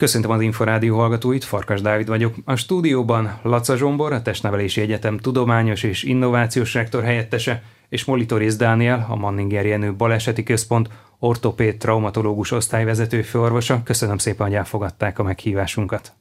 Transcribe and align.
Köszöntöm 0.00 0.30
az 0.30 0.40
Inforádió 0.40 0.96
hallgatóit, 0.96 1.44
Farkas 1.44 1.80
Dávid 1.80 2.06
vagyok. 2.06 2.34
A 2.44 2.56
stúdióban 2.56 3.38
Laca 3.42 3.76
Zsombor, 3.76 4.12
a 4.12 4.22
Testnevelési 4.22 4.80
Egyetem 4.80 5.18
tudományos 5.18 5.82
és 5.82 6.02
innovációs 6.02 6.74
rektor 6.74 7.02
helyettese, 7.02 7.62
és 7.88 8.04
Molitoris 8.04 8.56
Dániel, 8.56 9.06
a 9.08 9.16
Manninger 9.16 9.66
Jenő 9.66 9.94
Baleseti 9.94 10.42
Központ 10.42 10.88
ortopéd 11.18 11.76
traumatológus 11.76 12.50
osztályvezető 12.50 13.22
főorvosa. 13.22 13.82
Köszönöm 13.84 14.18
szépen, 14.18 14.46
hogy 14.46 14.56
elfogadták 14.56 15.18
a 15.18 15.22
meghívásunkat. 15.22 16.12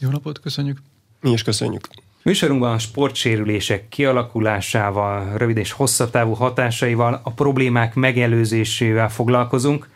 Jó 0.00 0.10
napot, 0.10 0.40
köszönjük! 0.40 0.78
Mi 1.20 1.30
is 1.30 1.42
köszönjük! 1.42 1.88
Műsorunkban 2.22 2.72
a 2.72 2.78
sportsérülések 2.78 3.88
kialakulásával, 3.88 5.36
rövid 5.36 5.56
és 5.56 5.72
hosszabb 5.72 6.10
távú 6.10 6.32
hatásaival, 6.32 7.20
a 7.24 7.30
problémák 7.30 7.94
megelőzésével 7.94 9.08
foglalkozunk– 9.08 9.88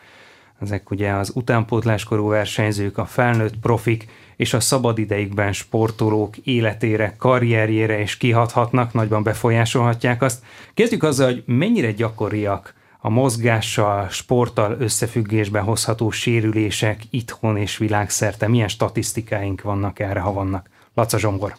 ezek 0.61 0.91
ugye 0.91 1.11
az 1.11 1.31
utánpótláskorú 1.35 2.27
versenyzők, 2.27 2.97
a 2.97 3.05
felnőtt 3.05 3.57
profik 3.57 4.07
és 4.35 4.53
a 4.53 4.59
szabadidejükben 4.59 5.53
sportolók 5.53 6.37
életére, 6.37 7.15
karrierjére 7.17 8.01
is 8.01 8.17
kihathatnak, 8.17 8.93
nagyban 8.93 9.23
befolyásolhatják 9.23 10.21
azt. 10.21 10.43
Kezdjük 10.73 11.03
azzal, 11.03 11.25
hogy 11.25 11.43
mennyire 11.45 11.91
gyakoriak 11.91 12.73
a 12.99 13.09
mozgással, 13.09 14.09
sporttal 14.09 14.75
összefüggésben 14.79 15.63
hozható 15.63 16.09
sérülések 16.09 17.01
itthon 17.09 17.57
és 17.57 17.77
világszerte. 17.77 18.47
Milyen 18.47 18.67
statisztikáink 18.67 19.61
vannak 19.61 19.99
erre, 19.99 20.19
ha 20.19 20.33
vannak? 20.33 20.69
Laca 20.93 21.17
Zsongor. 21.17 21.55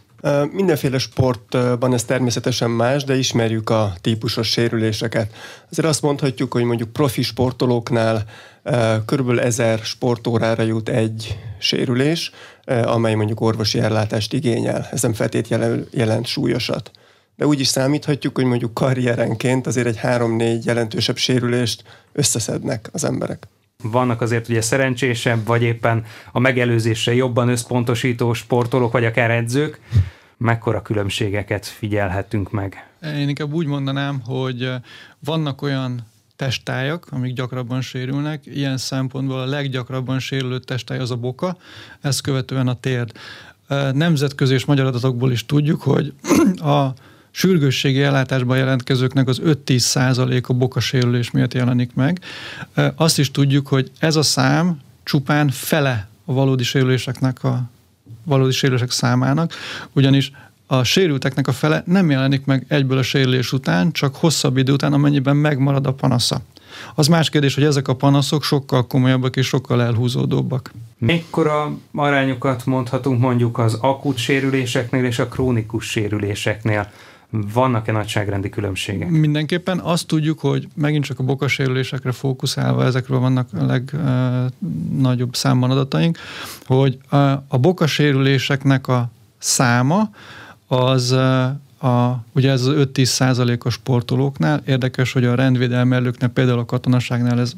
Mindenféle 0.53 0.99
sportban 0.99 1.93
ez 1.95 2.05
természetesen 2.05 2.71
más, 2.71 3.05
de 3.05 3.17
ismerjük 3.17 3.71
a 3.71 3.95
típusos 4.01 4.48
sérüléseket. 4.48 5.33
Azért 5.71 5.89
azt 5.89 6.03
mondhatjuk, 6.03 6.53
hogy 6.53 6.65
mondjuk 6.65 6.93
profi 6.93 7.23
sportolóknál 7.23 8.25
körülbelül 9.07 9.41
ezer 9.41 9.79
sportórára 9.79 10.62
jut 10.62 10.89
egy 10.89 11.39
sérülés, 11.59 12.31
amely 12.85 13.15
mondjuk 13.15 13.41
orvosi 13.41 13.79
ellátást 13.79 14.33
igényel. 14.33 14.89
Ez 14.91 15.03
nem 15.03 15.12
feltét 15.12 15.48
jelent 15.91 16.27
súlyosat. 16.27 16.91
De 17.37 17.47
úgy 17.47 17.61
is 17.61 17.67
számíthatjuk, 17.67 18.34
hogy 18.34 18.45
mondjuk 18.45 18.75
karrierenként 18.75 19.67
azért 19.67 19.87
egy 19.87 19.97
három-négy 19.97 20.65
jelentősebb 20.65 21.17
sérülést 21.17 21.84
összeszednek 22.12 22.89
az 22.93 23.05
emberek. 23.05 23.48
Vannak 23.83 24.20
azért 24.20 24.48
ugye 24.48 24.61
szerencsésebb, 24.61 25.47
vagy 25.47 25.62
éppen 25.62 26.05
a 26.33 26.38
megelőzésre 26.38 27.14
jobban 27.14 27.48
összpontosító 27.48 28.33
sportolók, 28.33 28.92
vagy 28.92 29.05
akár 29.05 29.30
edzők. 29.30 29.80
Mekkora 30.36 30.83
különbségeket 30.83 31.66
figyelhetünk 31.66 32.50
meg? 32.50 32.86
Én 33.03 33.28
inkább 33.28 33.53
úgy 33.53 33.66
mondanám, 33.66 34.20
hogy 34.25 34.70
vannak 35.19 35.62
olyan 35.62 36.06
testájak, 36.36 37.06
amik 37.10 37.34
gyakrabban 37.34 37.80
sérülnek. 37.80 38.47
Ilyen 38.47 38.77
szempontból 38.77 39.41
a 39.41 39.47
leggyakrabban 39.47 40.19
sérülő 40.19 40.58
testály 40.58 40.98
az 40.98 41.10
a 41.10 41.16
boka, 41.16 41.56
ezt 42.00 42.20
követően 42.20 42.69
a 42.69 42.75
térd. 42.75 43.12
Nemzetközi 43.92 44.55
és 44.55 44.64
magyar 44.64 44.86
adatokból 44.86 45.33
is 45.33 45.47
tudjuk, 45.47 45.83
hogy 45.83 46.12
a 46.75 46.92
sürgősségi 47.33 48.02
ellátásban 48.02 48.56
jelentkezőknek 48.56 49.28
az 49.28 49.41
5-10 49.44 49.78
százalék 49.78 50.48
a 50.48 50.55
bokasérülés 50.55 51.30
miatt 51.30 51.55
jelenik 51.55 51.94
meg. 51.94 52.20
Azt 52.97 53.19
is 53.19 53.30
tudjuk, 53.30 53.66
hogy 53.66 53.91
ez 53.98 54.16
a 54.16 54.22
szám 54.22 54.80
csupán 55.02 55.48
fele 55.48 56.08
a 56.25 56.33
valódi 56.33 56.64
sérüléseknek 56.64 57.44
a 57.44 57.70
valódi 58.25 58.53
sérülések 58.53 58.91
számának, 58.91 59.53
ugyanis 59.92 60.33
a 60.66 60.84
sérülteknek 60.84 61.48
a 61.48 61.53
fele 61.53 61.83
nem 61.86 62.10
jelenik 62.10 62.44
meg 62.44 62.64
egyből 62.69 62.98
a 62.98 63.03
sérülés 63.03 63.53
után, 63.53 63.92
csak 63.92 64.16
hosszabb 64.16 64.56
idő 64.56 64.72
után, 64.72 64.92
amennyiben 64.92 65.36
megmarad 65.36 65.86
a 65.86 65.92
panasza. 65.92 66.41
Az 66.94 67.06
más 67.06 67.30
kérdés, 67.30 67.55
hogy 67.55 67.64
ezek 67.64 67.88
a 67.88 67.94
panaszok 67.94 68.42
sokkal 68.42 68.86
komolyabbak 68.86 69.36
és 69.36 69.47
sokkal 69.47 69.83
elhúzódóbbak. 69.83 70.72
Mekkora 70.98 71.77
arányokat 71.94 72.66
mondhatunk 72.66 73.20
mondjuk 73.20 73.58
az 73.58 73.78
akut 73.80 74.16
sérüléseknél 74.16 75.05
és 75.05 75.19
a 75.19 75.28
krónikus 75.28 75.86
sérüléseknél? 75.86 76.91
Vannak-e 77.34 77.92
nagyságrendi 77.92 78.48
különbségek? 78.48 79.08
Mindenképpen. 79.08 79.78
Azt 79.78 80.06
tudjuk, 80.06 80.38
hogy 80.38 80.69
megint 80.75 81.04
csak 81.04 81.19
a 81.19 81.22
bokasérülésekre 81.22 82.12
fókuszálva, 82.12 82.84
ezekről 82.84 83.19
vannak 83.19 83.48
a 83.53 83.65
legnagyobb 83.65 85.34
számban 85.34 85.71
adataink, 85.71 86.19
hogy 86.66 86.98
a 87.48 87.59
bokasérüléseknek 87.59 88.88
a 88.88 89.10
száma 89.38 90.10
az 90.66 91.12
a, 91.82 92.25
ugye 92.32 92.50
ez 92.50 92.65
az 92.65 92.75
5-10 92.94 93.04
százalékos 93.04 93.75
sportolóknál, 93.75 94.62
érdekes, 94.66 95.12
hogy 95.12 95.25
a 95.25 95.34
rendvédelmi 95.34 95.94
előknél, 95.94 96.28
például 96.28 96.59
a 96.59 96.65
katonaságnál 96.65 97.41
ez 97.41 97.53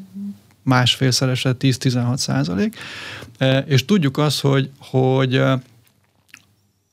másfélszerese 0.61 1.55
10-16 1.59 2.17
százalék, 2.17 2.75
és 3.65 3.85
tudjuk 3.85 4.17
azt, 4.17 4.41
hogy, 4.41 4.69
hogy 4.77 5.41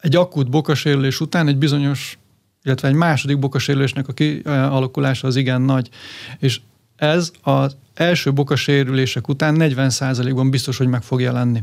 egy 0.01 0.17
akut 0.17 0.51
bokasérülés 0.51 1.21
után 1.21 1.49
egy 1.49 1.57
bizonyos, 1.57 2.19
illetve 2.65 2.89
egy 2.89 2.95
második 2.95 3.39
bokasérülésnek 3.39 4.09
a 4.09 4.13
kialakulása 4.13 5.27
az 5.27 5.37
igen 5.37 5.63
nagy, 5.63 5.89
és 6.39 6.61
ez 6.97 7.33
az 7.43 7.77
első 7.95 8.33
bokasérülések 8.33 9.29
után 9.29 9.55
40 9.55 9.91
százalékban 9.91 10.51
biztos, 10.51 10.77
hogy 10.77 10.87
meg 10.87 11.03
fog 11.03 11.21
jelenni. 11.21 11.63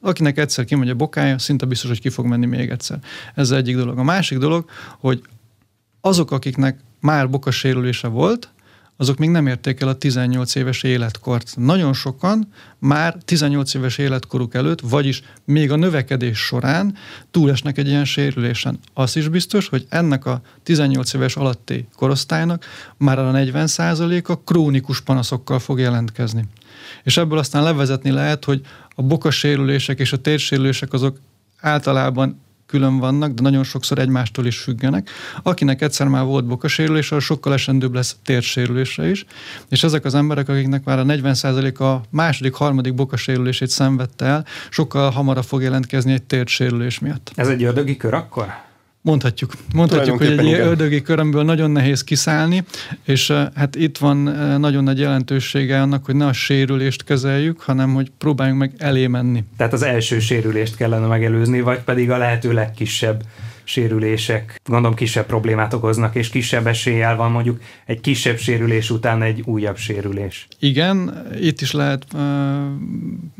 Akinek 0.00 0.38
egyszer 0.38 0.64
kimegy 0.64 0.90
a 0.90 0.94
bokája, 0.94 1.38
szinte 1.38 1.66
biztos, 1.66 1.88
hogy 1.88 2.00
ki 2.00 2.08
fog 2.08 2.26
menni 2.26 2.46
még 2.46 2.70
egyszer. 2.70 2.98
Ez 3.34 3.50
az 3.50 3.56
egyik 3.56 3.76
dolog. 3.76 3.98
A 3.98 4.02
másik 4.02 4.38
dolog, 4.38 4.70
hogy 4.98 5.22
azok, 6.00 6.30
akiknek 6.30 6.80
már 7.00 7.30
bokasérülése 7.30 8.08
volt, 8.08 8.50
azok 9.02 9.18
még 9.18 9.30
nem 9.30 9.46
érték 9.46 9.80
el 9.80 9.88
a 9.88 9.94
18 9.94 10.54
éves 10.54 10.82
életkort. 10.82 11.54
Nagyon 11.56 11.92
sokan 11.92 12.48
már 12.78 13.16
18 13.24 13.74
éves 13.74 13.98
életkoruk 13.98 14.54
előtt, 14.54 14.80
vagyis 14.80 15.22
még 15.44 15.70
a 15.70 15.76
növekedés 15.76 16.38
során 16.38 16.94
túlesnek 17.30 17.78
egy 17.78 17.88
ilyen 17.88 18.04
sérülésen. 18.04 18.78
Az 18.94 19.16
is 19.16 19.28
biztos, 19.28 19.68
hogy 19.68 19.86
ennek 19.88 20.26
a 20.26 20.40
18 20.62 21.12
éves 21.12 21.36
alatti 21.36 21.86
korosztálynak 21.96 22.64
már 22.96 23.18
a 23.18 23.30
40%-a 23.32 24.36
krónikus 24.36 25.00
panaszokkal 25.00 25.58
fog 25.58 25.78
jelentkezni. 25.78 26.44
És 27.02 27.16
ebből 27.16 27.38
aztán 27.38 27.62
levezetni 27.62 28.10
lehet, 28.10 28.44
hogy 28.44 28.60
a 28.94 29.02
bokasérülések 29.02 29.98
és 29.98 30.12
a 30.12 30.20
térsérülések 30.20 30.92
azok 30.92 31.20
általában 31.60 32.40
külön 32.72 32.98
vannak, 32.98 33.32
de 33.32 33.42
nagyon 33.42 33.64
sokszor 33.64 33.98
egymástól 33.98 34.46
is 34.46 34.58
függenek. 34.58 35.10
Akinek 35.42 35.82
egyszer 35.82 36.06
már 36.06 36.24
volt 36.24 36.44
bokasérülés, 36.44 37.12
az 37.12 37.22
sokkal 37.22 37.52
esendőbb 37.52 37.94
lesz 37.94 38.16
térsérülésre 38.24 39.10
is, 39.10 39.24
és 39.68 39.82
ezek 39.82 40.04
az 40.04 40.14
emberek, 40.14 40.48
akiknek 40.48 40.84
már 40.84 40.98
a 40.98 41.04
40% 41.04 41.78
a 41.78 42.00
második, 42.10 42.54
harmadik 42.54 42.94
bokasérülését 42.94 43.68
szenvedte 43.68 44.24
el, 44.24 44.46
sokkal 44.70 45.10
hamarabb 45.10 45.44
fog 45.44 45.62
jelentkezni 45.62 46.12
egy 46.12 46.22
térsérülés 46.22 46.98
miatt. 46.98 47.32
Ez 47.34 47.48
egy 47.48 47.64
ördögi 47.64 47.96
kör 47.96 48.14
akkor? 48.14 48.46
Mondhatjuk. 49.04 49.52
Mondhatjuk, 49.74 50.18
hogy 50.18 50.26
egy 50.26 50.44
ilyen 50.44 50.60
ördögi 50.60 51.02
körömből 51.02 51.42
nagyon 51.44 51.70
nehéz 51.70 52.04
kiszállni, 52.04 52.64
és 53.04 53.30
hát 53.54 53.76
itt 53.76 53.98
van 53.98 54.16
nagyon 54.60 54.84
nagy 54.84 54.98
jelentősége 54.98 55.80
annak, 55.80 56.04
hogy 56.04 56.16
ne 56.16 56.26
a 56.26 56.32
sérülést 56.32 57.04
kezeljük, 57.04 57.60
hanem 57.60 57.94
hogy 57.94 58.10
próbáljunk 58.18 58.60
meg 58.60 58.72
elé 58.78 59.06
menni. 59.06 59.44
Tehát 59.56 59.72
az 59.72 59.82
első 59.82 60.18
sérülést 60.18 60.76
kellene 60.76 61.06
megelőzni, 61.06 61.60
vagy 61.60 61.78
pedig 61.78 62.10
a 62.10 62.16
lehető 62.16 62.52
legkisebb 62.52 63.22
sérülések 63.64 64.60
gondolom 64.64 64.96
kisebb 64.96 65.26
problémát 65.26 65.72
okoznak, 65.72 66.14
és 66.14 66.28
kisebb 66.28 66.66
eséllyel 66.66 67.16
van 67.16 67.30
mondjuk 67.30 67.60
egy 67.86 68.00
kisebb 68.00 68.38
sérülés 68.38 68.90
után 68.90 69.22
egy 69.22 69.42
újabb 69.44 69.76
sérülés. 69.76 70.46
Igen, 70.58 71.26
itt 71.40 71.60
is 71.60 71.72
lehet 71.72 72.06
uh, 72.14 72.20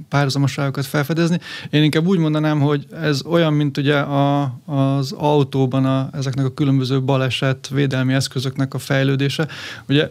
párhuzamoságokat 0.08 0.86
felfedezni. 0.86 1.38
Én 1.70 1.82
inkább 1.82 2.06
úgy 2.06 2.18
mondanám, 2.18 2.60
hogy 2.60 2.86
ez 3.00 3.24
olyan, 3.24 3.52
mint 3.52 3.76
ugye 3.76 3.96
a, 3.98 4.42
az 4.66 5.12
autóban 5.12 5.84
a, 5.84 6.08
ezeknek 6.12 6.44
a 6.44 6.54
különböző 6.54 7.02
baleset 7.02 7.68
védelmi 7.68 8.12
eszközöknek 8.12 8.74
a 8.74 8.78
fejlődése. 8.78 9.48
Ugye 9.88 10.08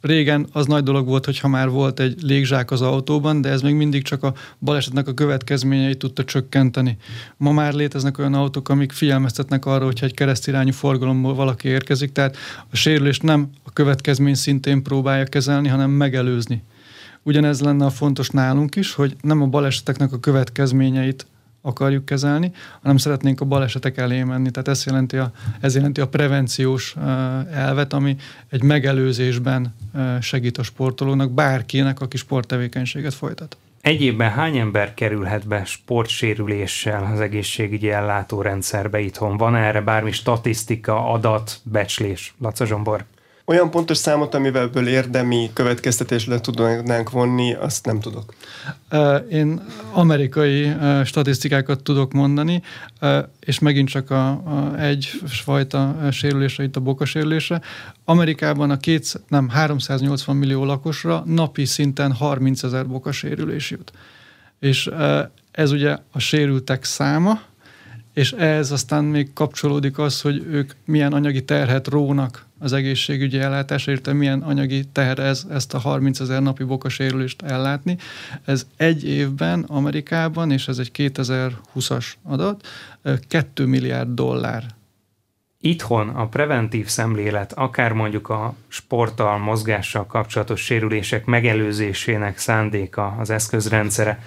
régen 0.00 0.46
az 0.52 0.66
nagy 0.66 0.82
dolog 0.82 1.06
volt, 1.06 1.24
hogyha 1.24 1.48
már 1.48 1.68
volt 1.68 2.00
egy 2.00 2.22
légzsák 2.22 2.70
az 2.70 2.82
autóban, 2.82 3.40
de 3.40 3.48
ez 3.48 3.62
még 3.62 3.74
mindig 3.74 4.02
csak 4.02 4.22
a 4.22 4.34
balesetnek 4.58 5.08
a 5.08 5.14
következményeit 5.14 5.98
tudta 5.98 6.24
csökkenteni. 6.24 6.96
Ma 7.36 7.52
már 7.52 7.72
léteznek 7.72 8.18
olyan 8.18 8.34
autók, 8.34 8.68
amik 8.68 8.92
figyelmeztetnek 8.92 9.66
arra, 9.66 9.84
hogyha 9.84 10.06
egy 10.06 10.14
keresztirányú 10.14 10.72
forgalomból 10.72 11.34
valaki 11.34 11.68
érkezik, 11.68 12.12
tehát 12.12 12.36
a 12.70 12.76
sérülést 12.76 13.22
nem 13.22 13.50
a 13.62 13.72
következmény 13.72 14.34
szintén 14.34 14.82
próbálja 14.82 15.24
kezelni, 15.24 15.68
hanem 15.68 15.90
megelőzni. 15.90 16.62
Ugyanez 17.22 17.60
lenne 17.60 17.84
a 17.84 17.90
fontos 17.90 18.28
nálunk 18.28 18.76
is, 18.76 18.94
hogy 18.94 19.16
nem 19.20 19.42
a 19.42 19.46
baleseteknek 19.46 20.12
a 20.12 20.20
következményeit 20.20 21.26
akarjuk 21.68 22.04
kezelni, 22.04 22.52
hanem 22.82 22.96
szeretnénk 22.96 23.40
a 23.40 23.44
balesetek 23.44 23.96
elé 23.96 24.22
menni. 24.22 24.50
Tehát 24.50 24.68
ez 24.68 24.84
jelenti 24.86 25.16
a, 25.16 25.32
ez 25.60 25.74
jelenti 25.74 26.00
a 26.00 26.08
prevenciós 26.08 26.94
elvet, 27.52 27.92
ami 27.92 28.16
egy 28.48 28.62
megelőzésben 28.62 29.74
segít 30.20 30.58
a 30.58 30.62
sportolónak, 30.62 31.30
bárkinek, 31.30 32.00
aki 32.00 32.16
sporttevékenységet 32.16 33.14
folytat. 33.14 33.56
Egy 33.80 34.02
évben 34.02 34.30
hány 34.30 34.56
ember 34.56 34.94
kerülhet 34.94 35.46
be 35.46 35.64
sportsérüléssel 35.64 37.10
az 37.12 37.20
egészségügyi 37.20 37.90
ellátórendszerbe 37.90 39.00
itthon? 39.00 39.36
Van 39.36 39.56
erre 39.56 39.80
bármi 39.80 40.12
statisztika, 40.12 41.10
adat, 41.12 41.60
becslés? 41.62 42.34
Laca 42.38 42.66
Zsombor? 42.66 43.04
Olyan 43.48 43.70
pontos 43.70 43.96
számot, 43.96 44.34
amivel 44.34 44.62
ebből 44.62 44.88
érdemi 44.88 45.50
következtetés 45.52 46.26
le 46.26 46.40
tudnánk 46.40 47.10
vonni, 47.10 47.54
azt 47.54 47.86
nem 47.86 48.00
tudok. 48.00 48.34
Én 49.30 49.60
amerikai 49.92 50.72
statisztikákat 51.04 51.82
tudok 51.82 52.12
mondani, 52.12 52.62
és 53.40 53.58
megint 53.58 53.88
csak 53.88 54.10
a, 54.10 54.28
a 54.28 54.80
egyfajta 54.80 55.96
sérülésre, 56.10 56.64
itt 56.64 56.76
a 56.76 56.80
bokasérülése. 56.80 57.62
Amerikában 58.04 58.70
a 58.70 58.76
két, 58.76 59.20
nem, 59.28 59.48
380 59.48 60.36
millió 60.36 60.64
lakosra 60.64 61.22
napi 61.26 61.64
szinten 61.64 62.12
30 62.12 62.62
ezer 62.62 62.86
bokasérülés 62.86 63.70
jut. 63.70 63.92
És 64.58 64.90
ez 65.50 65.72
ugye 65.72 65.96
a 66.12 66.18
sérültek 66.18 66.84
száma, 66.84 67.40
és 68.18 68.32
ehhez 68.32 68.70
aztán 68.70 69.04
még 69.04 69.32
kapcsolódik 69.32 69.98
az, 69.98 70.20
hogy 70.20 70.46
ők 70.50 70.72
milyen 70.84 71.12
anyagi 71.12 71.44
terhet 71.44 71.88
rónak 71.88 72.46
az 72.58 72.72
egészségügyi 72.72 73.38
ellátásra, 73.38 73.92
érte 73.92 74.12
milyen 74.12 74.42
anyagi 74.42 74.84
teher 74.92 75.18
ez, 75.18 75.46
ezt 75.50 75.74
a 75.74 75.78
30 75.78 76.20
ezer 76.20 76.42
napi 76.42 76.64
bokasérülést 76.64 77.42
ellátni. 77.42 77.96
Ez 78.44 78.66
egy 78.76 79.08
évben 79.08 79.62
Amerikában, 79.62 80.50
és 80.50 80.68
ez 80.68 80.78
egy 80.78 80.90
2020-as 80.94 82.06
adat, 82.22 82.66
2 83.28 83.66
milliárd 83.66 84.08
dollár. 84.08 84.64
Itthon 85.60 86.08
a 86.08 86.28
preventív 86.28 86.86
szemlélet, 86.86 87.52
akár 87.52 87.92
mondjuk 87.92 88.28
a 88.28 88.54
sporttal, 88.68 89.38
mozgással 89.38 90.06
kapcsolatos 90.06 90.60
sérülések 90.60 91.24
megelőzésének 91.24 92.38
szándéka, 92.38 93.16
az 93.18 93.30
eszközrendszere, 93.30 94.22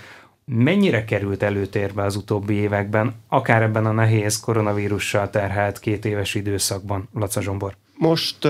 mennyire 0.45 1.05
került 1.05 1.43
előtérbe 1.43 2.03
az 2.03 2.15
utóbbi 2.15 2.53
években, 2.53 3.15
akár 3.27 3.61
ebben 3.61 3.85
a 3.85 3.91
nehéz 3.91 4.39
koronavírussal 4.39 5.29
terhelt 5.29 5.79
két 5.79 6.05
éves 6.05 6.35
időszakban, 6.35 7.09
Laca 7.13 7.41
Zsombor? 7.41 7.75
Most, 7.97 8.47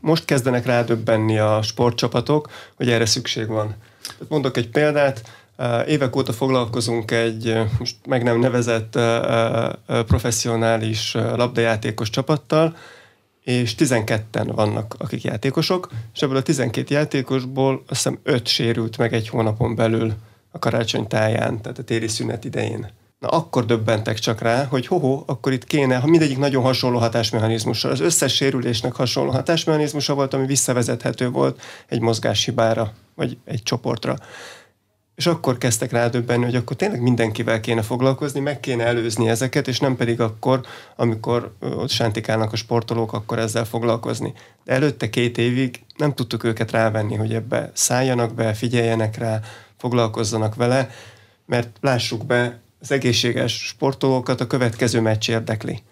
most 0.00 0.24
kezdenek 0.24 0.66
rádöbbenni 0.66 1.38
a 1.38 1.62
sportcsapatok, 1.62 2.50
hogy 2.74 2.90
erre 2.90 3.06
szükség 3.06 3.46
van. 3.46 3.74
Mondok 4.28 4.56
egy 4.56 4.68
példát, 4.68 5.22
évek 5.86 6.16
óta 6.16 6.32
foglalkozunk 6.32 7.10
egy 7.10 7.58
most 7.78 7.96
meg 8.06 8.22
nem 8.22 8.38
nevezett 8.38 8.98
professzionális 9.86 11.14
labdajátékos 11.14 12.10
csapattal, 12.10 12.76
és 13.44 13.74
12-en 13.78 14.50
vannak, 14.54 14.94
akik 14.98 15.22
játékosok, 15.22 15.88
és 16.14 16.22
ebből 16.22 16.36
a 16.36 16.42
12 16.42 16.94
játékosból 16.94 17.82
azt 17.88 18.02
hiszem 18.02 18.18
5 18.22 18.46
sérült 18.46 18.98
meg 18.98 19.12
egy 19.12 19.28
hónapon 19.28 19.74
belül 19.74 20.12
a 20.52 20.58
karácsony 20.58 21.06
táján, 21.06 21.62
tehát 21.62 21.78
a 21.78 21.82
téli 21.82 22.08
szünet 22.08 22.44
idején. 22.44 22.90
Na 23.18 23.28
akkor 23.28 23.64
döbbentek 23.64 24.18
csak 24.18 24.40
rá, 24.40 24.64
hogy 24.64 24.86
hoho, 24.86 25.22
akkor 25.26 25.52
itt 25.52 25.64
kéne, 25.64 25.96
ha 25.96 26.06
mindegyik 26.06 26.38
nagyon 26.38 26.62
hasonló 26.62 26.98
hatásmechanizmussal. 26.98 27.90
Az 27.90 28.00
összes 28.00 28.34
sérülésnek 28.34 28.92
hasonló 28.92 29.30
hatásmechanizmusa 29.30 30.14
volt, 30.14 30.34
ami 30.34 30.46
visszavezethető 30.46 31.30
volt 31.30 31.60
egy 31.88 32.00
mozgáshibára, 32.00 32.92
vagy 33.14 33.38
egy 33.44 33.62
csoportra. 33.62 34.16
És 35.14 35.26
akkor 35.26 35.58
kezdtek 35.58 35.92
rá 35.92 36.08
döbbenni, 36.08 36.44
hogy 36.44 36.56
akkor 36.56 36.76
tényleg 36.76 37.00
mindenkivel 37.00 37.60
kéne 37.60 37.82
foglalkozni, 37.82 38.40
meg 38.40 38.60
kéne 38.60 38.84
előzni 38.84 39.28
ezeket, 39.28 39.68
és 39.68 39.80
nem 39.80 39.96
pedig 39.96 40.20
akkor, 40.20 40.60
amikor 40.96 41.54
ott 41.60 41.90
sántikálnak 41.90 42.52
a 42.52 42.56
sportolók, 42.56 43.12
akkor 43.12 43.38
ezzel 43.38 43.64
foglalkozni. 43.64 44.32
De 44.64 44.72
előtte 44.72 45.10
két 45.10 45.38
évig 45.38 45.84
nem 45.96 46.14
tudtuk 46.14 46.44
őket 46.44 46.70
rávenni, 46.70 47.14
hogy 47.14 47.34
ebbe 47.34 47.70
szálljanak 47.74 48.34
be, 48.34 48.54
figyeljenek 48.54 49.18
rá, 49.18 49.40
foglalkozzanak 49.82 50.54
vele, 50.54 50.90
mert 51.46 51.76
lássuk 51.80 52.26
be, 52.26 52.60
az 52.80 52.92
egészséges 52.92 53.52
sportolókat 53.52 54.40
a 54.40 54.46
következő 54.46 55.00
meccs 55.00 55.30
érdekli. 55.30 55.82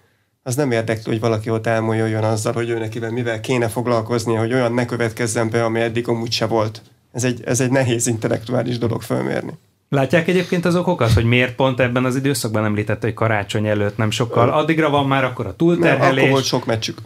Az 0.42 0.54
nem 0.54 0.70
érdekli, 0.70 1.10
hogy 1.10 1.20
valaki 1.20 1.50
ott 1.50 1.66
elmolyoljon 1.66 2.25
azzal, 2.25 2.52
hogy 2.52 2.69
ő 2.69 2.78
nekivel 2.78 3.10
mivel 3.10 3.40
kéne 3.40 3.69
foglalkoznia, 3.69 4.38
hogy 4.38 4.52
olyan 4.52 4.72
ne 4.72 4.84
következzen 4.84 5.50
be, 5.50 5.64
ami 5.64 5.81
eddig 5.81 6.08
amúgy 6.08 6.32
se 6.32 6.46
volt. 6.46 6.82
Ez 7.12 7.25
egy, 7.25 7.42
ez 7.44 7.60
egy 7.60 7.70
nehéz 7.70 8.06
intellektuális 8.06 8.78
dolog 8.78 9.02
fölmérni. 9.02 9.52
Látják 9.88 10.28
egyébként 10.28 10.64
az 10.64 10.76
okokat, 10.76 11.12
hogy 11.12 11.25
miért 11.25 11.54
pont 11.54 11.81
ebben 11.81 12.04
az 12.04 12.16
időszakban 12.16 12.64
említette, 12.64 13.06
hogy 13.06 13.14
karácsony 13.14 13.66
előtt 13.66 13.96
nem 13.96 14.10
sokkal. 14.10 14.48
Addigra 14.50 14.90
van 14.90 15.06
már 15.06 15.25
akkor 15.25 15.46
a 15.46 15.56
túlterhelés. 15.56 16.19
akkor 16.19 16.31
volt 16.31 16.44
sok 16.44 16.66
meccsük. 16.66 16.98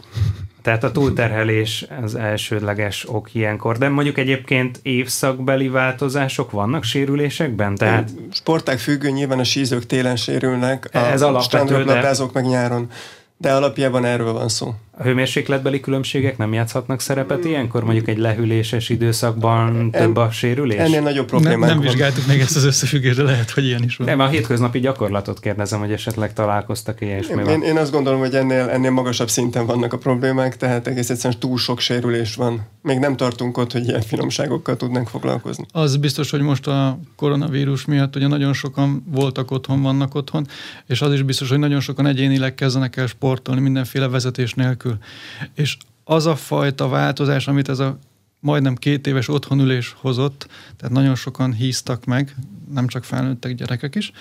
Tehát 0.65 0.83
a 0.83 0.91
túlterhelés 0.91 1.85
az 2.03 2.15
elsődleges 2.15 3.09
ok 3.09 3.33
ilyenkor. 3.33 3.77
De 3.77 3.89
mondjuk 3.89 4.17
egyébként 4.17 4.79
évszakbeli 4.81 5.67
változások 5.67 6.51
vannak 6.51 6.83
sérülésekben? 6.83 7.75
Tehát... 7.75 8.09
Sporták 8.31 8.79
függő, 8.79 9.09
nyilván 9.09 9.39
a 9.39 9.43
sízők 9.43 9.85
télen 9.85 10.15
sérülnek, 10.15 10.89
Ez 10.91 11.21
a 11.21 11.27
alapvető, 11.27 11.83
de... 11.83 12.15
meg 12.33 12.45
nyáron. 12.45 12.89
De 13.37 13.53
alapjában 13.53 14.05
erről 14.05 14.33
van 14.33 14.49
szó. 14.49 14.73
A 14.97 15.03
hőmérsékletbeli 15.03 15.79
különbségek 15.79 16.37
nem 16.37 16.53
játszhatnak 16.53 17.01
szerepet 17.01 17.45
ilyenkor? 17.45 17.83
Mondjuk 17.83 18.07
egy 18.07 18.17
lehűléses 18.17 18.89
időszakban 18.89 19.91
több 19.91 20.15
a 20.15 20.31
sérülés? 20.31 20.77
Ennél 20.77 21.01
nagyobb 21.01 21.25
problémák 21.25 21.59
Nem, 21.59 21.67
nem 21.67 21.79
vizsgáltuk 21.79 22.27
még 22.27 22.39
ezt 22.39 22.55
az 22.55 22.63
összefüggést, 22.63 23.17
de 23.17 23.23
lehet, 23.23 23.49
hogy 23.49 23.65
ilyen 23.65 23.83
is 23.83 23.95
van. 23.95 24.07
Nem, 24.07 24.19
a 24.19 24.27
hétköznapi 24.27 24.79
gyakorlatot 24.79 25.39
kérdezem, 25.39 25.79
hogy 25.79 25.91
esetleg 25.91 26.33
találkoztak 26.33 27.01
ilyesmivel. 27.01 27.47
Én, 27.47 27.61
én 27.61 27.77
azt 27.77 27.91
gondolom, 27.91 28.19
hogy 28.19 28.33
ennél, 28.33 28.69
ennél 28.69 28.91
magasabb 28.91 29.29
szinten 29.29 29.65
vannak 29.65 29.93
a 29.93 29.97
problémák, 29.97 30.57
tehát 30.57 30.87
egész 30.87 31.09
egyszerűen 31.09 31.39
túl 31.39 31.57
sok 31.57 31.79
sérülés 31.79 32.35
van. 32.35 32.67
Még 32.81 32.99
nem 32.99 33.15
tartunk 33.15 33.57
ott, 33.57 33.71
hogy 33.71 33.87
ilyen 33.87 34.01
finomságokkal 34.01 34.75
tudnánk 34.75 35.07
foglalkozni. 35.07 35.65
Az 35.71 35.97
biztos, 35.97 36.31
hogy 36.31 36.41
most 36.41 36.67
a 36.67 36.99
koronavírus 37.15 37.85
miatt 37.85 38.15
ugye 38.15 38.27
nagyon 38.27 38.53
sokan 38.53 39.03
voltak 39.11 39.51
otthon, 39.51 39.81
vannak 39.81 40.15
otthon, 40.15 40.47
és 40.87 41.01
az 41.01 41.13
is 41.13 41.21
biztos, 41.21 41.49
hogy 41.49 41.59
nagyon 41.59 41.79
sokan 41.79 42.05
egyénileg 42.07 42.55
kezdenek 42.55 42.97
el 42.97 43.07
sportolni 43.07 43.61
mindenféle 43.61 44.07
vezetés 44.07 44.53
nélkül 44.53 44.84
nélkül. 44.85 44.97
És 45.53 45.77
az 46.03 46.25
a 46.25 46.35
fajta 46.35 46.87
változás, 46.87 47.47
amit 47.47 47.69
ez 47.69 47.79
a 47.79 47.97
majdnem 48.39 48.75
két 48.75 49.07
éves 49.07 49.27
otthonülés 49.27 49.95
hozott, 49.97 50.47
tehát 50.77 50.93
nagyon 50.93 51.15
sokan 51.15 51.53
híztak 51.53 52.05
meg, 52.05 52.35
nem 52.73 52.87
csak 52.87 53.03
felnőttek 53.03 53.55
gyerekek 53.55 53.95
is, 53.95 54.11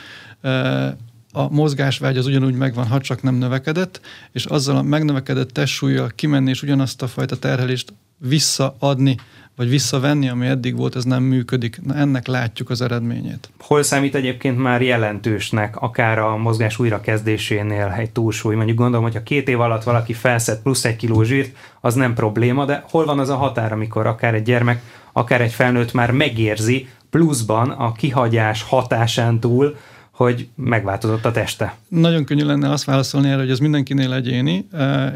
a 1.33 1.49
mozgásvágy 1.51 2.17
az 2.17 2.27
ugyanúgy 2.27 2.55
megvan, 2.55 2.87
ha 2.87 3.01
csak 3.01 3.23
nem 3.23 3.35
növekedett, 3.35 4.01
és 4.33 4.45
azzal 4.45 4.77
a 4.77 4.83
megnövekedett 4.83 5.51
testsúlyjal 5.51 6.11
kimenni 6.15 6.51
és 6.51 6.63
ugyanazt 6.63 7.03
a 7.03 7.09
fajta 7.09 7.39
terhelést 7.39 7.93
visszaadni 8.17 9.17
vagy 9.57 9.69
visszavenni, 9.69 10.29
ami 10.29 10.47
eddig 10.47 10.77
volt, 10.77 10.97
ez 10.97 11.05
nem 11.05 11.23
működik. 11.23 11.81
Na, 11.83 11.95
ennek 11.95 12.27
látjuk 12.27 12.71
az 12.71 12.81
eredményét. 12.81 13.51
Hol 13.61 13.83
számít 13.83 14.15
egyébként 14.15 14.59
már 14.59 14.83
jelentősnek, 14.83 15.77
akár 15.77 16.19
a 16.19 16.37
mozgás 16.37 16.79
újrakezdésénél 16.79 17.95
egy 17.99 18.11
túlsúly? 18.11 18.55
Mondjuk 18.55 18.79
gondolom, 18.79 19.05
hogy 19.05 19.15
ha 19.15 19.23
két 19.23 19.49
év 19.49 19.61
alatt 19.61 19.83
valaki 19.83 20.13
felszed 20.13 20.59
plusz 20.63 20.85
egy 20.85 20.97
kiló 20.97 21.23
zsírt, 21.23 21.57
az 21.81 21.95
nem 21.95 22.15
probléma, 22.15 22.65
de 22.65 22.85
hol 22.91 23.05
van 23.05 23.19
az 23.19 23.29
a 23.29 23.37
határ, 23.37 23.73
amikor 23.73 24.07
akár 24.07 24.35
egy 24.35 24.43
gyermek, 24.43 24.83
akár 25.13 25.41
egy 25.41 25.53
felnőtt 25.53 25.93
már 25.93 26.11
megérzi 26.11 26.89
pluszban 27.11 27.71
a 27.71 27.93
kihagyás 27.93 28.63
hatásán 28.63 29.41
túl, 29.41 29.77
hogy 30.15 30.49
megváltozott 30.55 31.25
a 31.25 31.31
teste? 31.31 31.77
Nagyon 31.89 32.25
könnyű 32.25 32.45
lenne 32.45 32.71
azt 32.71 32.85
válaszolni 32.85 33.29
erre, 33.29 33.41
hogy 33.41 33.51
ez 33.51 33.59
mindenkinél 33.59 34.13
egyéni. 34.13 34.67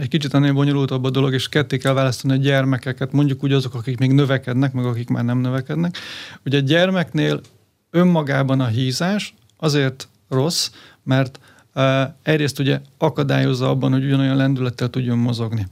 Egy 0.00 0.08
kicsit 0.08 0.34
ennél 0.34 0.52
bonyolultabb 0.52 1.04
a 1.04 1.10
dolog, 1.10 1.32
és 1.32 1.48
ketté 1.48 1.76
kell 1.76 1.92
választani 1.92 2.32
a 2.32 2.36
gyermekeket, 2.36 3.12
mondjuk 3.12 3.44
úgy 3.44 3.52
azok, 3.52 3.74
akik 3.74 3.98
még 3.98 4.12
növekednek, 4.12 4.72
meg 4.72 4.84
akik 4.84 5.08
már 5.08 5.24
nem 5.24 5.38
növekednek. 5.38 5.96
Ugye 6.44 6.58
a 6.58 6.60
gyermeknél 6.60 7.40
önmagában 7.90 8.60
a 8.60 8.66
hízás 8.66 9.34
azért 9.56 10.08
rossz, 10.28 10.70
mert 11.02 11.40
egyrészt 12.22 12.58
ugye 12.58 12.80
akadályozza 12.98 13.68
abban, 13.68 13.92
hogy 13.92 14.04
ugyanolyan 14.04 14.36
lendülettel 14.36 14.88
tudjon 14.88 15.18
mozogni 15.18 15.66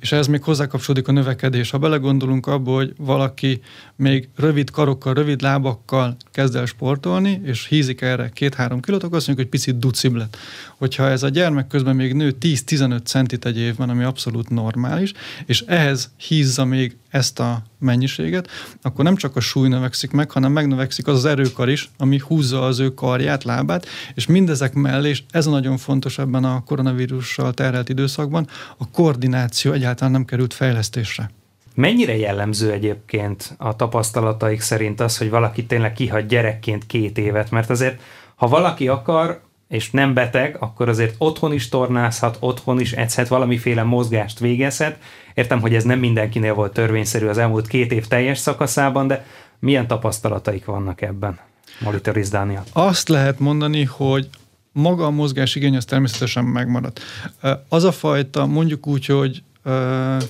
és 0.00 0.12
ez 0.12 0.26
még 0.26 0.42
hozzákapcsolódik 0.42 1.08
a 1.08 1.12
növekedés. 1.12 1.70
Ha 1.70 1.78
belegondolunk 1.78 2.46
abba, 2.46 2.74
hogy 2.74 2.92
valaki 2.96 3.60
még 3.96 4.28
rövid 4.36 4.70
karokkal, 4.70 5.14
rövid 5.14 5.42
lábakkal 5.42 6.16
kezd 6.30 6.56
el 6.56 6.66
sportolni, 6.66 7.40
és 7.44 7.66
hízik 7.66 8.00
erre 8.00 8.30
két-három 8.34 8.80
kilót, 8.80 9.02
akkor 9.02 9.16
azt 9.16 9.26
mondjuk, 9.26 9.48
hogy 9.48 9.60
picit 9.60 9.78
ducib 9.78 10.14
lett. 10.14 10.36
Hogyha 10.76 11.08
ez 11.08 11.22
a 11.22 11.28
gyermek 11.28 11.66
közben 11.66 11.96
még 11.96 12.14
nő 12.14 12.36
10-15 12.40 13.04
centit 13.04 13.44
egy 13.44 13.58
évben, 13.58 13.88
ami 13.88 14.04
abszolút 14.04 14.48
normális, 14.48 15.12
és 15.46 15.60
ehhez 15.66 16.12
hízza 16.16 16.64
még 16.64 16.96
ezt 17.08 17.40
a 17.40 17.62
mennyiséget, 17.80 18.48
akkor 18.82 19.04
nem 19.04 19.16
csak 19.16 19.36
a 19.36 19.40
súly 19.40 19.68
növekszik 19.68 20.10
meg, 20.10 20.30
hanem 20.30 20.52
megnövekszik 20.52 21.06
az 21.06 21.16
az 21.16 21.24
erőkar 21.24 21.68
is, 21.68 21.90
ami 21.98 22.20
húzza 22.26 22.64
az 22.64 22.78
ő 22.78 22.94
karját, 22.94 23.44
lábát, 23.44 23.86
és 24.14 24.26
mindezek 24.26 24.74
mellé, 24.74 25.08
és 25.08 25.22
ez 25.30 25.46
a 25.46 25.50
nagyon 25.50 25.76
fontos 25.76 26.18
ebben 26.18 26.44
a 26.44 26.62
koronavírussal 26.64 27.52
terhelt 27.52 27.88
időszakban, 27.88 28.48
a 28.76 28.90
koordináció 28.90 29.72
egyáltalán 29.72 30.12
nem 30.12 30.24
került 30.24 30.54
fejlesztésre. 30.54 31.30
Mennyire 31.74 32.16
jellemző 32.16 32.70
egyébként 32.70 33.54
a 33.58 33.76
tapasztalataik 33.76 34.60
szerint 34.60 35.00
az, 35.00 35.18
hogy 35.18 35.30
valaki 35.30 35.64
tényleg 35.64 35.92
kihagy 35.92 36.26
gyerekként 36.26 36.86
két 36.86 37.18
évet? 37.18 37.50
Mert 37.50 37.70
azért, 37.70 38.00
ha 38.34 38.48
valaki 38.48 38.88
akar, 38.88 39.40
és 39.70 39.90
nem 39.90 40.14
beteg, 40.14 40.56
akkor 40.60 40.88
azért 40.88 41.14
otthon 41.18 41.52
is 41.52 41.68
tornázhat, 41.68 42.36
otthon 42.40 42.80
is 42.80 42.92
edzhet, 42.92 43.28
valamiféle 43.28 43.82
mozgást 43.82 44.38
végezhet. 44.38 44.98
Értem, 45.34 45.60
hogy 45.60 45.74
ez 45.74 45.84
nem 45.84 45.98
mindenkinél 45.98 46.54
volt 46.54 46.72
törvényszerű 46.72 47.26
az 47.26 47.38
elmúlt 47.38 47.66
két 47.66 47.92
év 47.92 48.06
teljes 48.06 48.38
szakaszában, 48.38 49.06
de 49.06 49.26
milyen 49.58 49.86
tapasztalataik 49.86 50.64
vannak 50.64 51.00
ebben? 51.00 51.38
Molitoriz 51.80 52.30
Dániel. 52.30 52.64
Azt 52.72 53.08
lehet 53.08 53.38
mondani, 53.38 53.84
hogy 53.84 54.28
maga 54.72 55.04
a 55.04 55.10
mozgás 55.10 55.54
igény 55.54 55.76
az 55.76 55.84
természetesen 55.84 56.44
megmaradt. 56.44 57.00
Az 57.68 57.84
a 57.84 57.92
fajta, 57.92 58.46
mondjuk 58.46 58.86
úgy, 58.86 59.06
hogy 59.06 59.42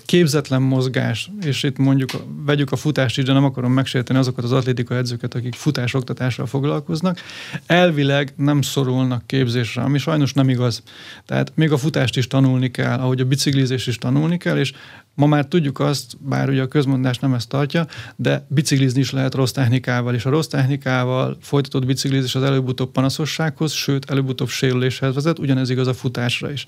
képzetlen 0.06 0.62
mozgás, 0.62 1.30
és 1.42 1.62
itt 1.62 1.78
mondjuk 1.78 2.10
vegyük 2.44 2.72
a 2.72 2.76
futást 2.76 3.18
is, 3.18 3.24
de 3.24 3.32
nem 3.32 3.44
akarom 3.44 3.72
megsérteni 3.72 4.18
azokat 4.18 4.44
az 4.44 4.52
atlétika 4.52 4.96
edzőket, 4.96 5.34
akik 5.34 5.54
futás 5.54 5.94
oktatással 5.94 6.46
foglalkoznak, 6.46 7.18
elvileg 7.66 8.32
nem 8.36 8.62
szorulnak 8.62 9.26
képzésre, 9.26 9.82
ami 9.82 9.98
sajnos 9.98 10.32
nem 10.32 10.48
igaz. 10.48 10.82
Tehát 11.26 11.52
még 11.54 11.72
a 11.72 11.76
futást 11.76 12.16
is 12.16 12.26
tanulni 12.26 12.70
kell, 12.70 12.98
ahogy 12.98 13.20
a 13.20 13.24
biciklizést 13.24 13.88
is 13.88 13.98
tanulni 13.98 14.36
kell, 14.36 14.58
és 14.58 14.72
Ma 15.14 15.26
már 15.26 15.46
tudjuk 15.46 15.78
azt, 15.78 16.16
bár 16.20 16.48
ugye 16.48 16.62
a 16.62 16.66
közmondás 16.66 17.18
nem 17.18 17.34
ezt 17.34 17.48
tartja, 17.48 17.86
de 18.16 18.46
biciklizni 18.48 19.00
is 19.00 19.10
lehet 19.10 19.34
rossz 19.34 19.50
technikával, 19.50 20.14
és 20.14 20.24
a 20.24 20.30
rossz 20.30 20.46
technikával 20.46 21.36
folytatott 21.40 21.86
biciklizés 21.86 22.34
az 22.34 22.42
előbb-utóbb 22.42 22.90
panaszossághoz, 22.90 23.72
sőt, 23.72 24.10
előbb-utóbb 24.10 24.48
sérüléshez 24.48 25.14
vezet, 25.14 25.38
ugyanez 25.38 25.70
igaz 25.70 25.86
a 25.86 25.94
futásra 25.94 26.52
is. 26.52 26.66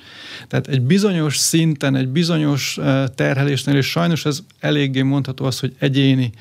Tehát 0.48 0.68
egy 0.68 0.80
bizonyos 0.80 1.36
szinten, 1.36 1.96
egy 1.96 2.08
bizonyos 2.08 2.78
terhelésnél, 3.14 3.76
és 3.76 3.86
sajnos 3.86 4.24
ez 4.24 4.40
eléggé 4.58 5.02
mondható 5.02 5.44
az, 5.44 5.58
hogy 5.58 5.74
egyéni, 5.78 6.32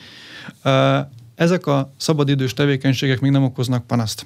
ezek 1.36 1.65
a 1.65 1.93
szabadidős 1.98 2.53
tevékenységek 2.53 3.20
még 3.20 3.31
nem 3.31 3.43
okoznak 3.43 3.88
panaszt. 3.88 4.25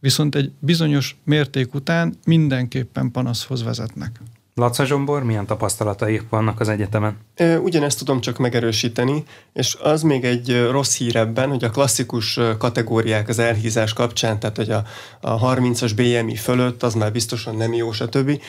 Viszont 0.00 0.34
egy 0.34 0.52
bizonyos 0.58 1.16
mérték 1.24 1.74
után 1.74 2.14
mindenképpen 2.24 3.10
panaszhoz 3.10 3.62
vezetnek. 3.62 4.20
Laca 4.54 4.84
Zsombor, 4.84 5.22
milyen 5.22 5.46
tapasztalataik 5.46 6.22
vannak 6.28 6.60
az 6.60 6.68
egyetemen? 6.68 7.16
Ugyanezt 7.62 7.98
tudom 7.98 8.20
csak 8.20 8.38
megerősíteni, 8.38 9.24
és 9.52 9.76
az 9.82 10.02
még 10.02 10.24
egy 10.24 10.66
rossz 10.70 10.96
hír 10.96 11.16
ebben, 11.16 11.48
hogy 11.48 11.64
a 11.64 11.70
klasszikus 11.70 12.40
kategóriák 12.58 13.28
az 13.28 13.38
elhízás 13.38 13.92
kapcsán, 13.92 14.38
tehát 14.38 14.56
hogy 14.56 14.70
a, 14.70 14.84
a 15.20 15.54
30-as 15.54 15.92
BMI 15.96 16.36
fölött, 16.36 16.82
az 16.82 16.94
már 16.94 17.12
biztosan 17.12 17.56
nem 17.56 17.72
jó, 17.72 17.92
stb. 17.92 18.40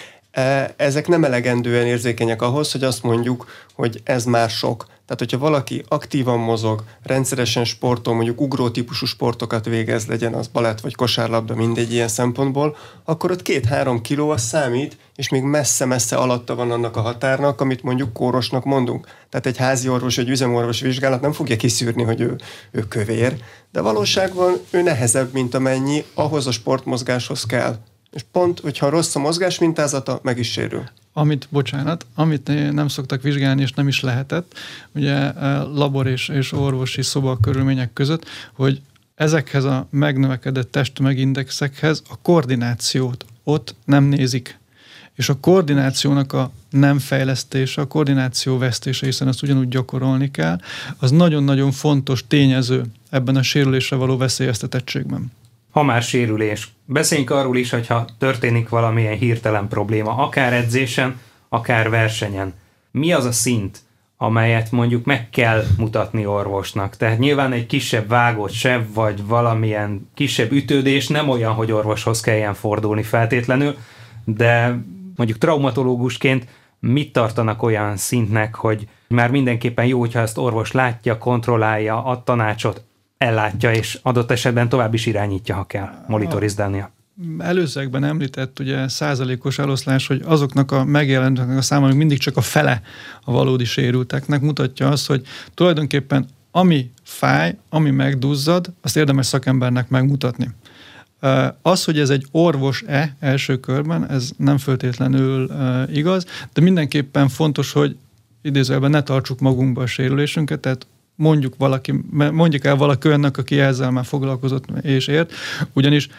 Ezek 0.76 1.08
nem 1.08 1.24
elegendően 1.24 1.86
érzékenyek 1.86 2.42
ahhoz, 2.42 2.72
hogy 2.72 2.84
azt 2.84 3.04
mondjuk, 3.04 3.48
hogy 3.74 4.02
ez 4.04 4.26
már 4.26 4.50
sok. 4.50 4.88
Tehát, 5.06 5.20
hogyha 5.20 5.38
valaki 5.38 5.84
aktívan 5.88 6.40
mozog, 6.40 6.84
rendszeresen 7.04 7.66
sportol, 7.66 8.14
mondjuk 8.14 8.42
ugró 8.42 8.70
típusú 8.70 9.06
sportokat 9.06 9.66
végez, 9.66 10.06
legyen 10.06 10.34
az 10.34 10.48
balett 10.48 10.80
vagy 10.80 10.96
kosárlabda, 10.96 11.56
mindegy 11.56 11.94
ilyen 11.94 12.08
szempontból, 12.08 12.78
akkor 13.04 13.32
ott 13.32 13.42
két-három 13.42 14.02
kiló 14.02 14.30
az 14.30 14.42
számít, 14.42 14.98
és 15.16 15.30
még 15.30 15.44
messze-messze 15.44 16.16
alatta 16.16 16.56
van 16.56 16.72
annak 16.72 16.96
a 16.96 17.02
határnak, 17.02 17.62
amit 17.62 17.84
mondjuk 17.84 18.14
kórosnak 18.14 18.64
mondunk. 18.64 19.08
Tehát 19.30 19.46
egy 19.46 19.58
házi 19.58 19.90
orvos, 19.90 20.18
egy 20.18 20.30
üzemorvos 20.30 20.82
vizsgálat 20.82 21.22
nem 21.22 21.32
fogja 21.32 21.56
kiszűrni, 21.56 22.04
hogy 22.04 22.22
ő, 22.22 22.36
ő 22.72 22.88
kövér, 22.88 23.38
de 23.72 23.82
valóságban 23.82 24.54
ő 24.72 24.82
nehezebb, 24.82 25.34
mint 25.34 25.54
amennyi 25.54 26.04
ahhoz 26.14 26.48
a 26.48 26.52
sportmozgáshoz 26.52 27.44
kell. 27.46 27.78
És 28.14 28.22
pont, 28.32 28.60
hogyha 28.60 28.90
rossz 28.90 29.16
a 29.16 29.20
mozgás 29.20 29.60
mintázata, 29.60 30.20
meg 30.24 30.40
is 30.40 30.52
sérül 30.52 30.84
amit, 31.14 31.48
bocsánat, 31.50 32.06
amit 32.16 32.72
nem 32.72 32.88
szoktak 32.88 33.22
vizsgálni, 33.22 33.62
és 33.62 33.72
nem 33.72 33.88
is 33.88 34.00
lehetett, 34.00 34.54
ugye 34.96 35.34
e, 35.34 35.62
labor 35.62 36.08
és, 36.08 36.30
és 36.30 36.52
orvosi 36.52 37.02
szoba 37.02 37.38
körülmények 37.42 37.94
között, 37.94 38.26
hogy 38.54 38.82
ezekhez 39.16 39.64
a 39.64 39.88
megnövekedett 39.90 40.72
testtömegindexekhez 40.72 42.04
a 42.10 42.16
koordinációt 42.22 43.26
ott 43.44 43.76
nem 43.86 44.04
nézik. 44.04 44.58
És 45.16 45.30
a 45.30 45.40
koordinációnak 45.40 46.34
a 46.34 46.52
nem 46.70 47.00
fejlesztése, 47.00 47.82
a 47.82 47.88
koordináció 47.88 48.58
vesztése, 48.58 49.06
hiszen 49.06 49.28
azt 49.28 49.44
ugyanúgy 49.44 49.68
gyakorolni 49.68 50.32
kell, 50.32 50.60
az 50.98 51.12
nagyon-nagyon 51.12 51.72
fontos 51.72 52.24
tényező 52.28 52.84
ebben 53.10 53.36
a 53.36 53.44
sérülésre 53.44 53.96
való 53.96 54.18
veszélyeztetettségben 54.18 55.32
ha 55.74 55.84
már 55.84 56.02
sérülés. 56.02 56.72
Beszéljünk 56.86 57.30
arról 57.30 57.58
is, 57.58 57.70
hogyha 57.70 58.06
történik 58.18 58.70
valamilyen 58.70 59.18
hirtelen 59.18 59.68
probléma, 59.68 60.16
akár 60.16 60.54
edzésen, 60.54 61.20
akár 61.50 61.90
versenyen. 61.90 62.54
Mi 62.92 63.12
az 63.12 63.26
a 63.26 63.32
szint, 63.32 63.80
amelyet 64.18 64.72
mondjuk 64.72 65.06
meg 65.06 65.30
kell 65.30 65.64
mutatni 65.78 66.26
orvosnak. 66.26 66.98
Tehát 66.98 67.20
nyilván 67.20 67.52
egy 67.52 67.66
kisebb 67.66 68.08
vágott 68.08 68.52
seb, 68.52 68.94
vagy 68.94 69.26
valamilyen 69.26 70.10
kisebb 70.14 70.52
ütődés 70.52 71.08
nem 71.08 71.30
olyan, 71.30 71.54
hogy 71.54 71.72
orvoshoz 71.72 72.20
kelljen 72.22 72.54
fordulni 72.54 73.04
feltétlenül, 73.04 73.76
de 74.26 74.78
mondjuk 75.16 75.38
traumatológusként 75.38 76.48
mit 76.80 77.14
tartanak 77.14 77.64
olyan 77.64 77.98
szintnek, 77.98 78.56
hogy 78.56 78.88
már 79.08 79.32
mindenképpen 79.32 79.86
jó, 79.86 80.00
hogyha 80.00 80.20
ezt 80.20 80.38
orvos 80.38 80.72
látja, 80.72 81.18
kontrollálja, 81.18 82.04
ad 82.04 82.24
tanácsot, 82.24 82.84
ellátja, 83.24 83.72
és 83.72 84.00
adott 84.02 84.32
esetben 84.32 84.70
tovább 84.70 84.94
is 84.94 85.06
irányítja, 85.06 85.56
ha 85.56 85.64
kell 85.64 85.90
monitorizálnia. 86.08 86.92
Előzőekben 87.40 88.04
említett 88.04 88.60
ugye 88.60 88.88
százalékos 88.88 89.60
eloszlás, 89.60 90.08
hogy 90.08 90.22
azoknak 90.26 90.72
a 90.72 90.84
megjelenőknek 90.86 91.58
a 91.58 91.62
száma 91.62 91.88
még 91.88 91.96
mindig 91.96 92.18
csak 92.18 92.38
a 92.38 92.42
fele 92.42 92.82
a 93.24 93.32
valódi 93.32 93.66
sérülteknek 93.66 94.42
mutatja 94.42 94.90
azt, 94.90 95.08
hogy 95.08 95.26
tulajdonképpen 95.54 96.28
ami 96.52 96.92
fáj, 97.04 97.58
ami 97.70 97.90
megduzzad, 97.90 98.74
azt 98.82 98.98
érdemes 98.98 99.26
szakembernek 99.26 99.90
megmutatni. 99.90 100.50
Az, 101.62 101.84
hogy 101.84 102.00
ez 102.00 102.10
egy 102.10 102.26
orvos-e 102.32 103.16
első 103.20 103.60
körben, 103.60 104.10
ez 104.10 104.32
nem 104.38 104.58
föltétlenül 104.58 105.52
igaz, 105.92 106.26
de 106.54 106.62
mindenképpen 106.62 107.28
fontos, 107.28 107.72
hogy 107.72 107.96
idézőjelben 108.42 108.92
ne 108.92 109.02
tartsuk 109.04 109.40
magunkba 109.40 109.82
a 109.82 109.86
sérülésünket, 109.86 110.60
tehát 110.60 110.88
mondjuk 111.24 111.54
valaki, 111.58 111.94
mondjuk 112.12 112.66
el 112.66 112.76
valaki 112.76 113.08
önnek, 113.08 113.38
aki 113.38 113.60
ezzel 113.60 113.92
már 113.92 114.06
foglalkozott 114.06 114.66
és 114.82 115.08
ért, 115.08 115.34
ugyanis 115.74 116.10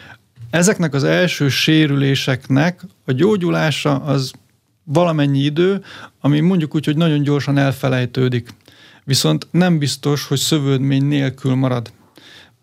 ezeknek 0.49 0.93
az 0.93 1.03
első 1.03 1.49
sérüléseknek 1.49 2.81
a 3.05 3.11
gyógyulása 3.11 3.95
az 3.95 4.31
valamennyi 4.83 5.39
idő, 5.39 5.81
ami 6.21 6.39
mondjuk 6.39 6.75
úgy, 6.75 6.85
hogy 6.85 6.97
nagyon 6.97 7.21
gyorsan 7.21 7.57
elfelejtődik. 7.57 8.49
Viszont 9.03 9.47
nem 9.51 9.77
biztos, 9.77 10.27
hogy 10.27 10.37
szövődmény 10.37 11.05
nélkül 11.05 11.55
marad. 11.55 11.91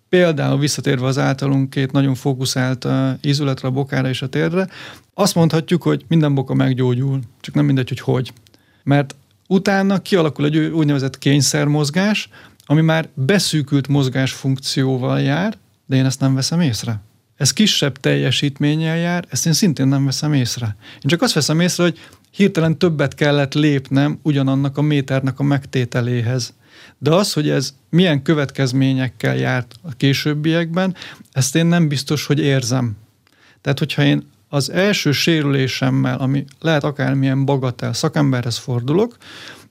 Például 0.08 0.58
visszatérve 0.58 1.06
az 1.06 1.18
általunk 1.18 1.70
két 1.70 1.92
nagyon 1.92 2.14
fókuszált 2.14 2.84
uh, 2.84 3.10
ízületre, 3.20 3.68
a 3.68 3.70
bokára 3.70 4.08
és 4.08 4.22
a 4.22 4.28
térdre, 4.28 4.68
azt 5.14 5.34
mondhatjuk, 5.34 5.82
hogy 5.82 6.04
minden 6.08 6.34
boka 6.34 6.54
meggyógyul, 6.54 7.20
csak 7.40 7.54
nem 7.54 7.64
mindegy, 7.64 7.88
hogy 7.88 8.00
hogy. 8.00 8.32
Mert 8.84 9.14
Utána 9.52 10.02
kialakul 10.02 10.44
egy 10.44 10.56
úgynevezett 10.56 11.18
kényszermozgás, 11.18 12.28
ami 12.66 12.80
már 12.80 13.08
beszűkült 13.14 13.88
mozgás 13.88 14.32
funkcióval 14.32 15.20
jár, 15.20 15.56
de 15.86 15.96
én 15.96 16.04
ezt 16.04 16.20
nem 16.20 16.34
veszem 16.34 16.60
észre. 16.60 17.00
Ez 17.36 17.52
kisebb 17.52 17.96
teljesítménnyel 17.98 18.96
jár, 18.96 19.24
ezt 19.28 19.46
én 19.46 19.52
szintén 19.52 19.86
nem 19.86 20.04
veszem 20.04 20.32
észre. 20.32 20.76
Én 20.94 21.10
csak 21.10 21.22
azt 21.22 21.32
veszem 21.32 21.60
észre, 21.60 21.82
hogy 21.82 21.98
hirtelen 22.30 22.78
többet 22.78 23.14
kellett 23.14 23.54
lépnem 23.54 24.18
ugyanannak 24.22 24.76
a 24.76 24.82
méternek 24.82 25.38
a 25.38 25.42
megtételéhez. 25.42 26.54
De 26.98 27.14
az, 27.14 27.32
hogy 27.32 27.48
ez 27.48 27.74
milyen 27.90 28.22
következményekkel 28.22 29.36
járt 29.36 29.74
a 29.82 29.92
későbbiekben, 29.96 30.94
ezt 31.32 31.56
én 31.56 31.66
nem 31.66 31.88
biztos, 31.88 32.26
hogy 32.26 32.38
érzem. 32.38 32.96
Tehát, 33.60 33.78
hogyha 33.78 34.04
én 34.04 34.30
az 34.54 34.70
első 34.70 35.12
sérülésemmel, 35.12 36.18
ami 36.18 36.44
lehet 36.60 36.84
akármilyen 36.84 37.44
bagatel, 37.44 37.92
szakemberhez 37.92 38.56
fordulok, 38.56 39.16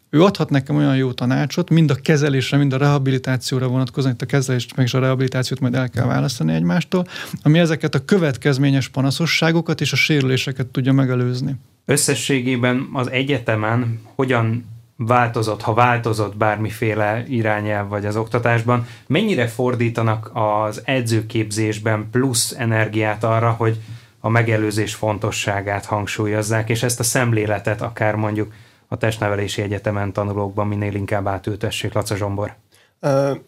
ő 0.10 0.24
adhat 0.24 0.50
nekem 0.50 0.76
olyan 0.76 0.96
jó 0.96 1.12
tanácsot, 1.12 1.70
mind 1.70 1.92
a 1.92 1.96
kezelésre, 1.96 2.58
mind 2.58 2.74
a 2.74 2.78
rehabilitációra 2.78 3.68
vonatkozóan, 3.68 4.14
itt 4.14 4.22
a 4.22 4.26
kezelést 4.26 4.76
meg 4.76 4.86
is 4.86 4.94
a 4.94 5.00
rehabilitációt 5.00 5.60
majd 5.60 5.76
el 5.76 5.90
kell 5.90 6.06
választani 6.06 6.54
egymástól, 6.54 7.08
ami 7.44 7.60
ezeket 7.60 7.96
a 7.96 8.06
következményes 8.06 8.88
panaszosságokat 8.88 9.82
és 9.82 9.92
a 9.92 9.96
sérüléseket 9.96 10.68
tudja 10.68 10.94
megelőzni. 10.94 11.56
Összességében 11.86 12.90
az 12.94 13.10
egyetemen 13.10 14.00
hogyan 14.16 14.66
változott, 14.96 15.62
ha 15.62 15.74
változott 15.74 16.38
bármiféle 16.38 17.24
irányelv 17.28 17.88
vagy 17.88 18.06
az 18.06 18.16
oktatásban, 18.16 18.88
mennyire 19.08 19.48
fordítanak 19.48 20.32
az 20.34 20.82
edzőképzésben 20.86 22.08
plusz 22.12 22.56
energiát 22.58 23.24
arra, 23.24 23.52
hogy 23.52 23.78
a 24.22 24.30
megelőzés 24.30 24.96
fontosságát 24.96 25.86
hangsúlyozzák, 25.86 26.70
és 26.70 26.84
ezt 26.84 27.00
a 27.00 27.04
szemléletet 27.04 27.82
akár 27.82 28.16
mondjuk 28.16 28.54
a 28.88 28.98
testnevelési 28.98 29.62
egyetemen 29.62 30.14
tanulókban 30.14 30.68
minél 30.68 30.96
inkább 30.96 31.28
átültessék, 31.28 31.94
Laca 31.94 32.16
Zsombor. 32.16 32.56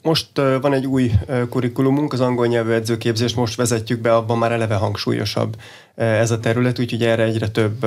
Most 0.02 0.28
van 0.62 0.74
egy 0.74 0.86
új 0.86 1.12
kurikulumunk, 1.50 2.14
az 2.14 2.20
angol 2.20 2.48
nyelvű 2.48 2.72
edzőképzést 2.72 3.36
most 3.36 3.56
vezetjük 3.56 4.00
be, 4.00 4.16
abban 4.16 4.38
már 4.38 4.52
eleve 4.52 4.76
hangsúlyosabb 4.76 5.56
ez 5.96 6.32
a 6.32 6.40
terület, 6.40 6.80
úgyhogy 6.80 7.04
erre 7.04 7.24
egyre 7.24 7.48
több 7.48 7.84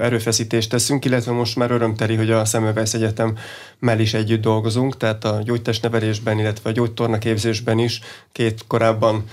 erőfeszítést 0.00 0.70
teszünk, 0.70 1.04
illetve 1.04 1.32
most 1.32 1.56
már 1.56 1.70
örömteli, 1.70 2.16
hogy 2.16 2.30
a 2.30 2.44
Szemövesz 2.44 2.94
Egyetemmel 2.94 3.98
is 3.98 4.14
együtt 4.14 4.42
dolgozunk, 4.42 4.96
tehát 4.96 5.24
a 5.24 5.40
gyógytestnevelésben, 5.44 6.38
illetve 6.38 6.70
a 6.70 6.72
gyógytornaképzésben 6.72 7.78
is 7.78 8.00
két 8.32 8.64
korábban, 8.66 9.24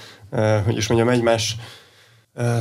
hogy 0.65 0.77
is 0.77 0.87
mondjam, 0.87 1.09
egymás 1.09 1.55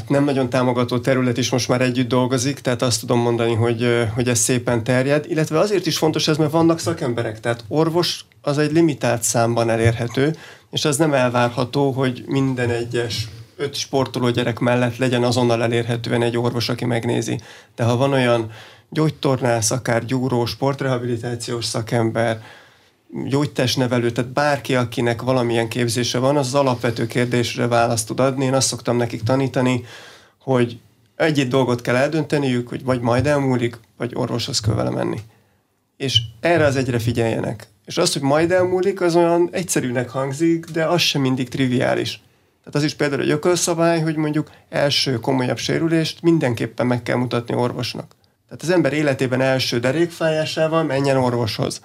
nem 0.08 0.24
nagyon 0.24 0.50
támogató 0.50 0.98
terület 0.98 1.38
is 1.38 1.50
most 1.50 1.68
már 1.68 1.80
együtt 1.80 2.08
dolgozik, 2.08 2.58
tehát 2.58 2.82
azt 2.82 3.00
tudom 3.00 3.20
mondani, 3.20 3.54
hogy, 3.54 4.08
hogy 4.14 4.28
ez 4.28 4.38
szépen 4.38 4.84
terjed, 4.84 5.24
illetve 5.28 5.58
azért 5.58 5.86
is 5.86 5.98
fontos 5.98 6.28
ez, 6.28 6.36
mert 6.36 6.50
vannak 6.50 6.78
szakemberek, 6.78 7.40
tehát 7.40 7.64
orvos 7.68 8.24
az 8.42 8.58
egy 8.58 8.72
limitált 8.72 9.22
számban 9.22 9.70
elérhető, 9.70 10.36
és 10.70 10.84
az 10.84 10.96
nem 10.96 11.14
elvárható, 11.14 11.90
hogy 11.90 12.24
minden 12.26 12.70
egyes 12.70 13.28
öt 13.56 13.74
sportoló 13.74 14.30
gyerek 14.30 14.58
mellett 14.58 14.96
legyen 14.96 15.22
azonnal 15.22 15.62
elérhetően 15.62 16.22
egy 16.22 16.36
orvos, 16.36 16.68
aki 16.68 16.84
megnézi. 16.84 17.40
De 17.76 17.84
ha 17.84 17.96
van 17.96 18.12
olyan 18.12 18.50
gyógytornász, 18.90 19.70
akár 19.70 20.04
gyúró, 20.04 20.44
sportrehabilitációs 20.46 21.64
szakember, 21.64 22.42
gyógytestnevelő, 23.22 24.10
tehát 24.10 24.30
bárki, 24.30 24.74
akinek 24.74 25.22
valamilyen 25.22 25.68
képzése 25.68 26.18
van, 26.18 26.36
az, 26.36 26.46
az 26.46 26.54
alapvető 26.54 27.06
kérdésre 27.06 27.66
választ 27.66 28.06
tud 28.06 28.20
adni. 28.20 28.44
Én 28.44 28.54
azt 28.54 28.66
szoktam 28.66 28.96
nekik 28.96 29.22
tanítani, 29.22 29.84
hogy 30.40 30.78
egy 31.16 31.48
dolgot 31.48 31.80
kell 31.80 31.96
eldönteniük, 31.96 32.68
hogy 32.68 32.84
vagy 32.84 33.00
majd 33.00 33.26
elmúlik, 33.26 33.78
vagy 33.96 34.12
orvoshoz 34.14 34.60
kell 34.60 34.74
vele 34.74 34.90
menni. 34.90 35.20
És 35.96 36.20
erre 36.40 36.64
az 36.64 36.76
egyre 36.76 36.98
figyeljenek. 36.98 37.68
És 37.84 37.98
az, 37.98 38.12
hogy 38.12 38.22
majd 38.22 38.50
elmúlik, 38.50 39.00
az 39.00 39.16
olyan 39.16 39.48
egyszerűnek 39.52 40.08
hangzik, 40.08 40.64
de 40.64 40.84
az 40.84 41.00
sem 41.00 41.20
mindig 41.20 41.48
triviális. 41.48 42.22
Tehát 42.58 42.74
az 42.74 42.82
is 42.82 42.94
például 42.94 43.22
egy 43.22 43.30
ökölszabály, 43.30 44.00
hogy 44.00 44.16
mondjuk 44.16 44.50
első 44.68 45.20
komolyabb 45.20 45.58
sérülést 45.58 46.22
mindenképpen 46.22 46.86
meg 46.86 47.02
kell 47.02 47.16
mutatni 47.16 47.54
orvosnak. 47.54 48.14
Tehát 48.48 48.62
az 48.62 48.70
ember 48.70 48.92
életében 48.92 49.40
első 49.40 49.78
derékfájásával 49.80 50.82
menjen 50.82 51.16
orvoshoz. 51.16 51.80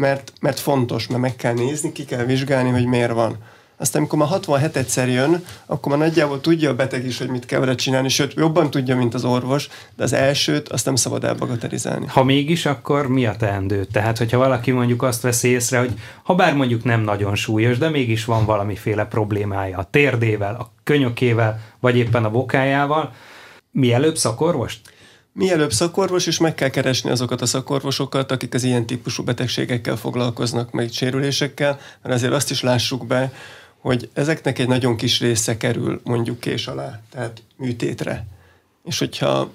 Mert, 0.00 0.32
mert 0.40 0.58
fontos, 0.58 1.06
mert 1.06 1.20
meg 1.20 1.36
kell 1.36 1.52
nézni, 1.52 1.92
ki 1.92 2.04
kell 2.04 2.24
vizsgálni, 2.24 2.70
hogy 2.70 2.86
miért 2.86 3.12
van. 3.12 3.36
Aztán, 3.76 4.00
amikor 4.02 4.18
már 4.18 4.28
67-szer 4.32 5.06
jön, 5.12 5.44
akkor 5.66 5.96
már 5.96 6.08
nagyjából 6.08 6.40
tudja 6.40 6.70
a 6.70 6.74
beteg 6.74 7.06
is, 7.06 7.18
hogy 7.18 7.28
mit 7.28 7.46
kell 7.46 7.60
vele 7.60 7.74
csinálni, 7.74 8.08
sőt, 8.08 8.34
jobban 8.34 8.70
tudja, 8.70 8.96
mint 8.96 9.14
az 9.14 9.24
orvos, 9.24 9.68
de 9.96 10.02
az 10.02 10.12
elsőt 10.12 10.68
azt 10.68 10.84
nem 10.84 10.94
szabad 10.94 11.24
elbagatelizálni. 11.24 12.06
Ha 12.06 12.24
mégis, 12.24 12.66
akkor 12.66 13.08
mi 13.08 13.26
a 13.26 13.36
teendő? 13.36 13.84
Tehát, 13.84 14.18
hogyha 14.18 14.38
valaki 14.38 14.70
mondjuk 14.70 15.02
azt 15.02 15.22
veszi 15.22 15.48
észre, 15.48 15.78
hogy 15.78 15.92
ha 16.22 16.34
bár 16.34 16.54
mondjuk 16.54 16.84
nem 16.84 17.00
nagyon 17.00 17.34
súlyos, 17.34 17.78
de 17.78 17.88
mégis 17.88 18.24
van 18.24 18.44
valamiféle 18.44 19.04
problémája 19.04 19.78
a 19.78 19.88
térdével, 19.90 20.54
a 20.54 20.72
könyökével, 20.84 21.60
vagy 21.80 21.96
éppen 21.96 22.24
a 22.24 22.30
bokájával, 22.30 23.12
mielőbb 23.70 24.16
szakorvost? 24.16 24.80
Mielőbb 25.32 25.72
szakorvos, 25.72 26.26
és 26.26 26.38
meg 26.38 26.54
kell 26.54 26.68
keresni 26.68 27.10
azokat 27.10 27.40
a 27.40 27.46
szakorvosokat, 27.46 28.32
akik 28.32 28.54
az 28.54 28.64
ilyen 28.64 28.86
típusú 28.86 29.22
betegségekkel 29.22 29.96
foglalkoznak, 29.96 30.70
meg 30.70 30.90
sérülésekkel, 30.92 31.78
mert 32.02 32.14
azért 32.14 32.32
azt 32.32 32.50
is 32.50 32.62
lássuk 32.62 33.06
be, 33.06 33.32
hogy 33.78 34.08
ezeknek 34.12 34.58
egy 34.58 34.68
nagyon 34.68 34.96
kis 34.96 35.20
része 35.20 35.56
kerül 35.56 36.00
mondjuk 36.04 36.40
kés 36.40 36.66
alá, 36.66 37.00
tehát 37.10 37.42
műtétre. 37.56 38.26
És 38.84 38.98
hogyha 38.98 39.50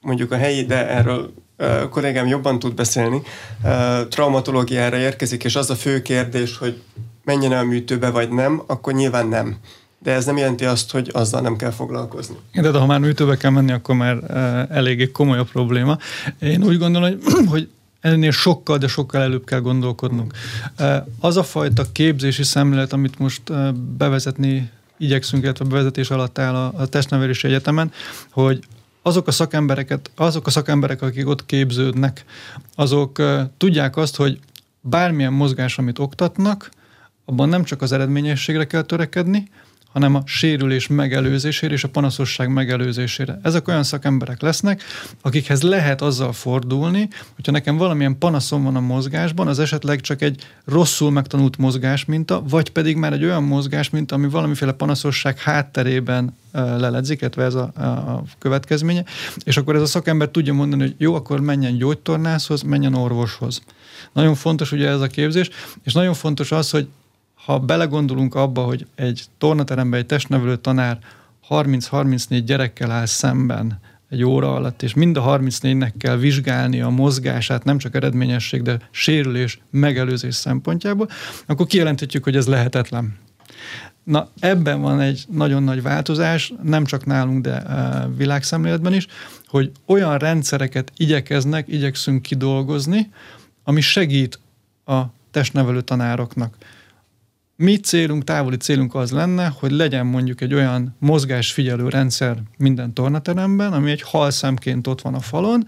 mondjuk 0.00 0.32
a 0.32 0.36
helyi, 0.36 0.64
de 0.64 0.88
erről 0.88 1.32
a 1.56 1.88
kollégám 1.88 2.26
jobban 2.26 2.58
tud 2.58 2.74
beszélni, 2.74 3.22
traumatológiára 4.08 4.96
érkezik, 4.96 5.44
és 5.44 5.56
az 5.56 5.70
a 5.70 5.74
fő 5.74 6.02
kérdés, 6.02 6.56
hogy 6.56 6.82
menjen 7.24 7.52
el 7.52 7.64
műtőbe 7.64 8.10
vagy 8.10 8.30
nem, 8.30 8.62
akkor 8.66 8.92
nyilván 8.92 9.26
nem. 9.26 9.56
De 10.02 10.12
ez 10.12 10.24
nem 10.24 10.36
jelenti 10.36 10.64
azt, 10.64 10.90
hogy 10.90 11.10
azzal 11.12 11.40
nem 11.40 11.56
kell 11.56 11.70
foglalkozni. 11.70 12.36
De, 12.52 12.70
de 12.70 12.78
ha 12.78 12.86
már 12.86 13.00
műtőbe 13.00 13.36
kell 13.36 13.50
menni, 13.50 13.72
akkor 13.72 13.94
már 13.94 14.16
eléggé 14.70 15.10
komoly 15.10 15.38
a 15.38 15.44
probléma. 15.44 15.98
Én 16.38 16.64
úgy 16.64 16.78
gondolom, 16.78 17.10
hogy, 17.10 17.46
hogy 17.52 17.68
ennél 18.00 18.30
sokkal, 18.30 18.78
de 18.78 18.86
sokkal 18.86 19.22
előbb 19.22 19.44
kell 19.44 19.60
gondolkodnunk. 19.60 20.32
Az 21.20 21.36
a 21.36 21.42
fajta 21.42 21.84
képzési 21.92 22.42
szemlélet, 22.42 22.92
amit 22.92 23.18
most 23.18 23.42
bevezetni 23.96 24.70
igyekszünk, 24.98 25.42
illetve 25.42 25.64
bevezetés 25.64 26.10
alatt 26.10 26.38
áll 26.38 26.54
a, 26.54 26.72
a 26.76 26.86
testnevelési 26.86 27.46
egyetemen, 27.46 27.92
hogy 28.30 28.64
azok 29.02 29.26
a 29.26 29.30
szakembereket, 29.30 30.10
azok 30.14 30.46
a 30.46 30.50
szakemberek, 30.50 31.02
akik 31.02 31.28
ott 31.28 31.46
képződnek, 31.46 32.24
azok 32.74 33.22
tudják 33.56 33.96
azt, 33.96 34.16
hogy 34.16 34.38
bármilyen 34.80 35.32
mozgás, 35.32 35.78
amit 35.78 35.98
oktatnak, 35.98 36.70
abban 37.24 37.48
nem 37.48 37.64
csak 37.64 37.82
az 37.82 37.92
eredményességre 37.92 38.66
kell 38.66 38.82
törekedni, 38.82 39.48
hanem 39.92 40.14
a 40.14 40.22
sérülés 40.24 40.86
megelőzésére 40.86 41.72
és 41.72 41.84
a 41.84 41.88
panaszosság 41.88 42.48
megelőzésére. 42.52 43.38
Ezek 43.42 43.68
olyan 43.68 43.82
szakemberek 43.82 44.40
lesznek, 44.40 44.82
akikhez 45.20 45.62
lehet 45.62 46.02
azzal 46.02 46.32
fordulni, 46.32 47.08
hogyha 47.34 47.52
nekem 47.52 47.76
valamilyen 47.76 48.18
panaszom 48.18 48.62
van 48.62 48.76
a 48.76 48.80
mozgásban, 48.80 49.48
az 49.48 49.58
esetleg 49.58 50.00
csak 50.00 50.22
egy 50.22 50.42
rosszul 50.64 51.10
megtanult 51.10 51.56
mozgásminta, 51.56 52.42
vagy 52.48 52.70
pedig 52.70 52.96
már 52.96 53.12
egy 53.12 53.24
olyan 53.24 53.42
mozgásminta, 53.42 54.14
ami 54.14 54.28
valamiféle 54.28 54.72
panaszosság 54.72 55.38
hátterében 55.38 56.36
leledzik, 56.52 57.20
illetve 57.20 57.44
ez 57.44 57.54
a, 57.54 57.62
a 57.62 58.22
következménye, 58.38 59.04
és 59.44 59.56
akkor 59.56 59.74
ez 59.74 59.82
a 59.82 59.86
szakember 59.86 60.28
tudja 60.28 60.52
mondani, 60.52 60.82
hogy 60.82 60.94
jó, 60.98 61.14
akkor 61.14 61.40
menjen 61.40 61.76
gyógytornászhoz, 61.76 62.62
menjen 62.62 62.94
orvoshoz. 62.94 63.62
Nagyon 64.12 64.34
fontos 64.34 64.72
ugye 64.72 64.88
ez 64.88 65.00
a 65.00 65.06
képzés, 65.06 65.50
és 65.82 65.92
nagyon 65.92 66.14
fontos 66.14 66.52
az, 66.52 66.70
hogy 66.70 66.88
ha 67.44 67.58
belegondolunk 67.58 68.34
abba, 68.34 68.62
hogy 68.62 68.86
egy 68.94 69.24
tornateremben 69.38 70.00
egy 70.00 70.06
testnevelő 70.06 70.56
tanár 70.56 70.98
30-34 71.48 72.42
gyerekkel 72.44 72.90
áll 72.90 73.06
szemben 73.06 73.80
egy 74.08 74.24
óra 74.24 74.54
alatt, 74.54 74.82
és 74.82 74.94
mind 74.94 75.16
a 75.16 75.22
34-nek 75.22 75.92
kell 75.98 76.16
vizsgálni 76.16 76.80
a 76.80 76.88
mozgását, 76.88 77.64
nem 77.64 77.78
csak 77.78 77.94
eredményesség, 77.94 78.62
de 78.62 78.78
sérülés, 78.90 79.60
megelőzés 79.70 80.34
szempontjából, 80.34 81.08
akkor 81.46 81.66
kijelenthetjük, 81.66 82.24
hogy 82.24 82.36
ez 82.36 82.46
lehetetlen. 82.46 83.18
Na, 84.04 84.28
ebben 84.40 84.80
van 84.80 85.00
egy 85.00 85.24
nagyon 85.30 85.62
nagy 85.62 85.82
változás, 85.82 86.52
nem 86.62 86.84
csak 86.84 87.04
nálunk, 87.04 87.42
de 87.42 87.62
uh, 87.66 88.16
világszemléletben 88.16 88.92
is, 88.92 89.06
hogy 89.46 89.70
olyan 89.86 90.18
rendszereket 90.18 90.92
igyekeznek, 90.96 91.68
igyekszünk 91.68 92.22
kidolgozni, 92.22 93.10
ami 93.64 93.80
segít 93.80 94.40
a 94.84 95.00
testnevelő 95.30 95.80
tanároknak 95.80 96.56
mi 97.62 97.76
célunk, 97.76 98.24
távoli 98.24 98.56
célunk 98.56 98.94
az 98.94 99.10
lenne, 99.10 99.52
hogy 99.58 99.70
legyen 99.70 100.06
mondjuk 100.06 100.40
egy 100.40 100.54
olyan 100.54 100.96
mozgásfigyelő 100.98 101.88
rendszer 101.88 102.36
minden 102.58 102.92
tornateremben, 102.92 103.72
ami 103.72 103.90
egy 103.90 104.02
halszemként 104.02 104.86
ott 104.86 105.00
van 105.00 105.14
a 105.14 105.20
falon, 105.20 105.66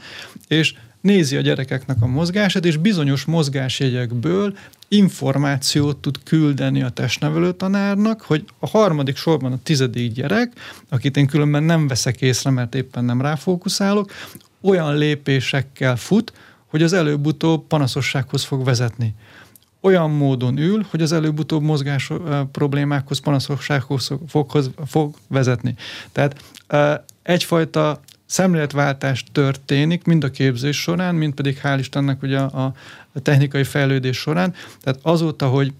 és 0.49 0.75
nézi 1.01 1.37
a 1.37 1.41
gyerekeknek 1.41 1.97
a 2.01 2.07
mozgását, 2.07 2.65
és 2.65 2.77
bizonyos 2.77 3.25
mozgásjegyekből 3.25 4.57
információt 4.89 5.97
tud 5.97 6.19
küldeni 6.25 6.83
a 6.83 6.89
testnevelő 6.89 7.53
tanárnak, 7.53 8.21
hogy 8.21 8.45
a 8.59 8.67
harmadik 8.67 9.17
sorban 9.17 9.53
a 9.53 9.63
tizedik 9.63 10.13
gyerek, 10.13 10.53
akit 10.89 11.17
én 11.17 11.27
különben 11.27 11.63
nem 11.63 11.87
veszek 11.87 12.21
észre, 12.21 12.51
mert 12.51 12.75
éppen 12.75 13.05
nem 13.05 13.21
ráfókuszálok, 13.21 14.13
olyan 14.61 14.97
lépésekkel 14.97 15.97
fut, 15.97 16.33
hogy 16.67 16.83
az 16.83 16.93
előbb-utóbb 16.93 17.67
panaszossághoz 17.67 18.45
fog 18.45 18.65
vezetni 18.65 19.15
olyan 19.85 20.11
módon 20.11 20.59
ül, 20.59 20.87
hogy 20.91 21.03
az 21.03 21.13
előbb-utóbb 21.13 21.63
mozgás 21.63 22.11
problémákhoz, 22.53 23.19
panaszossághoz 23.19 24.11
fog, 24.29 24.51
fog 24.87 25.15
vezetni. 25.29 25.75
Tehát 26.13 26.43
egyfajta 27.23 28.01
szemléletváltás 28.27 29.25
történik, 29.33 30.05
mind 30.05 30.25
a 30.25 30.31
képzés 30.31 30.81
során, 30.81 31.15
mind 31.15 31.35
pedig 31.35 31.61
hál' 31.63 31.77
Istennek 31.79 32.23
ugye 32.23 32.39
a, 32.39 32.75
a 33.13 33.21
technikai 33.23 33.65
fejlődés 33.65 34.17
során. 34.17 34.55
Tehát 34.81 34.99
azóta, 35.03 35.49
hogy 35.49 35.73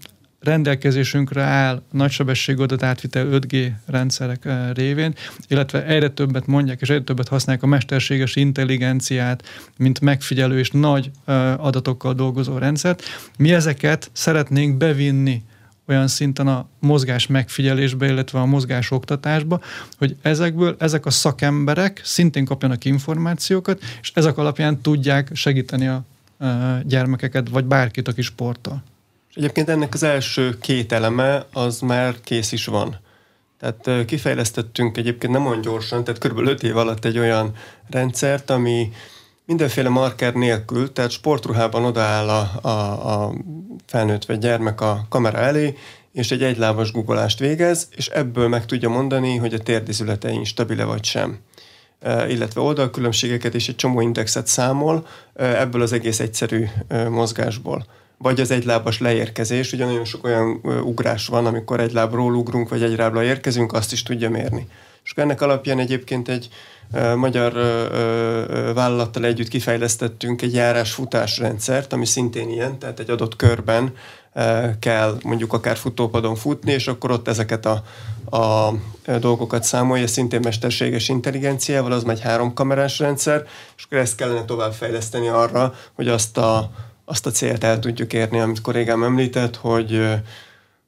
rendelkezésünkre 0.45 1.41
áll 1.41 1.81
nagysebességű 1.91 2.61
adatátvitel 2.61 3.27
5G 3.31 3.71
rendszerek 3.85 4.45
eh, 4.45 4.69
révén, 4.73 5.15
illetve 5.47 5.85
egyre 5.85 6.09
többet 6.09 6.47
mondják, 6.47 6.81
és 6.81 6.89
egyre 6.89 7.03
többet 7.03 7.27
használják 7.27 7.63
a 7.63 7.67
mesterséges 7.67 8.35
intelligenciát, 8.35 9.43
mint 9.77 9.99
megfigyelő 9.99 10.59
és 10.59 10.71
nagy 10.71 11.11
eh, 11.25 11.65
adatokkal 11.65 12.13
dolgozó 12.13 12.57
rendszert. 12.57 13.03
Mi 13.37 13.53
ezeket 13.53 14.09
szeretnénk 14.13 14.77
bevinni 14.77 15.43
olyan 15.87 16.07
szinten 16.07 16.47
a 16.47 16.67
mozgás 16.79 17.27
megfigyelésbe, 17.27 18.07
illetve 18.07 18.39
a 18.39 18.45
mozgás 18.45 18.91
oktatásba, 18.91 19.61
hogy 19.97 20.15
ezekből 20.21 20.75
ezek 20.79 21.05
a 21.05 21.09
szakemberek 21.09 22.01
szintén 22.03 22.45
kapjanak 22.45 22.85
információkat, 22.85 23.81
és 24.01 24.11
ezek 24.13 24.37
alapján 24.37 24.81
tudják 24.81 25.29
segíteni 25.33 25.87
a 25.87 26.03
eh, 26.37 26.79
gyermekeket, 26.83 27.49
vagy 27.49 27.65
bárkit, 27.65 28.07
aki 28.07 28.21
sportol. 28.21 28.83
Egyébként 29.35 29.69
ennek 29.69 29.93
az 29.93 30.03
első 30.03 30.57
két 30.59 30.91
eleme 30.91 31.45
az 31.53 31.79
már 31.79 32.15
kész 32.23 32.51
is 32.51 32.65
van. 32.65 32.99
Tehát 33.59 34.05
kifejlesztettünk 34.05 34.97
egyébként 34.97 35.33
nem 35.33 35.45
olyan 35.45 35.61
gyorsan, 35.61 36.03
tehát 36.03 36.27
kb. 36.27 36.47
5 36.47 36.63
év 36.63 36.77
alatt 36.77 37.05
egy 37.05 37.17
olyan 37.17 37.55
rendszert, 37.89 38.49
ami 38.49 38.91
mindenféle 39.45 39.89
marker 39.89 40.33
nélkül, 40.33 40.93
tehát 40.93 41.11
sportruhában 41.11 41.85
odaáll 41.85 42.29
a, 42.29 42.67
a, 42.67 43.23
a 43.23 43.33
felnőtt 43.85 44.25
vagy 44.25 44.39
gyermek 44.39 44.81
a 44.81 45.05
kamera 45.09 45.37
elé, 45.37 45.77
és 46.11 46.31
egy 46.31 46.43
egylábas 46.43 46.91
guggolást 46.91 47.39
végez, 47.39 47.87
és 47.95 48.07
ebből 48.07 48.47
meg 48.47 48.65
tudja 48.65 48.89
mondani, 48.89 49.35
hogy 49.35 49.53
a 49.53 49.59
térdizületein 49.59 50.43
stabile 50.43 50.83
vagy 50.83 51.03
sem 51.03 51.39
illetve 52.27 52.61
oldalkülönbségeket 52.61 53.55
és 53.55 53.67
egy 53.67 53.75
csomó 53.75 54.01
indexet 54.01 54.47
számol 54.47 55.07
ebből 55.33 55.81
az 55.81 55.93
egész 55.93 56.19
egyszerű 56.19 56.65
mozgásból 57.09 57.85
vagy 58.17 58.39
az 58.39 58.51
egylábas 58.51 58.99
leérkezés, 58.99 59.73
ugye 59.73 59.85
nagyon 59.85 60.05
sok 60.05 60.23
olyan 60.23 60.59
ugrás 60.83 61.27
van, 61.27 61.45
amikor 61.45 61.79
egy 61.79 61.93
lábról 61.93 62.35
ugrunk, 62.35 62.69
vagy 62.69 62.83
egy 62.83 62.97
lábra 62.97 63.23
érkezünk, 63.23 63.73
azt 63.73 63.91
is 63.91 64.03
tudja 64.03 64.29
mérni. 64.29 64.67
És 65.03 65.13
ennek 65.15 65.41
alapján 65.41 65.79
egyébként 65.79 66.29
egy 66.29 66.49
magyar 67.15 67.53
vállalattal 68.73 69.25
együtt 69.25 69.47
kifejlesztettünk 69.47 70.41
egy 70.41 70.53
járás-futás 70.53 71.37
rendszert, 71.37 71.93
ami 71.93 72.05
szintén 72.05 72.49
ilyen, 72.49 72.79
tehát 72.79 72.99
egy 72.99 73.09
adott 73.09 73.35
körben 73.35 73.93
kell 74.79 75.17
mondjuk 75.23 75.53
akár 75.53 75.77
futópadon 75.77 76.35
futni, 76.35 76.71
és 76.71 76.87
akkor 76.87 77.11
ott 77.11 77.27
ezeket 77.27 77.65
a, 77.65 77.83
a 78.37 78.73
dolgokat 79.19 79.63
számolja, 79.63 80.07
szintén 80.07 80.39
mesterséges 80.43 81.09
intelligenciával, 81.09 81.91
az 81.91 82.03
megy 82.03 82.21
három 82.21 82.53
kamerás 82.53 82.99
rendszer, 82.99 83.43
és 83.77 83.83
akkor 83.83 83.97
ezt 83.97 84.15
kellene 84.15 84.45
továbbfejleszteni 84.45 85.27
arra, 85.27 85.73
hogy 85.93 86.07
azt 86.07 86.37
a, 86.37 86.71
azt 87.05 87.25
a 87.25 87.31
célt 87.31 87.63
el 87.63 87.79
tudjuk 87.79 88.13
érni, 88.13 88.39
amit 88.39 88.61
kollégám 88.61 89.03
említett, 89.03 89.55
hogy, 89.55 90.01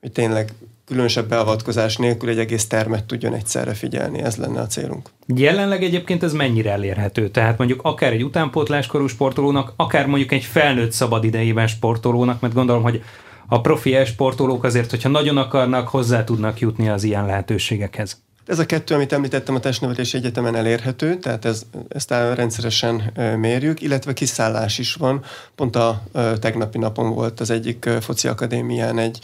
hogy 0.01 0.11
tényleg 0.11 0.53
különösebb 0.85 1.29
beavatkozás 1.29 1.97
nélkül 1.97 2.29
egy 2.29 2.39
egész 2.39 2.67
termet 2.67 3.05
tudjon 3.05 3.33
egyszerre 3.33 3.73
figyelni, 3.73 4.21
ez 4.21 4.35
lenne 4.35 4.59
a 4.59 4.67
célunk. 4.67 5.09
Jelenleg 5.35 5.83
egyébként 5.83 6.23
ez 6.23 6.33
mennyire 6.33 6.71
elérhető? 6.71 7.29
Tehát 7.29 7.57
mondjuk 7.57 7.79
akár 7.83 8.11
egy 8.11 8.23
utánpótláskorú 8.23 9.07
sportolónak, 9.07 9.73
akár 9.75 10.05
mondjuk 10.07 10.31
egy 10.31 10.43
felnőtt 10.43 10.91
szabadidejében 10.91 11.67
sportolónak, 11.67 12.41
mert 12.41 12.53
gondolom, 12.53 12.83
hogy 12.83 13.03
a 13.47 13.61
profi 13.61 14.05
sportolók 14.05 14.63
azért, 14.63 14.89
hogyha 14.89 15.09
nagyon 15.09 15.37
akarnak, 15.37 15.87
hozzá 15.87 16.23
tudnak 16.23 16.59
jutni 16.59 16.89
az 16.89 17.03
ilyen 17.03 17.25
lehetőségekhez. 17.25 18.21
Ez 18.47 18.59
a 18.59 18.65
kettő, 18.65 18.95
amit 18.95 19.13
említettem, 19.13 19.55
a 19.55 19.59
testnevelési 19.59 20.17
egyetemen 20.17 20.55
elérhető, 20.55 21.17
tehát 21.17 21.45
ez, 21.45 21.61
ezt 21.89 22.09
rendszeresen 22.09 23.11
mérjük, 23.39 23.81
illetve 23.81 24.13
kiszállás 24.13 24.77
is 24.77 24.93
van. 24.93 25.23
Pont 25.55 25.75
a 25.75 26.03
tegnapi 26.39 26.77
napon 26.77 27.13
volt 27.13 27.39
az 27.39 27.49
egyik 27.49 27.89
foci 28.01 28.27
akadémián 28.27 28.99
egy 28.99 29.19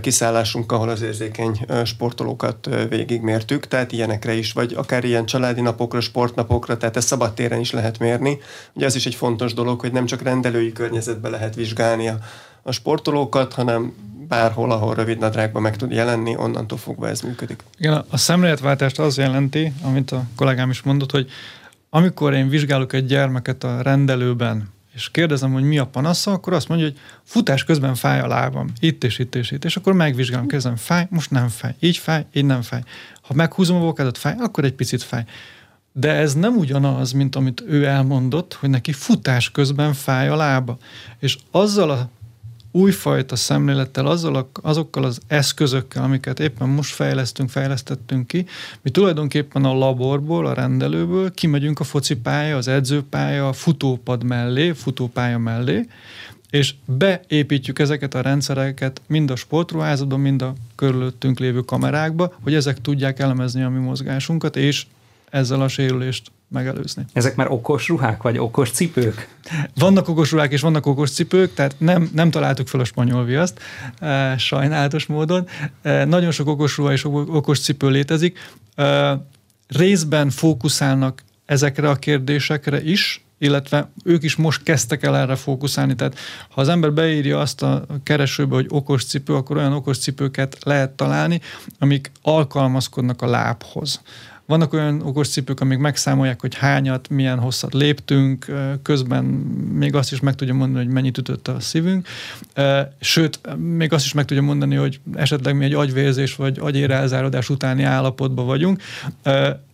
kiszállásunk, 0.00 0.72
ahol 0.72 0.88
az 0.88 1.02
érzékeny 1.02 1.66
sportolókat 1.84 2.68
végigmértük, 2.88 3.68
tehát 3.68 3.92
ilyenekre 3.92 4.34
is, 4.34 4.52
vagy 4.52 4.74
akár 4.76 5.04
ilyen 5.04 5.26
családi 5.26 5.60
napokra, 5.60 6.00
sportnapokra, 6.00 6.76
tehát 6.76 6.96
ezt 6.96 7.06
szabadtéren 7.06 7.60
is 7.60 7.70
lehet 7.70 7.98
mérni. 7.98 8.38
Ugye 8.72 8.86
ez 8.86 8.94
is 8.94 9.06
egy 9.06 9.14
fontos 9.14 9.54
dolog, 9.54 9.80
hogy 9.80 9.92
nem 9.92 10.06
csak 10.06 10.22
rendelői 10.22 10.72
környezetben 10.72 11.30
lehet 11.30 11.54
vizsgálni 11.54 12.08
a, 12.08 12.18
a 12.66 12.72
sportolókat, 12.72 13.52
hanem 13.52 13.92
bárhol, 14.28 14.70
ahol 14.70 14.94
rövid 14.94 15.18
nadrágban 15.18 15.62
meg 15.62 15.76
tud 15.76 15.90
jelenni, 15.90 16.36
onnantól 16.36 16.78
fogva 16.78 17.08
ez 17.08 17.20
működik. 17.20 17.62
Igen, 17.78 18.04
a 18.10 18.16
szemléletváltást 18.16 18.98
az 18.98 19.18
jelenti, 19.18 19.72
amit 19.82 20.10
a 20.10 20.22
kollégám 20.36 20.70
is 20.70 20.82
mondott, 20.82 21.10
hogy 21.10 21.30
amikor 21.90 22.32
én 22.32 22.48
vizsgálok 22.48 22.92
egy 22.92 23.06
gyermeket 23.06 23.64
a 23.64 23.82
rendelőben, 23.82 24.72
és 24.94 25.10
kérdezem, 25.10 25.52
hogy 25.52 25.62
mi 25.62 25.78
a 25.78 25.86
panasza, 25.86 26.30
akkor 26.30 26.52
azt 26.52 26.68
mondja, 26.68 26.86
hogy 26.86 26.98
futás 27.22 27.64
közben 27.64 27.94
fáj 27.94 28.20
a 28.20 28.26
lábam, 28.26 28.68
itt 28.80 29.04
és 29.04 29.18
itt 29.18 29.34
és 29.34 29.50
itt, 29.50 29.64
és 29.64 29.76
akkor 29.76 29.92
megvizsgálom, 29.92 30.46
kezdem, 30.46 30.76
fáj, 30.76 31.06
most 31.10 31.30
nem 31.30 31.48
fáj, 31.48 31.74
így 31.80 31.96
fáj, 31.96 32.26
így 32.32 32.44
nem 32.44 32.62
fáj. 32.62 32.82
Ha 33.22 33.34
meghúzom 33.34 33.76
a 33.76 33.80
vokádat, 33.80 34.18
fáj, 34.18 34.34
akkor 34.38 34.64
egy 34.64 34.74
picit 34.74 35.02
fáj. 35.02 35.24
De 35.92 36.12
ez 36.12 36.34
nem 36.34 36.56
ugyanaz, 36.56 37.12
mint 37.12 37.36
amit 37.36 37.62
ő 37.66 37.84
elmondott, 37.84 38.54
hogy 38.54 38.70
neki 38.70 38.92
futás 38.92 39.50
közben 39.50 39.92
fáj 39.92 40.28
a 40.28 40.36
lába. 40.36 40.76
És 41.18 41.38
azzal 41.50 41.90
a 41.90 42.08
újfajta 42.76 43.36
szemlélettel, 43.36 44.06
azzal, 44.06 44.50
azokkal 44.62 45.04
az 45.04 45.20
eszközökkel, 45.26 46.02
amiket 46.02 46.40
éppen 46.40 46.68
most 46.68 46.94
fejlesztünk, 46.94 47.50
fejlesztettünk 47.50 48.26
ki, 48.26 48.46
mi 48.82 48.90
tulajdonképpen 48.90 49.64
a 49.64 49.74
laborból, 49.74 50.46
a 50.46 50.52
rendelőből 50.52 51.34
kimegyünk 51.34 51.80
a 51.80 51.84
focipálya, 51.84 52.56
az 52.56 52.68
edzőpálya, 52.68 53.48
a 53.48 53.52
futópad 53.52 54.24
mellé, 54.24 54.72
futópálya 54.72 55.38
mellé, 55.38 55.86
és 56.50 56.74
beépítjük 56.84 57.78
ezeket 57.78 58.14
a 58.14 58.20
rendszereket 58.20 59.00
mind 59.06 59.30
a 59.30 59.36
sportruházatban, 59.36 60.20
mind 60.20 60.42
a 60.42 60.54
körülöttünk 60.74 61.38
lévő 61.38 61.60
kamerákba, 61.60 62.34
hogy 62.42 62.54
ezek 62.54 62.80
tudják 62.80 63.18
elemezni 63.18 63.62
a 63.62 63.68
mi 63.68 63.78
mozgásunkat, 63.78 64.56
és 64.56 64.86
ezzel 65.30 65.60
a 65.60 65.68
sérülést 65.68 66.30
megelőzni. 66.54 67.04
Ezek 67.12 67.36
már 67.36 67.50
okos 67.50 67.88
ruhák, 67.88 68.22
vagy 68.22 68.38
okos 68.38 68.70
cipők? 68.70 69.28
Vannak 69.74 70.08
okos 70.08 70.30
ruhák 70.30 70.52
és 70.52 70.60
vannak 70.60 70.86
okos 70.86 71.10
cipők, 71.10 71.54
tehát 71.54 71.74
nem, 71.78 72.10
nem 72.12 72.30
találtuk 72.30 72.68
fel 72.68 72.80
a 72.80 72.84
spanyol 72.84 73.24
viaszt, 73.24 73.60
e, 73.98 74.38
sajnálatos 74.38 75.06
módon. 75.06 75.46
E, 75.82 76.04
nagyon 76.04 76.30
sok 76.30 76.48
okos 76.48 76.76
ruha 76.76 76.92
és 76.92 77.04
okos 77.04 77.60
cipő 77.60 77.88
létezik. 77.88 78.38
E, 78.74 79.18
részben 79.68 80.30
fókuszálnak 80.30 81.22
ezekre 81.46 81.90
a 81.90 81.94
kérdésekre 81.94 82.82
is, 82.82 83.24
illetve 83.38 83.90
ők 84.04 84.22
is 84.22 84.36
most 84.36 84.62
kezdtek 84.62 85.02
el 85.02 85.16
erre 85.16 85.36
fókuszálni. 85.36 85.94
Tehát 85.94 86.18
ha 86.48 86.60
az 86.60 86.68
ember 86.68 86.92
beírja 86.92 87.40
azt 87.40 87.62
a 87.62 87.86
keresőbe, 88.02 88.54
hogy 88.54 88.66
okos 88.68 89.04
cipő, 89.04 89.34
akkor 89.34 89.56
olyan 89.56 89.72
okos 89.72 89.98
cipőket 89.98 90.56
lehet 90.64 90.90
találni, 90.90 91.40
amik 91.78 92.10
alkalmazkodnak 92.22 93.22
a 93.22 93.26
lábhoz. 93.26 94.00
Vannak 94.46 94.72
olyan 94.72 95.02
okos 95.02 95.28
cipők, 95.28 95.60
amik 95.60 95.78
megszámolják, 95.78 96.40
hogy 96.40 96.54
hányat, 96.54 97.08
milyen 97.08 97.38
hosszat 97.38 97.74
léptünk, 97.74 98.46
közben 98.82 99.24
még 99.74 99.94
azt 99.94 100.12
is 100.12 100.20
meg 100.20 100.34
tudja 100.34 100.54
mondani, 100.54 100.84
hogy 100.84 100.94
mennyit 100.94 101.18
ütött 101.18 101.48
a 101.48 101.60
szívünk, 101.60 102.08
sőt, 103.00 103.40
még 103.56 103.92
azt 103.92 104.04
is 104.04 104.12
meg 104.12 104.24
tudja 104.24 104.42
mondani, 104.42 104.74
hogy 104.74 105.00
esetleg 105.14 105.56
mi 105.56 105.64
egy 105.64 105.74
agyvérzés 105.74 106.36
vagy 106.36 106.58
agyérelzárodás 106.58 107.48
utáni 107.48 107.82
állapotban 107.82 108.46
vagyunk, 108.46 108.82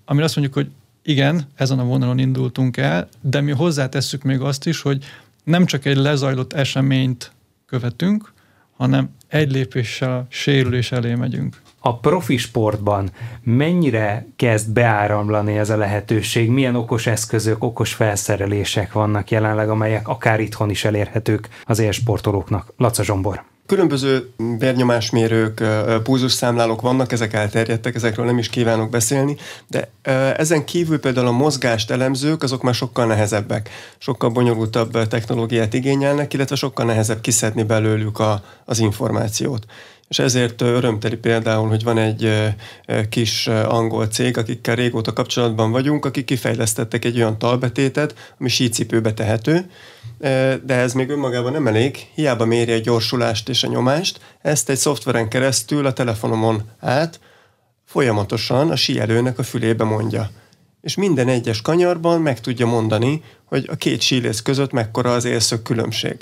amire 0.05 0.25
azt 0.25 0.37
mondjuk, 0.37 0.55
hogy 0.55 0.71
igen, 1.03 1.47
ezen 1.55 1.79
a 1.79 1.85
vonalon 1.85 2.19
indultunk 2.19 2.77
el, 2.77 3.09
de 3.21 3.41
mi 3.41 3.53
hozzátesszük 3.53 4.23
még 4.23 4.41
azt 4.41 4.67
is, 4.67 4.81
hogy 4.81 5.05
nem 5.45 5.67
csak 5.67 5.85
egy 5.85 5.97
lezajlott 5.97 6.53
eseményt 6.53 7.33
követünk, 7.67 8.33
hanem 8.77 9.11
egy 9.29 9.51
lépéssel 9.51 10.17
a 10.17 10.27
sérülés 10.29 10.93
elé 10.93 11.15
megyünk 11.15 11.61
a 11.83 11.99
profi 11.99 12.37
sportban 12.37 13.11
mennyire 13.43 14.27
kezd 14.37 14.71
beáramlani 14.71 15.59
ez 15.59 15.71
a 15.71 15.77
lehetőség, 15.77 16.51
milyen 16.51 16.75
okos 16.75 17.07
eszközök, 17.07 17.65
okos 17.65 17.93
felszerelések 17.93 18.93
vannak 18.93 19.31
jelenleg, 19.31 19.69
amelyek 19.69 20.09
akár 20.09 20.41
itthon 20.41 20.71
is 20.71 20.85
elérhetők 20.85 21.49
az 21.65 21.79
élsportolóknak. 21.79 22.73
Laca 22.77 23.03
Zsombor. 23.03 23.43
Különböző 23.67 24.31
vérnyomásmérők, 24.59 25.63
pulzusszámlálók 26.03 26.81
vannak, 26.81 27.13
ezek 27.13 27.33
elterjedtek, 27.33 27.95
ezekről 27.95 28.25
nem 28.27 28.39
is 28.39 28.49
kívánok 28.49 28.91
beszélni, 28.91 29.37
de 29.67 29.91
ezen 30.37 30.65
kívül 30.65 31.01
például 31.01 31.27
a 31.27 31.33
mozgást 31.33 31.91
elemzők, 31.91 32.43
azok 32.43 32.63
már 32.63 32.75
sokkal 32.75 33.07
nehezebbek, 33.07 33.71
sokkal 33.99 34.31
bonyolultabb 34.31 35.09
technológiát 35.09 35.75
igényelnek, 35.75 36.35
illetve 36.35 36.57
sokkal 36.57 36.85
nehezebb 36.85 37.21
kiszedni 37.21 37.63
belőlük 37.63 38.19
a, 38.19 38.43
az 38.65 38.79
információt 38.79 39.67
és 40.11 40.19
ezért 40.19 40.61
örömteli 40.61 41.17
például, 41.17 41.69
hogy 41.69 41.83
van 41.83 41.99
egy 41.99 42.53
kis 43.09 43.47
angol 43.47 44.07
cég, 44.07 44.37
akikkel 44.37 44.75
régóta 44.75 45.13
kapcsolatban 45.13 45.71
vagyunk, 45.71 46.05
akik 46.05 46.25
kifejlesztettek 46.25 47.05
egy 47.05 47.17
olyan 47.17 47.39
talbetétet, 47.39 48.35
ami 48.39 48.49
sícipőbe 48.49 49.15
tehető, 49.15 49.71
de 50.65 50.75
ez 50.75 50.93
még 50.93 51.09
önmagában 51.09 51.53
nem 51.53 51.67
elég, 51.67 51.97
hiába 52.15 52.45
méri 52.45 52.73
a 52.73 52.79
gyorsulást 52.79 53.49
és 53.49 53.63
a 53.63 53.69
nyomást, 53.69 54.21
ezt 54.43 54.69
egy 54.69 54.77
szoftveren 54.77 55.29
keresztül 55.29 55.87
a 55.87 55.93
telefonomon 55.93 56.63
át 56.79 57.21
folyamatosan 57.85 58.71
a 58.71 58.77
síelőnek 58.77 59.39
a 59.39 59.43
fülébe 59.43 59.85
mondja. 59.85 60.31
És 60.81 60.95
minden 60.95 61.29
egyes 61.29 61.63
kanyarban 61.63 62.21
meg 62.21 62.41
tudja 62.41 62.67
mondani, 62.67 63.23
hogy 63.45 63.67
a 63.71 63.75
két 63.75 64.01
sílész 64.01 64.41
között 64.43 64.73
mekkora 64.73 65.13
az 65.13 65.25
élszög 65.25 65.63
különbség. 65.63 66.17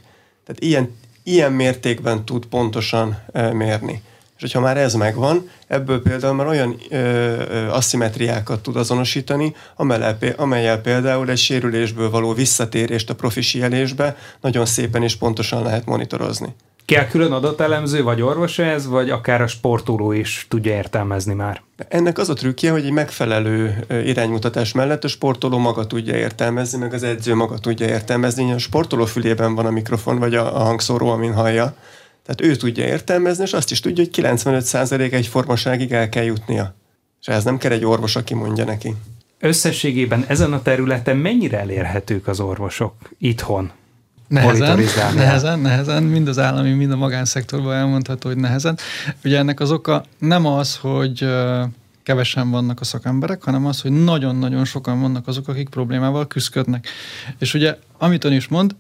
Tehát 0.44 0.62
ilyen, 0.62 0.96
ilyen 1.28 1.52
mértékben 1.52 2.24
tud 2.24 2.46
pontosan 2.46 3.22
mérni. 3.52 4.02
És 4.36 4.44
hogyha 4.44 4.60
már 4.60 4.76
ez 4.76 4.94
megvan, 4.94 5.50
ebből 5.66 6.02
például 6.02 6.34
már 6.34 6.46
olyan 6.46 6.80
ö, 6.90 6.96
ö, 6.96 7.68
aszimetriákat 7.70 8.62
tud 8.62 8.76
azonosítani, 8.76 9.54
amelyel, 9.76 10.18
amelyel 10.36 10.80
például 10.80 11.30
egy 11.30 11.38
sérülésből 11.38 12.10
való 12.10 12.32
visszatérést 12.32 13.10
a 13.10 13.14
profi 13.14 13.40
síelésbe 13.40 14.16
nagyon 14.40 14.66
szépen 14.66 15.02
és 15.02 15.16
pontosan 15.16 15.62
lehet 15.62 15.86
monitorozni. 15.86 16.54
Kell 16.88 17.06
külön 17.06 17.32
adatelemző, 17.32 18.02
vagy 18.02 18.22
orvos 18.22 18.58
ez, 18.58 18.86
vagy 18.86 19.10
akár 19.10 19.40
a 19.40 19.46
sportoló 19.46 20.12
is 20.12 20.46
tudja 20.48 20.72
értelmezni 20.72 21.34
már? 21.34 21.62
Ennek 21.88 22.18
az 22.18 22.28
a 22.28 22.34
trükkje, 22.34 22.70
hogy 22.70 22.84
egy 22.84 22.92
megfelelő 22.92 23.86
iránymutatás 24.04 24.72
mellett 24.72 25.04
a 25.04 25.08
sportoló 25.08 25.58
maga 25.58 25.86
tudja 25.86 26.16
értelmezni, 26.16 26.78
meg 26.78 26.92
az 26.92 27.02
edző 27.02 27.34
maga 27.34 27.58
tudja 27.58 27.86
értelmezni. 27.86 28.52
A 28.52 28.58
sportoló 28.58 29.04
fülében 29.04 29.54
van 29.54 29.66
a 29.66 29.70
mikrofon, 29.70 30.18
vagy 30.18 30.34
a, 30.34 30.60
a 30.60 30.64
hangszóró, 30.64 31.08
amin 31.08 31.32
hallja. 31.32 31.74
Tehát 32.22 32.40
ő 32.40 32.56
tudja 32.56 32.84
értelmezni, 32.86 33.44
és 33.44 33.52
azt 33.52 33.70
is 33.70 33.80
tudja, 33.80 34.04
hogy 34.04 34.24
95% 34.24 35.12
egyformaságig 35.12 35.92
el 35.92 36.08
kell 36.08 36.24
jutnia. 36.24 36.74
És 37.20 37.26
ez 37.26 37.44
nem 37.44 37.58
kell 37.58 37.72
egy 37.72 37.84
orvos, 37.84 38.16
aki 38.16 38.34
mondja 38.34 38.64
neki. 38.64 38.94
Összességében 39.40 40.24
ezen 40.28 40.52
a 40.52 40.62
területen 40.62 41.16
mennyire 41.16 41.58
elérhetők 41.58 42.26
az 42.26 42.40
orvosok 42.40 42.94
itthon? 43.18 43.70
Nehezen, 44.28 44.78
nehezen, 45.14 45.58
nehezen, 45.58 46.02
mind 46.02 46.28
az 46.28 46.38
állami, 46.38 46.70
mind 46.70 46.90
a 46.90 46.96
magánszektorban 46.96 47.74
elmondható, 47.74 48.28
hogy 48.28 48.38
nehezen. 48.38 48.78
Ugye 49.24 49.38
ennek 49.38 49.60
az 49.60 49.70
oka 49.70 50.04
nem 50.18 50.46
az, 50.46 50.76
hogy 50.76 51.28
kevesen 52.02 52.50
vannak 52.50 52.80
a 52.80 52.84
szakemberek, 52.84 53.42
hanem 53.42 53.66
az, 53.66 53.80
hogy 53.80 53.90
nagyon-nagyon 53.90 54.64
sokan 54.64 55.00
vannak 55.00 55.28
azok, 55.28 55.48
akik 55.48 55.68
problémával 55.68 56.26
küzdködnek. 56.26 56.88
És 57.38 57.54
ugye, 57.54 57.78
amit 57.98 58.24
ön 58.24 58.32
is 58.32 58.48
mond, 58.48 58.74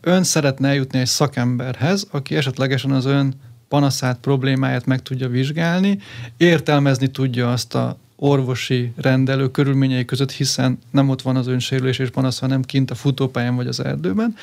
ön 0.00 0.22
szeretne 0.22 0.68
eljutni 0.68 0.98
egy 0.98 1.06
szakemberhez, 1.06 2.06
aki 2.10 2.36
esetlegesen 2.36 2.90
az 2.90 3.04
ön 3.04 3.34
panaszát, 3.68 4.18
problémáját 4.18 4.86
meg 4.86 5.02
tudja 5.02 5.28
vizsgálni, 5.28 5.98
értelmezni 6.36 7.06
tudja 7.06 7.52
azt 7.52 7.74
a 7.74 7.96
orvosi 8.16 8.92
rendelő 8.96 9.50
körülményei 9.50 10.04
között, 10.04 10.32
hiszen 10.32 10.78
nem 10.90 11.08
ott 11.08 11.22
van 11.22 11.36
az 11.36 11.46
önsérülés 11.46 11.98
és 11.98 12.10
panasz, 12.10 12.38
hanem 12.38 12.62
kint 12.62 12.90
a 12.90 12.94
futópályán 12.94 13.56
vagy 13.56 13.66
az 13.66 13.84
erdőben, 13.84 14.36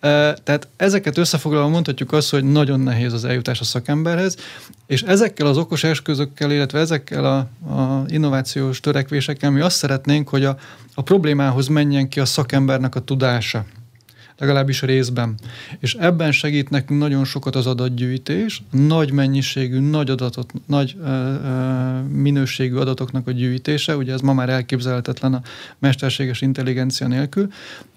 Tehát 0.00 0.68
ezeket 0.76 1.18
összefoglalva 1.18 1.68
mondhatjuk 1.68 2.12
azt, 2.12 2.30
hogy 2.30 2.44
nagyon 2.44 2.80
nehéz 2.80 3.12
az 3.12 3.24
eljutás 3.24 3.60
a 3.60 3.64
szakemberhez, 3.64 4.36
és 4.86 5.02
ezekkel 5.02 5.46
az 5.46 5.56
okos 5.56 5.84
eszközökkel, 5.84 6.50
illetve 6.50 6.78
ezekkel 6.78 7.24
a, 7.24 7.38
a 7.74 8.04
innovációs 8.06 8.80
törekvésekkel 8.80 9.50
mi 9.50 9.60
azt 9.60 9.76
szeretnénk, 9.76 10.28
hogy 10.28 10.44
a, 10.44 10.56
a 10.94 11.02
problémához 11.02 11.66
menjen 11.66 12.08
ki 12.08 12.20
a 12.20 12.24
szakembernek 12.24 12.94
a 12.94 13.00
tudása 13.00 13.64
legalábbis 14.38 14.82
részben. 14.82 15.34
És 15.78 15.94
ebben 15.94 16.32
segít 16.32 16.70
nekünk 16.70 17.00
nagyon 17.00 17.24
sokat 17.24 17.56
az 17.56 17.66
adatgyűjtés, 17.66 18.62
nagy 18.70 19.12
mennyiségű, 19.12 19.78
nagy 19.78 20.10
adatot, 20.10 20.52
nagy 20.66 20.96
ö, 21.00 21.06
ö, 21.06 22.00
minőségű 22.02 22.74
adatoknak 22.74 23.26
a 23.26 23.30
gyűjtése, 23.30 23.96
ugye 23.96 24.12
ez 24.12 24.20
ma 24.20 24.32
már 24.32 24.48
elképzelhetetlen 24.48 25.34
a 25.34 25.42
mesterséges 25.78 26.40
intelligencia 26.40 27.06
nélkül. 27.06 27.48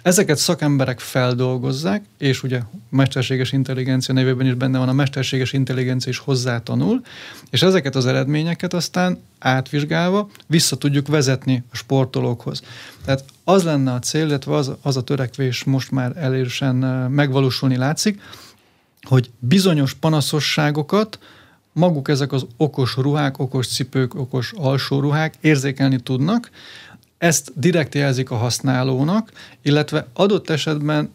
Ezeket 0.02 0.38
szakemberek 0.38 0.99
feldolgozzák, 0.99 2.04
és 2.17 2.43
ugye 2.43 2.62
mesterséges 2.89 3.52
intelligencia 3.52 4.13
nevében 4.13 4.45
is 4.45 4.54
benne 4.54 4.78
van 4.78 4.89
a 4.89 4.93
mesterséges 4.93 5.54
intelligencia 5.54 6.12
is 6.12 6.17
hozzátanul, 6.17 7.02
és 7.49 7.62
ezeket 7.62 7.95
az 7.95 8.06
eredményeket 8.06 8.73
aztán 8.73 9.17
átvizsgálva 9.39 10.30
vissza 10.47 10.75
tudjuk 10.75 11.08
vezetni 11.08 11.63
a 11.71 11.75
sportolókhoz. 11.75 12.62
Tehát 13.06 13.23
az 13.43 13.63
lenne 13.63 13.91
a 13.91 13.99
cél, 13.99 14.25
illetve 14.25 14.56
az, 14.56 14.71
az 14.82 14.97
a 14.97 15.02
törekvés 15.02 15.63
most 15.63 15.91
már 15.91 16.17
elérősen 16.17 16.75
megvalósulni 17.12 17.78
látszik, 17.78 18.21
hogy 19.02 19.30
bizonyos 19.39 19.93
panaszosságokat 19.93 21.19
maguk 21.73 22.08
ezek 22.10 22.32
az 22.32 22.45
okos 22.58 22.95
ruhák, 22.95 23.39
okos 23.39 23.67
cipők, 23.67 24.15
okos 24.15 24.54
alsó 24.58 24.99
ruhák 24.99 25.34
érzékelni 25.41 25.99
tudnak, 25.99 26.49
ezt 27.17 27.52
direkt 27.56 27.95
jelzik 27.95 28.32
a 28.32 28.36
használónak, 28.36 29.32
illetve 29.62 30.08
adott 30.13 30.49
esetben 30.49 31.13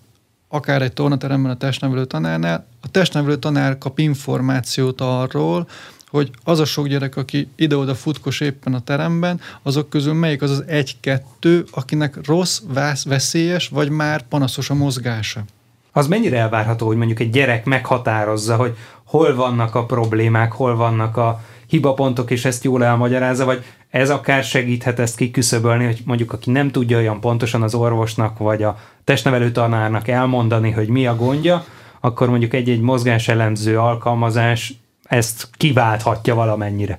akár 0.49 0.83
egy 0.83 0.93
tornateremben 0.93 1.51
a 1.51 1.57
testnevelő 1.57 2.05
tanárnál, 2.05 2.67
a 2.81 2.91
testnevelő 2.91 3.37
tanár 3.37 3.79
kap 3.79 3.99
információt 3.99 5.01
arról, 5.01 5.69
hogy 6.14 6.31
az 6.44 6.59
a 6.59 6.64
sok 6.64 6.87
gyerek, 6.87 7.16
aki 7.16 7.48
ide-oda 7.57 7.94
futkos 7.94 8.40
éppen 8.40 8.74
a 8.74 8.81
teremben, 8.81 9.40
azok 9.62 9.88
közül 9.88 10.12
melyik 10.12 10.42
az 10.42 10.50
az 10.50 10.64
egy-kettő, 10.66 11.64
akinek 11.70 12.27
rossz, 12.27 12.61
vász, 12.72 13.05
veszélyes, 13.05 13.68
vagy 13.68 13.88
már 13.88 14.29
panaszos 14.29 14.70
a 14.70 14.74
mozgása. 14.74 15.44
Az 15.92 16.07
mennyire 16.07 16.38
elvárható, 16.38 16.87
hogy 16.87 16.96
mondjuk 16.96 17.20
egy 17.20 17.31
gyerek 17.31 17.64
meghatározza, 17.64 18.57
hogy 18.57 18.77
hol 19.05 19.35
vannak 19.35 19.74
a 19.74 19.85
problémák, 19.85 20.53
hol 20.53 20.77
vannak 20.77 21.16
a 21.16 21.40
hibapontok, 21.66 22.31
és 22.31 22.44
ezt 22.44 22.64
jól 22.64 22.85
elmagyarázza, 22.85 23.44
vagy 23.44 23.64
ez 23.90 24.11
akár 24.11 24.44
segíthet 24.44 24.98
ezt 24.98 25.16
kiküszöbölni, 25.16 25.85
hogy 25.85 26.03
mondjuk 26.05 26.33
aki 26.33 26.50
nem 26.50 26.70
tudja 26.70 26.98
olyan 26.98 27.20
pontosan 27.20 27.62
az 27.62 27.74
orvosnak, 27.74 28.38
vagy 28.38 28.62
a 28.62 28.79
testnevelő 29.05 29.50
tanárnak 29.50 30.09
elmondani, 30.09 30.70
hogy 30.70 30.88
mi 30.88 31.07
a 31.07 31.16
gondja, 31.16 31.64
akkor 32.00 32.29
mondjuk 32.29 32.55
egy-egy 32.55 32.81
mozgáselemző 32.81 33.79
alkalmazás 33.79 34.74
ezt 35.05 35.49
kiválthatja 35.53 36.35
valamennyire? 36.35 36.99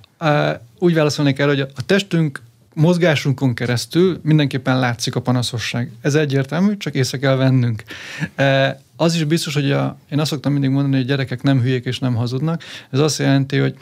Úgy 0.80 0.94
válaszolnék 0.94 1.40
el, 1.40 1.48
hogy 1.48 1.60
a 1.60 1.86
testünk 1.86 2.42
mozgásunkon 2.74 3.54
keresztül 3.54 4.20
mindenképpen 4.24 4.80
látszik 4.80 5.16
a 5.16 5.22
panaszosság. 5.22 5.92
Ez 6.02 6.16
egyértelmű, 6.16 6.78
csak 6.78 6.94
észre 6.94 7.18
kell 7.18 7.36
vennünk. 7.36 7.84
Az 8.96 9.16
is 9.16 9.24
biztos, 9.24 9.54
hogy 9.54 9.72
a, 9.72 9.98
én 10.12 10.20
azt 10.20 10.30
szoktam 10.30 10.52
mindig 10.52 10.70
mondani, 10.70 10.96
hogy 10.96 11.04
a 11.04 11.08
gyerekek 11.08 11.42
nem 11.42 11.62
hülyék 11.62 11.86
és 11.86 12.00
nem 12.00 12.16
hazudnak. 12.16 12.64
Ez 12.90 13.00
azt 13.00 13.20
jelenti, 13.20 13.58
hogy 13.58 13.76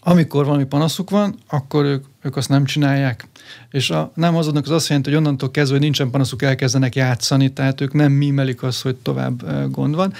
amikor 0.00 0.44
valami 0.44 0.64
panaszuk 0.64 1.10
van, 1.10 1.38
akkor 1.48 1.84
ők, 1.84 2.04
ők 2.22 2.36
azt 2.36 2.48
nem 2.48 2.64
csinálják. 2.64 3.28
És 3.70 3.90
a 3.90 4.12
nem 4.14 4.34
hazudnak 4.34 4.64
az 4.64 4.70
azt 4.70 4.88
jelenti, 4.88 5.10
hogy 5.10 5.18
onnantól 5.18 5.50
kezdve, 5.50 5.74
hogy 5.74 5.84
nincsen 5.84 6.10
panaszuk, 6.10 6.42
elkezdenek 6.42 6.94
játszani, 6.94 7.52
tehát 7.52 7.80
ők 7.80 7.92
nem 7.92 8.12
mímelik 8.12 8.62
azt, 8.62 8.82
hogy 8.82 8.94
tovább 8.94 9.70
gond 9.70 9.94
van, 9.94 10.12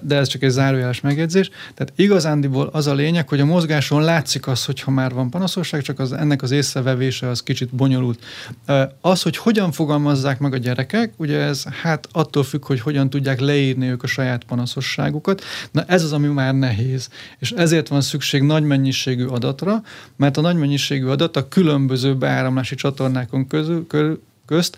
de 0.00 0.16
ez 0.16 0.28
csak 0.28 0.42
egy 0.42 0.50
zárójeles 0.50 1.00
megjegyzés. 1.00 1.50
Tehát 1.74 1.92
igazándiból 1.96 2.68
az 2.72 2.86
a 2.86 2.94
lényeg, 2.94 3.28
hogy 3.28 3.40
a 3.40 3.44
mozgáson 3.44 4.02
látszik 4.02 4.46
az, 4.46 4.64
hogyha 4.64 4.90
már 4.90 5.12
van 5.12 5.30
panaszosság, 5.30 5.82
csak 5.82 5.98
az, 5.98 6.12
ennek 6.12 6.42
az 6.42 6.50
észrevevése 6.50 7.28
az 7.28 7.42
kicsit 7.42 7.74
bonyolult. 7.74 8.24
Az, 9.00 9.22
hogy 9.22 9.36
hogyan 9.36 9.72
fogalmazzák 9.72 10.38
meg 10.38 10.52
a 10.52 10.56
gyerekek, 10.56 11.12
ugye 11.16 11.38
ez 11.38 11.64
hát 11.82 12.08
attól 12.12 12.44
függ, 12.44 12.64
hogy 12.64 12.80
hogyan 12.80 13.10
tudják 13.10 13.40
leírni 13.40 13.88
ők 13.88 14.02
a 14.02 14.06
saját 14.06 14.44
panaszosságukat. 14.44 15.42
Na 15.70 15.84
ez 15.86 16.02
az, 16.02 16.12
ami 16.12 16.26
már 16.26 16.54
nehéz. 16.54 17.08
És 17.38 17.50
ezért 17.50 17.88
van 17.88 18.00
szükség 18.00 18.42
nagy 18.42 18.62
mennyiségű 18.62 19.24
adatra, 19.24 19.82
mert 20.16 20.36
a 20.36 20.40
nagy 20.40 20.56
mennyiségű 20.56 21.05
adat 21.08 21.36
a 21.36 21.48
különböző 21.48 22.14
beáramlási 22.14 22.74
csatornákon 22.74 23.46
közül, 23.46 23.86
közt 24.46 24.76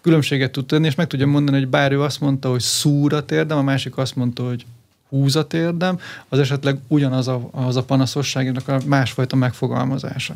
különbséget 0.00 0.52
tud 0.52 0.66
tenni, 0.66 0.86
és 0.86 0.94
meg 0.94 1.06
tudja 1.06 1.26
mondani, 1.26 1.58
hogy 1.58 1.68
bár 1.68 1.92
ő 1.92 2.02
azt 2.02 2.20
mondta, 2.20 2.50
hogy 2.50 2.60
szúrat 2.60 3.32
érdem, 3.32 3.58
a 3.58 3.62
másik 3.62 3.96
azt 3.96 4.16
mondta, 4.16 4.48
hogy 4.48 4.64
húzat 5.08 5.54
érdem, 5.54 5.98
az 6.28 6.38
esetleg 6.38 6.78
ugyanaz 6.88 7.28
a, 7.28 7.48
az 7.52 7.76
a 7.76 7.82
panaszosságnak 7.82 8.68
a 8.68 8.78
másfajta 8.86 9.36
megfogalmazása. 9.36 10.34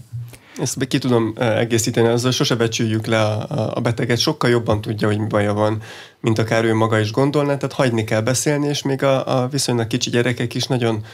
Ezt 0.60 0.86
ki 0.86 0.98
tudom 0.98 1.32
eh, 1.36 1.58
egészíteni, 1.58 2.08
azzal 2.08 2.30
sose 2.30 2.54
becsüljük 2.54 3.06
le 3.06 3.20
a, 3.20 3.76
a 3.76 3.80
beteget, 3.80 4.18
sokkal 4.18 4.50
jobban 4.50 4.80
tudja, 4.80 5.08
hogy 5.08 5.18
mi 5.18 5.26
baja 5.26 5.52
van, 5.52 5.82
mint 6.20 6.38
akár 6.38 6.64
ő 6.64 6.74
maga 6.74 6.98
is 6.98 7.12
gondolná, 7.12 7.56
tehát 7.56 7.74
hagyni 7.74 8.04
kell 8.04 8.20
beszélni, 8.20 8.66
és 8.66 8.82
még 8.82 9.02
a, 9.02 9.42
a 9.42 9.48
viszonylag 9.48 9.86
kicsi 9.86 10.10
gyerekek 10.10 10.54
is 10.54 10.66
nagyon 10.66 11.04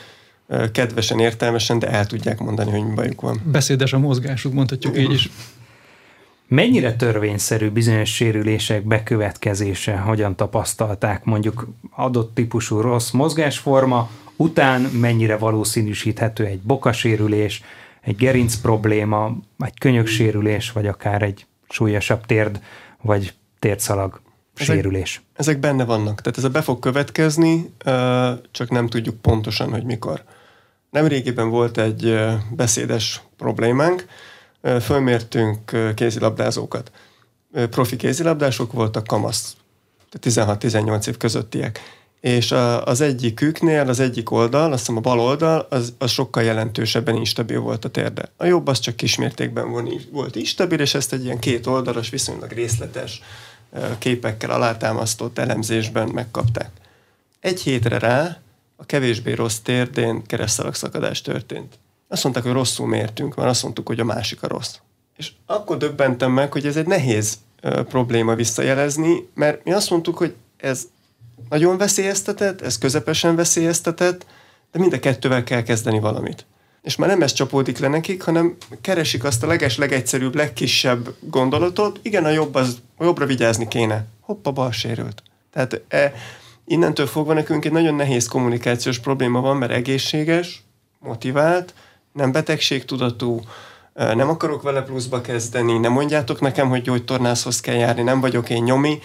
kedvesen, 0.73 1.19
értelmesen, 1.19 1.79
de 1.79 1.89
el 1.89 2.07
tudják 2.07 2.39
mondani, 2.39 2.71
hogy 2.71 2.85
mi 2.85 2.95
bajuk 2.95 3.21
van. 3.21 3.41
Beszédes 3.45 3.93
a 3.93 3.99
mozgásuk, 3.99 4.53
mondhatjuk 4.53 4.99
így 4.99 5.13
is. 5.13 5.31
Mennyire 6.49 6.97
törvényszerű 6.97 7.69
bizonyos 7.69 8.15
sérülések 8.15 8.83
bekövetkezése, 8.83 9.97
hogyan 9.97 10.37
tapasztalták 10.37 11.25
mondjuk 11.25 11.69
adott 11.91 12.35
típusú 12.35 12.81
rossz 12.81 13.11
mozgásforma, 13.11 14.11
után 14.37 14.81
mennyire 14.81 15.37
valószínűsíthető 15.37 16.45
egy 16.45 16.61
bokasérülés, 16.61 17.63
egy 18.01 18.17
gerinc 18.17 18.57
probléma, 18.57 19.37
egy 19.59 19.79
könyöksérülés, 19.79 20.73
vagy 20.73 20.87
akár 20.87 21.23
egy 21.23 21.47
súlyosabb 21.69 22.27
térd, 22.27 22.61
vagy 23.03 23.35
térdszalag 23.59 24.21
ezek, 24.55 24.75
sérülés. 24.75 25.23
Ezek 25.37 25.59
benne 25.59 25.85
vannak, 25.85 26.21
tehát 26.21 26.39
ez 26.39 26.45
a 26.45 26.49
be 26.49 26.63
fog 26.63 26.79
következni, 26.79 27.75
csak 28.51 28.71
nem 28.71 28.87
tudjuk 28.87 29.21
pontosan, 29.21 29.71
hogy 29.71 29.85
mikor. 29.85 30.25
Nemrégiben 30.91 31.49
volt 31.49 31.79
egy 31.79 32.19
beszédes 32.51 33.23
problémánk, 33.37 34.07
fölmértünk 34.81 35.59
kézilabdázókat. 35.95 36.91
Profi 37.71 37.97
kézilabdások 37.97 38.73
voltak 38.73 39.07
kamasz, 39.07 39.57
16-18 40.21 41.07
év 41.07 41.17
közöttiek. 41.17 41.81
És 42.21 42.53
az 42.85 43.01
egyiküknél, 43.01 43.89
az 43.89 44.01
egyik 44.01 44.31
oldal, 44.31 44.73
azt 44.73 44.79
hiszem 44.79 44.97
a 44.97 45.01
bal 45.01 45.21
oldal, 45.21 45.67
az, 45.71 45.95
az 45.99 46.11
sokkal 46.11 46.43
jelentősebben 46.43 47.17
instabil 47.17 47.61
volt 47.61 47.85
a 47.85 47.89
térde. 47.89 48.33
A 48.37 48.45
jobb 48.45 48.67
az 48.67 48.79
csak 48.79 48.97
kismértékben 48.97 49.71
volt 50.13 50.37
instabil, 50.37 50.81
és 50.81 50.95
ezt 50.95 51.13
egy 51.13 51.25
ilyen 51.25 51.39
két 51.39 51.67
oldalas, 51.67 52.11
viszonylag 52.11 52.51
részletes 52.51 53.23
képekkel 53.99 54.51
alátámasztott 54.51 55.39
elemzésben 55.39 56.09
megkapták. 56.09 56.71
Egy 57.41 57.61
hétre 57.61 57.99
rá 57.99 58.41
a 58.81 58.87
kevésbé 58.87 59.33
rossz 59.33 59.59
térdén 59.59 60.23
keresztalagszakadás 60.27 61.21
történt. 61.21 61.79
Azt 62.09 62.23
mondták, 62.23 62.45
hogy 62.45 62.53
rosszul 62.53 62.87
mértünk, 62.87 63.35
mert 63.35 63.49
azt 63.49 63.63
mondtuk, 63.63 63.87
hogy 63.87 64.01
a 64.01 64.05
másik 64.05 64.43
a 64.43 64.49
rossz. 64.49 64.75
És 65.17 65.33
akkor 65.47 65.77
döbbentem 65.77 66.33
meg, 66.33 66.53
hogy 66.53 66.67
ez 66.67 66.77
egy 66.77 66.87
nehéz 66.87 67.39
ö, 67.61 67.83
probléma 67.83 68.35
visszajelezni, 68.35 69.29
mert 69.35 69.65
mi 69.65 69.73
azt 69.73 69.91
mondtuk, 69.91 70.19
hogy 70.19 70.35
ez 70.57 70.87
nagyon 71.49 71.77
veszélyeztetett, 71.77 72.61
ez 72.61 72.79
közepesen 72.79 73.37
veszélyeztetett, 73.37 74.27
de 74.73 74.79
mind 74.79 74.93
a 74.93 74.99
kettővel 74.99 75.45
kell 75.45 75.63
kezdeni 75.63 75.99
valamit. 75.99 76.47
És 76.83 76.97
már 76.97 77.09
nem 77.09 77.23
ez 77.23 77.33
csapódik 77.33 77.79
le 77.79 77.89
nekik, 77.89 78.23
hanem 78.23 78.57
keresik 78.81 79.25
azt 79.25 79.43
a 79.43 79.47
leges, 79.47 79.77
legegyszerűbb, 79.77 80.35
legkisebb 80.35 81.15
gondolatot, 81.21 81.99
igen, 82.03 82.25
a 82.25 82.31
jobb 82.31 82.55
az, 82.55 82.79
a 82.97 83.05
jobbra 83.05 83.27
vigyázni 83.27 83.69
kéne. 83.69 84.07
Hoppa, 84.21 84.53
bal 84.53 84.73
sérült. 84.73 85.23
Tehát 85.53 85.83
e, 85.89 86.13
innentől 86.65 87.07
fogva 87.07 87.33
nekünk 87.33 87.65
egy 87.65 87.73
nagyon 87.73 87.95
nehéz 87.95 88.29
kommunikációs 88.29 88.99
probléma 88.99 89.41
van, 89.41 89.57
mert 89.57 89.73
egészséges, 89.73 90.63
motivált, 90.99 91.75
nem 92.13 92.33
betegségtudatú, 92.33 93.41
nem 93.95 94.29
akarok 94.29 94.63
vele 94.63 94.83
pluszba 94.83 95.21
kezdeni, 95.21 95.79
nem 95.79 95.93
mondjátok 95.93 96.41
nekem, 96.41 96.69
hogy 96.69 96.83
gyógytornászhoz 96.83 97.61
kell 97.61 97.75
járni, 97.75 98.03
nem 98.03 98.21
vagyok 98.21 98.51
én 98.51 98.63
nyomi, 98.63 98.99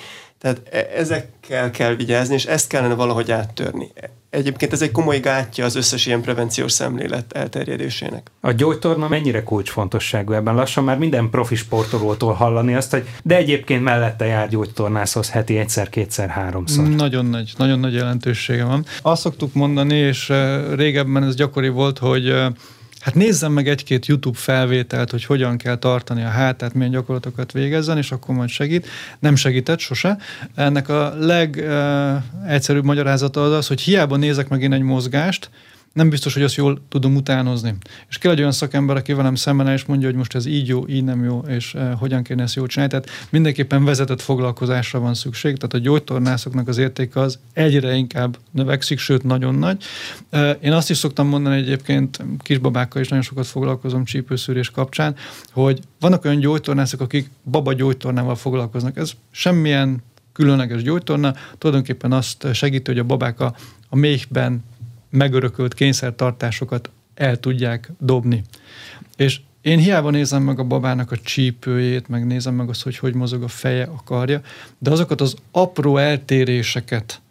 tehát 0.46 0.62
e, 0.72 1.00
ezekkel 1.00 1.72
kell 1.72 1.96
vigyázni, 1.96 2.34
és 2.34 2.46
ezt 2.46 2.68
kellene 2.68 2.94
valahogy 2.94 3.32
áttörni. 3.32 3.92
Egyébként 4.30 4.74
ez 4.74 4.82
egy 4.82 4.92
komoly 4.92 5.20
gátja 5.20 5.66
az 5.66 5.76
összes 5.76 6.06
ilyen 6.06 6.22
prevenciós 6.22 6.72
szemlélet 6.72 7.34
elterjedésének. 7.34 8.32
A 8.42 8.52
gyógytorna 8.52 9.08
mennyire 9.08 9.44
kulcsfontosságú 9.44 10.34
ebben? 10.34 10.56
Lassan 10.56 10.84
már 10.84 10.98
minden 10.98 11.30
profi 11.30 11.56
sportolótól 11.56 12.34
hallani 12.34 12.76
azt, 12.76 12.92
hogy 12.92 13.10
de 13.24 13.36
egyébként 13.36 13.84
mellette 13.84 14.26
jár 14.26 14.50
gyógytornászhoz 14.50 15.30
heti 15.30 15.58
egyszer, 15.58 15.90
kétszer, 15.90 16.30
háromszor. 16.30 16.88
Nagyon 16.88 17.26
nagy, 17.26 17.54
nagyon 17.58 17.80
nagy 17.80 17.94
jelentősége 17.94 18.64
van. 18.64 18.86
Azt 19.02 19.22
szoktuk 19.22 19.54
mondani, 19.54 19.96
és 19.96 20.34
régebben 20.76 21.24
ez 21.24 21.36
gyakori 21.36 21.70
volt, 21.70 21.98
hogy 21.98 22.34
hát 23.06 23.16
nézzem 23.16 23.52
meg 23.52 23.68
egy-két 23.68 24.06
YouTube 24.06 24.38
felvételt, 24.38 25.12
hogy 25.12 25.26
hogyan 25.26 25.58
kell 25.58 25.76
tartani 25.78 26.24
a 26.24 26.28
hátát, 26.28 26.74
milyen 26.74 26.92
gyakorlatokat 26.92 27.52
végezzen, 27.52 27.98
és 27.98 28.12
akkor 28.12 28.36
majd 28.36 28.50
segít. 28.50 28.88
Nem 29.20 29.36
segített 29.36 29.80
sose. 29.80 30.18
Ennek 30.56 30.90
a 30.90 31.14
legegyszerűbb 31.20 32.82
uh, 32.82 32.88
magyarázata 32.88 33.44
az 33.44 33.52
az, 33.52 33.68
hogy 33.68 33.82
hiába 33.82 34.16
nézek 34.16 34.48
meg 34.48 34.62
én 34.62 34.74
egy 34.74 34.82
mozgást, 34.82 35.50
nem 35.96 36.10
biztos, 36.10 36.34
hogy 36.34 36.44
azt 36.44 36.56
jól 36.56 36.82
tudom 36.90 37.16
utánozni. 37.16 37.76
És 38.10 38.18
kell 38.18 38.32
egy 38.32 38.40
olyan 38.40 38.52
szakember, 38.52 38.96
aki 38.96 39.14
velem 39.14 39.36
szemben 39.36 39.68
és 39.68 39.86
mondja, 39.86 40.08
hogy 40.08 40.18
most 40.18 40.36
ez 40.36 40.46
így 40.46 40.68
jó, 40.68 40.88
így 40.88 41.04
nem 41.04 41.24
jó, 41.24 41.40
és 41.40 41.74
uh, 41.74 41.94
hogyan 41.94 42.24
kéne 42.24 42.44
ezt 42.44 42.56
jól 42.56 42.68
csinálni. 42.68 42.92
Tehát 42.92 43.10
mindenképpen 43.30 43.86
vezetett 43.86 44.22
foglalkozásra 44.22 45.00
van 45.00 45.14
szükség, 45.14 45.58
tehát 45.58 45.74
a 45.74 45.78
gyógytornászoknak 45.78 46.68
az 46.68 46.78
értéke 46.78 47.20
az 47.20 47.40
egyre 47.54 47.94
inkább 47.94 48.38
növekszik, 48.52 49.00
sőt 49.00 49.24
nagyon 49.24 49.56
nagy. 49.56 49.84
Uh, 50.32 50.50
én 50.62 50.72
azt 50.72 50.90
is 50.90 50.98
szoktam 50.98 51.28
mondani 51.28 51.56
egyébként, 51.56 52.24
kisbabákkal 52.40 53.02
is 53.02 53.08
nagyon 53.08 53.24
sokat 53.24 53.48
foglalkozom 53.48 54.06
csípőszűrés 54.06 54.70
kapcsán, 54.70 55.16
hogy 55.52 55.80
vannak 56.00 56.26
olyan 56.26 56.40
gyógytornászok, 56.40 57.02
akik 57.02 57.30
baba 57.44 57.74
gyógytornával 57.74 58.36
foglalkoznak. 58.36 58.98
Ez 58.98 59.12
semmilyen 59.32 60.04
különleges 60.34 60.84
gyógytorna, 60.84 61.34
tulajdonképpen 61.58 62.12
azt 62.12 62.48
segíti, 62.54 62.92
hogy 62.92 63.00
a 63.00 63.04
babák 63.04 63.40
a, 63.40 63.56
a 63.90 63.96
méhben 63.96 64.64
megörökölt 65.16 65.74
kényszertartásokat 65.74 66.90
el 67.16 67.40
tudják 67.40 67.92
dobni. 68.00 68.44
És 69.18 69.40
én 69.62 69.80
hiába 69.80 70.10
nézem 70.10 70.44
meg 70.44 70.60
a 70.60 70.64
babának 70.64 71.12
a 71.12 71.18
csípőjét, 71.18 72.08
meg 72.08 72.26
nézem 72.26 72.54
meg 72.54 72.70
azt, 72.70 72.84
hogy 72.84 72.98
hogy 72.98 73.14
mozog 73.14 73.44
a 73.44 73.48
feje, 73.48 73.84
a 73.84 74.02
karja, 74.04 74.42
de 74.78 74.92
azokat 74.92 75.22
az 75.22 75.36
apró 75.52 75.98
eltéréseket, 75.98 77.22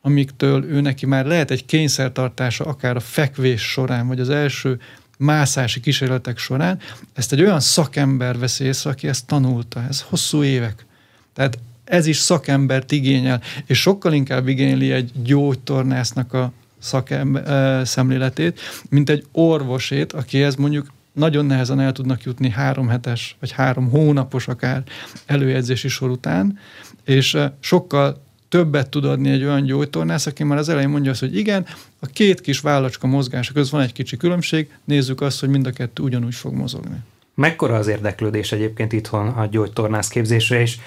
amiktől 0.00 0.64
ő 0.64 0.80
neki 0.80 1.06
már 1.06 1.26
lehet 1.26 1.50
egy 1.50 1.64
kényszertartása, 1.64 2.64
akár 2.64 2.96
a 2.96 3.00
fekvés 3.00 3.62
során, 3.62 4.06
vagy 4.08 4.20
az 4.20 4.30
első 4.30 4.80
mászási 5.18 5.80
kísérletek 5.80 6.38
során, 6.38 6.78
ezt 7.12 7.32
egy 7.32 7.40
olyan 7.40 7.60
szakember 7.60 8.38
veszi 8.38 8.64
észre, 8.64 8.90
aki 8.90 9.08
ezt 9.08 9.26
tanulta. 9.26 9.82
Ez 9.88 10.00
hosszú 10.00 10.42
évek. 10.42 10.86
Tehát 11.34 11.58
ez 11.84 12.06
is 12.06 12.16
szakembert 12.16 12.92
igényel, 12.92 13.42
és 13.66 13.80
sokkal 13.80 14.12
inkább 14.12 14.48
igényli 14.48 14.92
egy 14.92 15.10
gyógytornásznak 15.24 16.32
a, 16.32 16.52
szakem 16.82 17.40
szemléletét, 17.84 18.60
mint 18.88 19.10
egy 19.10 19.24
orvosét, 19.32 20.12
akihez 20.12 20.54
mondjuk 20.54 20.86
nagyon 21.12 21.46
nehezen 21.46 21.80
el 21.80 21.92
tudnak 21.92 22.22
jutni 22.22 22.50
három 22.50 22.88
hetes, 22.88 23.36
vagy 23.40 23.50
három 23.50 23.90
hónapos 23.90 24.48
akár 24.48 24.82
előjegyzési 25.26 25.88
sor 25.88 26.10
után, 26.10 26.58
és 27.04 27.38
sokkal 27.60 28.22
többet 28.48 28.88
tud 28.88 29.04
adni 29.04 29.30
egy 29.30 29.44
olyan 29.44 29.64
gyógytornász, 29.64 30.26
aki 30.26 30.44
már 30.44 30.58
az 30.58 30.68
elején 30.68 30.88
mondja 30.88 31.10
azt, 31.10 31.20
hogy 31.20 31.36
igen, 31.36 31.66
a 32.00 32.06
két 32.06 32.40
kis 32.40 32.60
vállacska 32.60 33.06
mozgása 33.06 33.52
között 33.52 33.72
van 33.72 33.80
egy 33.80 33.92
kicsi 33.92 34.16
különbség, 34.16 34.70
nézzük 34.84 35.20
azt, 35.20 35.40
hogy 35.40 35.48
mind 35.48 35.66
a 35.66 35.70
kettő 35.70 36.02
ugyanúgy 36.02 36.34
fog 36.34 36.52
mozogni. 36.52 36.96
Mekkora 37.34 37.76
az 37.76 37.86
érdeklődés 37.86 38.52
egyébként 38.52 38.92
itthon 38.92 39.28
a 39.28 39.46
gyógytornász 39.46 40.08
képzésre, 40.08 40.60
és 40.60 40.78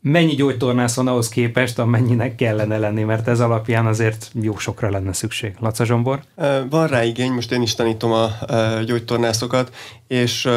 mennyi 0.00 0.34
gyógytornász 0.34 0.94
van 0.94 1.08
ahhoz 1.08 1.28
képest, 1.28 1.78
amennyinek 1.78 2.34
kellene 2.34 2.78
lenni, 2.78 3.02
mert 3.02 3.28
ez 3.28 3.40
alapján 3.40 3.86
azért 3.86 4.30
jó 4.40 4.58
sokra 4.58 4.90
lenne 4.90 5.12
szükség. 5.12 5.54
Laca 5.58 5.84
Zsombor? 5.84 6.22
Van 6.70 6.86
rá 6.86 7.04
igény, 7.04 7.32
most 7.32 7.52
én 7.52 7.62
is 7.62 7.74
tanítom 7.74 8.12
a 8.12 8.30
gyógytornászokat, 8.84 9.74
és 10.08 10.48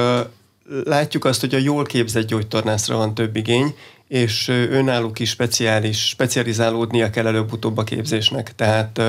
látjuk 0.84 1.26
azt, 1.26 1.40
hogy 1.40 1.56
a 1.56 1.58
jól 1.58 1.84
képzett 1.84 2.28
gyógytornászra 2.28 2.98
van 2.98 3.14
több 3.14 3.36
igény, 3.36 3.76
és 4.08 4.48
önálluk 4.48 5.20
is 5.20 5.30
speciális, 5.30 6.08
specializálódnia 6.08 7.10
kell 7.10 7.28
előbb-utóbb 7.28 7.78
a 7.78 7.84
képzésnek. 7.84 8.56
Tehát 8.56 9.02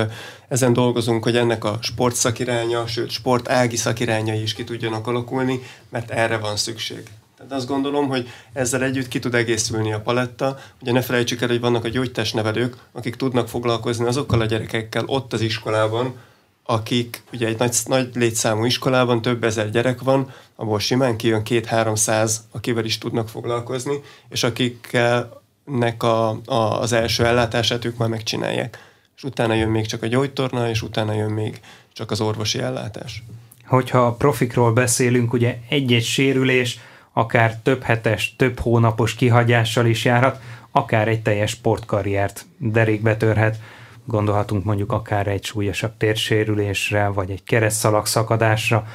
ezen 0.47 0.73
dolgozunk, 0.73 1.23
hogy 1.23 1.37
ennek 1.37 1.63
a 1.63 1.77
sportszakiránya, 1.81 2.87
sőt 2.87 3.09
sportági 3.09 3.75
szakirányai 3.75 4.41
is 4.41 4.53
ki 4.53 4.63
tudjanak 4.63 5.07
alakulni, 5.07 5.59
mert 5.89 6.11
erre 6.11 6.37
van 6.37 6.55
szükség. 6.55 7.03
Tehát 7.37 7.51
azt 7.51 7.67
gondolom, 7.67 8.07
hogy 8.07 8.29
ezzel 8.53 8.83
együtt 8.83 9.07
ki 9.07 9.19
tud 9.19 9.35
egészülni 9.35 9.93
a 9.93 10.01
paletta. 10.01 10.57
Ugye 10.81 10.91
ne 10.91 11.01
felejtsük 11.01 11.41
el, 11.41 11.47
hogy 11.47 11.59
vannak 11.59 11.83
a 11.83 11.89
gyógytestnevelők, 11.89 12.77
akik 12.91 13.15
tudnak 13.15 13.47
foglalkozni 13.47 14.05
azokkal 14.05 14.41
a 14.41 14.45
gyerekekkel 14.45 15.03
ott 15.05 15.33
az 15.33 15.41
iskolában, 15.41 16.15
akik 16.63 17.23
ugye 17.33 17.47
egy 17.47 17.59
nagy, 17.59 17.75
nagy 17.85 18.09
létszámú 18.13 18.65
iskolában 18.65 19.21
több 19.21 19.43
ezer 19.43 19.69
gyerek 19.69 20.01
van, 20.01 20.33
abból 20.55 20.79
simán 20.79 21.17
kijön 21.17 21.43
két-háromszáz, 21.43 22.47
akivel 22.51 22.85
is 22.85 22.97
tudnak 22.97 23.29
foglalkozni, 23.29 24.01
és 24.29 24.43
akiknek 24.43 26.03
a, 26.03 26.29
a, 26.45 26.79
az 26.81 26.91
első 26.91 27.25
ellátását 27.25 27.85
ők 27.85 27.97
már 27.97 28.09
megcsinálják. 28.09 28.77
És 29.15 29.23
utána 29.23 29.53
jön 29.53 29.69
még 29.69 29.85
csak 29.85 30.03
a 30.03 30.07
gyógytorna, 30.07 30.69
és 30.69 30.81
utána 30.81 31.13
jön 31.13 31.31
még 31.31 31.59
csak 31.93 32.11
az 32.11 32.21
orvosi 32.21 32.59
ellátás. 32.59 33.23
Hogyha 33.65 34.05
a 34.05 34.13
profikról 34.13 34.73
beszélünk, 34.73 35.33
ugye 35.33 35.57
egy-egy 35.69 36.03
sérülés, 36.03 36.79
akár 37.17 37.55
több 37.55 37.83
hetes, 37.83 38.35
több 38.35 38.59
hónapos 38.59 39.15
kihagyással 39.15 39.85
is 39.85 40.05
járhat, 40.05 40.41
akár 40.71 41.07
egy 41.07 41.21
teljes 41.21 41.49
sportkarriert 41.49 42.45
derékbe 42.57 43.17
törhet. 43.17 43.59
Gondolhatunk 44.05 44.63
mondjuk 44.63 44.91
akár 44.91 45.27
egy 45.27 45.43
súlyosabb 45.43 45.97
térsérülésre, 45.97 47.07
vagy 47.07 47.29
egy 47.29 47.43
keresztszalag 47.43 48.05
szakadásra, 48.05 48.87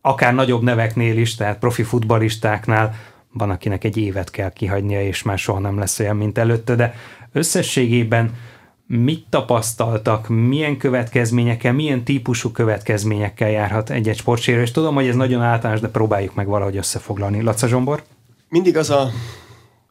akár 0.00 0.34
nagyobb 0.34 0.62
neveknél 0.62 1.18
is, 1.18 1.34
tehát 1.34 1.58
profi 1.58 1.82
futbalistáknál 1.82 2.94
van, 3.32 3.50
akinek 3.50 3.84
egy 3.84 3.96
évet 3.96 4.30
kell 4.30 4.52
kihagynia, 4.52 5.02
és 5.02 5.22
már 5.22 5.38
soha 5.38 5.58
nem 5.58 5.78
lesz 5.78 5.98
olyan, 5.98 6.16
mint 6.16 6.38
előtte, 6.38 6.74
de 6.74 6.94
összességében 7.32 8.34
mit 8.96 9.26
tapasztaltak, 9.30 10.28
milyen 10.28 10.76
következményekkel, 10.76 11.72
milyen 11.72 12.04
típusú 12.04 12.50
következményekkel 12.50 13.50
járhat 13.50 13.90
egy-egy 13.90 14.16
sportsérülés. 14.16 14.70
Tudom, 14.70 14.94
hogy 14.94 15.06
ez 15.06 15.14
nagyon 15.14 15.42
általános, 15.42 15.80
de 15.80 15.88
próbáljuk 15.88 16.34
meg 16.34 16.46
valahogy 16.46 16.76
összefoglalni. 16.76 17.42
Laca 17.42 17.66
Zsombor? 17.66 18.02
Mindig 18.48 18.76
az 18.76 18.90
a, 18.90 19.10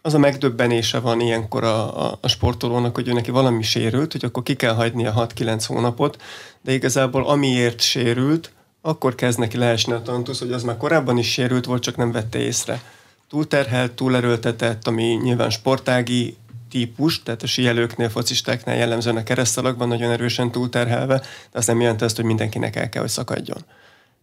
az 0.02 0.14
a 0.14 0.20
megdöbbenése 0.20 1.00
van 1.00 1.20
ilyenkor 1.20 1.64
a, 1.64 2.06
a, 2.06 2.18
a 2.22 2.28
sportolónak, 2.28 2.96
hogy 2.96 3.08
ő 3.08 3.14
neki 3.14 3.32
valami 3.32 3.64
sérült, 3.64 4.12
hogy 4.12 4.26
akkor 4.26 4.44
ki 4.44 4.56
kell 4.56 4.74
hagyni 4.74 5.06
a 5.06 5.28
6-9 5.36 5.64
hónapot, 5.68 6.22
de 6.62 6.74
igazából 6.74 7.26
amiért 7.26 7.82
sérült, 7.82 8.52
akkor 8.82 9.16
kezd 9.16 9.40
neki 9.40 9.58
leesni 9.58 9.94
a 9.94 10.02
tantusz, 10.02 10.40
hogy 10.40 10.52
az 10.52 10.64
már 10.64 10.78
korábban 10.78 11.18
is 11.18 11.32
sérült 11.32 11.66
volt, 11.66 11.82
csak 11.82 11.96
nem 11.96 12.12
vette 12.12 12.40
észre. 12.40 12.82
Túlterhelt, 13.30 13.92
túlerőltetett, 13.92 14.88
ami 14.88 15.04
nyilván 15.04 15.50
sportági 15.50 16.38
típus, 16.74 17.24
tehát 17.24 17.44
a 17.44 17.48
síelőknél, 17.48 18.10
focistáknál 18.10 18.76
jellemzően 18.76 19.16
a 19.16 19.24
keresztalakban 19.24 19.88
nagyon 19.88 20.12
erősen 20.12 20.52
túlterhelve, 20.52 21.20
de 21.52 21.58
az 21.58 21.68
nem 21.68 21.82
jelenti 21.82 22.04
azt, 22.04 22.16
hogy 22.16 22.26
mindenkinek 22.26 22.76
el 22.76 22.90
kell, 22.90 23.02
hogy 23.02 23.12
szakadjon. 23.12 23.66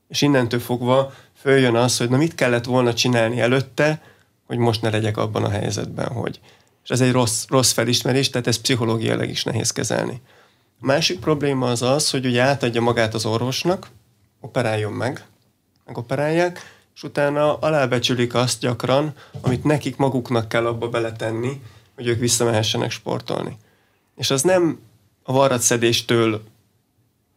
És 0.09 0.23
innentől 0.23 0.61
fogva 0.61 1.13
följön 1.41 1.75
az, 1.75 1.97
hogy 1.97 2.09
na 2.09 2.17
mit 2.17 2.35
kellett 2.35 2.65
volna 2.65 2.95
csinálni 2.95 3.41
előtte, 3.41 4.03
hogy 4.47 4.59
most 4.59 4.83
ne 4.83 4.91
legyek 4.91 5.17
abban 5.17 5.45
a 5.45 5.51
helyzetben, 5.51 6.09
hogy. 6.09 6.41
És 6.85 6.91
ez 6.91 7.01
egy 7.01 7.13
rossz, 7.13 7.45
rossz 7.49 7.73
felismerés, 7.73 8.31
tehát 8.31 8.47
ez 8.47 8.61
pszichológiailag 8.61 9.29
is 9.29 9.45
nehéz 9.45 9.71
kezelni. 9.71 10.21
A 10.81 10.87
másik 10.87 11.19
probléma 11.19 11.71
az 11.71 11.83
az, 11.83 12.11
hogy 12.11 12.27
ugye 12.27 12.43
átadja 12.43 12.81
magát 12.81 13.15
az 13.15 13.27
orvosnak, 13.27 13.87
operáljon 14.41 14.93
meg, 14.93 15.25
megoperálják, 15.87 16.79
és 16.95 17.03
utána 17.03 17.57
alábecsülik 17.57 18.35
azt 18.35 18.61
gyakran, 18.61 19.15
amit 19.41 19.65
nekik 19.65 19.97
maguknak 19.97 20.49
kell 20.49 20.67
abba 20.67 20.89
beletenni, 20.89 21.61
hogy 22.01 22.09
ők 22.09 22.19
visszamehessenek 22.19 22.91
sportolni. 22.91 23.57
És 24.17 24.31
az 24.31 24.43
nem 24.43 24.79
a 25.23 25.33
varratszedéstől 25.33 26.43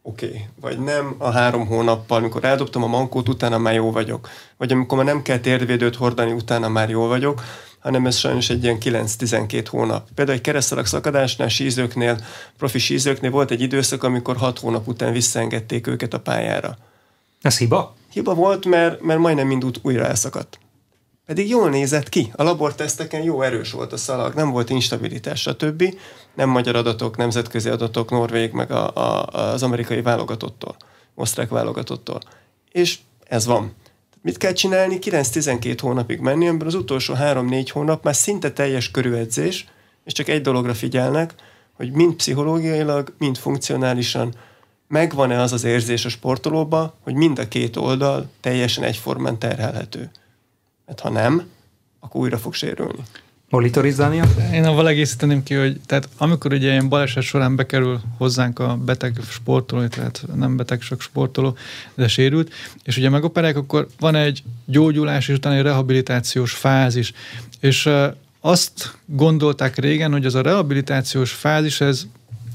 oké, 0.02 0.26
okay. 0.26 0.46
vagy 0.60 0.78
nem 0.78 1.14
a 1.18 1.30
három 1.30 1.66
hónappal, 1.66 2.18
amikor 2.18 2.44
eldobtam 2.44 2.82
a 2.82 2.86
mankót, 2.86 3.28
utána 3.28 3.58
már 3.58 3.74
jó 3.74 3.90
vagyok. 3.90 4.28
Vagy 4.56 4.72
amikor 4.72 4.98
már 4.98 5.06
nem 5.06 5.22
kell 5.22 5.38
térvédőt 5.38 5.96
hordani, 5.96 6.32
utána 6.32 6.68
már 6.68 6.90
jó 6.90 7.06
vagyok, 7.06 7.42
hanem 7.78 8.06
ez 8.06 8.16
sajnos 8.16 8.50
egy 8.50 8.62
ilyen 8.62 8.78
9-12 8.80 9.66
hónap. 9.70 10.08
Például 10.14 10.36
egy 10.36 10.44
keresztalak 10.44 10.86
szakadásnál, 10.86 11.48
sízőknél, 11.48 12.18
profi 12.58 12.78
sízőknél 12.78 13.30
volt 13.30 13.50
egy 13.50 13.60
időszak, 13.60 14.02
amikor 14.02 14.36
6 14.36 14.58
hónap 14.58 14.88
után 14.88 15.12
visszaengedték 15.12 15.86
őket 15.86 16.14
a 16.14 16.20
pályára. 16.20 16.78
Ez 17.42 17.58
hiba? 17.58 17.94
Hiba 18.12 18.34
volt, 18.34 18.64
mert, 18.64 19.00
mert 19.00 19.20
majdnem 19.20 19.46
mind 19.46 19.64
újra 19.82 20.04
elszakadt. 20.04 20.58
Pedig 21.26 21.48
jól 21.48 21.70
nézett 21.70 22.08
ki. 22.08 22.32
A 22.36 22.42
laborteszteken 22.42 23.22
jó 23.22 23.42
erős 23.42 23.70
volt 23.70 23.92
a 23.92 23.96
szalag, 23.96 24.34
nem 24.34 24.50
volt 24.50 24.70
instabilitás, 24.70 25.40
stb. 25.40 25.94
Nem 26.34 26.48
magyar 26.48 26.76
adatok, 26.76 27.16
nemzetközi 27.16 27.68
adatok, 27.68 28.10
Norvég, 28.10 28.52
meg 28.52 28.70
a, 28.70 28.94
a, 28.94 29.26
az 29.26 29.62
amerikai 29.62 30.02
válogatottól, 30.02 30.76
osztrák 31.14 31.48
válogatottól. 31.48 32.20
És 32.72 32.98
ez 33.24 33.46
van. 33.46 33.74
Mit 34.22 34.36
kell 34.36 34.52
csinálni? 34.52 34.98
9-12 35.00 35.78
hónapig 35.80 36.18
menni, 36.18 36.48
amiben 36.48 36.66
az 36.66 36.74
utolsó 36.74 37.14
3-4 37.18 37.68
hónap 37.72 38.04
már 38.04 38.14
szinte 38.14 38.52
teljes 38.52 38.90
körüledzés, 38.90 39.66
és 40.04 40.12
csak 40.12 40.28
egy 40.28 40.40
dologra 40.40 40.74
figyelnek, 40.74 41.34
hogy 41.72 41.92
mind 41.92 42.14
pszichológiailag, 42.14 43.14
mind 43.18 43.36
funkcionálisan 43.36 44.34
megvan-e 44.88 45.40
az 45.40 45.52
az 45.52 45.64
érzés 45.64 46.04
a 46.04 46.08
sportolóba, 46.08 46.94
hogy 47.00 47.14
mind 47.14 47.38
a 47.38 47.48
két 47.48 47.76
oldal 47.76 48.30
teljesen 48.40 48.84
egyformán 48.84 49.38
terhelhető. 49.38 50.10
Mert 50.86 51.00
ha 51.00 51.10
nem, 51.10 51.48
akkor 52.00 52.20
újra 52.20 52.38
fog 52.38 52.54
sérülni. 52.54 53.02
monitorizálnia? 53.50 54.24
Én 54.52 54.64
avval 54.64 54.88
egészíteném 54.88 55.42
ki, 55.42 55.54
hogy 55.54 55.80
tehát 55.86 56.08
amikor 56.16 56.52
ugye 56.52 56.70
ilyen 56.70 56.88
baleset 56.88 57.22
során 57.22 57.56
bekerül 57.56 58.00
hozzánk 58.18 58.58
a 58.58 58.76
beteg 58.76 59.16
sportoló, 59.28 59.86
tehát 59.86 60.24
nem 60.34 60.56
beteg, 60.56 60.78
csak 60.78 61.00
sportoló, 61.00 61.56
de 61.94 62.08
sérült, 62.08 62.52
és 62.82 62.96
ugye 62.96 63.08
megoperálják, 63.08 63.58
akkor 63.58 63.86
van 63.98 64.14
egy 64.14 64.42
gyógyulás, 64.64 65.28
és 65.28 65.34
utána 65.34 65.56
egy 65.56 65.62
rehabilitációs 65.62 66.52
fázis. 66.52 67.12
És 67.60 67.88
azt 68.40 68.96
gondolták 69.06 69.76
régen, 69.76 70.12
hogy 70.12 70.26
az 70.26 70.34
a 70.34 70.42
rehabilitációs 70.42 71.32
fázis, 71.32 71.80
ez 71.80 72.06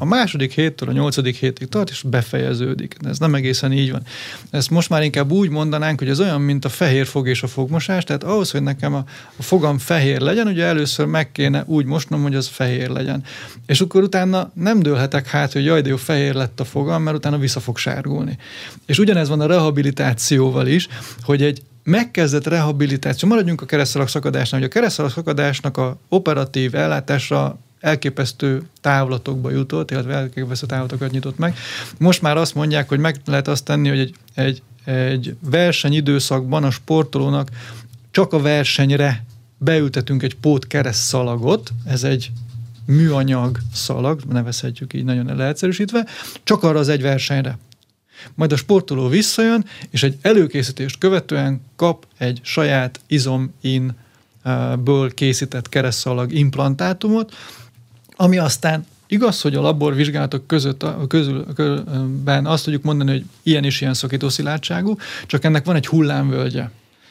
a 0.01 0.05
második 0.05 0.53
héttől 0.53 0.89
a 0.89 0.91
nyolcadik 0.91 1.35
hétig 1.35 1.67
tart, 1.67 1.89
és 1.89 2.01
befejeződik. 2.01 2.97
De 3.01 3.09
ez 3.09 3.19
nem 3.19 3.35
egészen 3.35 3.71
így 3.71 3.91
van. 3.91 4.01
Ezt 4.49 4.69
most 4.69 4.89
már 4.89 5.03
inkább 5.03 5.31
úgy 5.31 5.49
mondanánk, 5.49 5.99
hogy 5.99 6.09
ez 6.09 6.19
olyan, 6.19 6.41
mint 6.41 6.65
a 6.65 6.69
fehér 6.69 7.05
fog 7.05 7.27
és 7.27 7.43
a 7.43 7.47
fogmosás, 7.47 8.03
tehát 8.03 8.23
ahhoz, 8.23 8.51
hogy 8.51 8.63
nekem 8.63 8.93
a, 8.93 9.03
a 9.35 9.43
fogam 9.43 9.77
fehér 9.77 10.19
legyen, 10.19 10.47
ugye 10.47 10.65
először 10.65 11.05
meg 11.05 11.31
kéne 11.31 11.63
úgy 11.65 11.85
mosnom, 11.85 12.21
hogy 12.21 12.35
az 12.35 12.47
fehér 12.47 12.89
legyen. 12.89 13.23
És 13.65 13.81
akkor 13.81 14.03
utána 14.03 14.51
nem 14.53 14.79
dőlhetek 14.79 15.27
hát, 15.27 15.53
hogy 15.53 15.65
jaj, 15.65 15.81
de 15.81 15.89
jó, 15.89 15.95
fehér 15.95 16.33
lett 16.33 16.59
a 16.59 16.65
fogam, 16.65 17.03
mert 17.03 17.17
utána 17.17 17.37
vissza 17.37 17.59
fog 17.59 17.77
sárgulni. 17.77 18.37
És 18.85 18.99
ugyanez 18.99 19.29
van 19.29 19.41
a 19.41 19.45
rehabilitációval 19.45 20.67
is, 20.67 20.87
hogy 21.21 21.43
egy 21.43 21.61
megkezdett 21.83 22.47
rehabilitáció, 22.47 23.29
maradjunk 23.29 23.61
a 23.61 23.65
keresztalak 23.65 24.09
szakadásnál, 24.09 24.59
hogy 24.59 24.69
a 24.69 24.73
keresztalak 24.73 25.11
szakadásnak 25.11 25.77
a 25.77 25.97
operatív 26.09 26.75
ellátásra 26.75 27.59
elképesztő 27.79 28.63
távlatokba 28.81 29.51
jutott, 29.51 29.91
illetve 29.91 30.13
elképesztő 30.13 30.65
távlatokat 30.65 31.11
nyitott 31.11 31.37
meg. 31.37 31.57
Most 31.97 32.21
már 32.21 32.37
azt 32.37 32.55
mondják, 32.55 32.89
hogy 32.89 32.99
meg 32.99 33.15
lehet 33.25 33.47
azt 33.47 33.63
tenni, 33.63 33.89
hogy 33.89 33.99
egy, 33.99 34.15
egy, 34.33 34.61
egy 34.85 35.35
versenyidőszakban 35.39 36.63
a 36.63 36.71
sportolónak 36.71 37.49
csak 38.11 38.33
a 38.33 38.41
versenyre 38.41 39.25
beültetünk 39.57 40.23
egy 40.23 40.35
pót 40.35 40.67
szalagot, 40.91 41.71
ez 41.85 42.03
egy 42.03 42.31
műanyag 42.85 43.57
szalag, 43.73 44.21
nevezhetjük 44.29 44.93
így 44.93 45.03
nagyon 45.03 45.35
leegyszerűsítve, 45.35 46.05
csak 46.43 46.63
arra 46.63 46.79
az 46.79 46.89
egy 46.89 47.01
versenyre. 47.01 47.57
Majd 48.35 48.51
a 48.51 48.55
sportoló 48.55 49.07
visszajön, 49.07 49.65
és 49.89 50.03
egy 50.03 50.17
előkészítést 50.21 50.97
követően 50.97 51.61
kap 51.75 52.05
egy 52.17 52.39
saját 52.43 52.99
izom-in 53.07 53.95
ből 54.83 55.13
készített 55.13 55.69
keresztszalag 55.69 56.33
implantátumot, 56.33 57.35
ami 58.21 58.37
aztán 58.37 58.85
Igaz, 59.11 59.41
hogy 59.41 59.55
a 59.55 59.61
laborvizsgálatok 59.61 60.47
között, 60.47 60.83
a 60.83 61.07
közül, 61.07 61.45
közben 61.55 62.45
azt 62.45 62.63
tudjuk 62.63 62.83
mondani, 62.83 63.11
hogy 63.11 63.25
ilyen 63.43 63.63
és 63.63 63.81
ilyen 63.81 63.93
szakítószilárdságú, 63.93 64.95
csak 65.25 65.43
ennek 65.43 65.65
van 65.65 65.75
egy 65.75 65.87
hullámvölgye. 65.87 66.69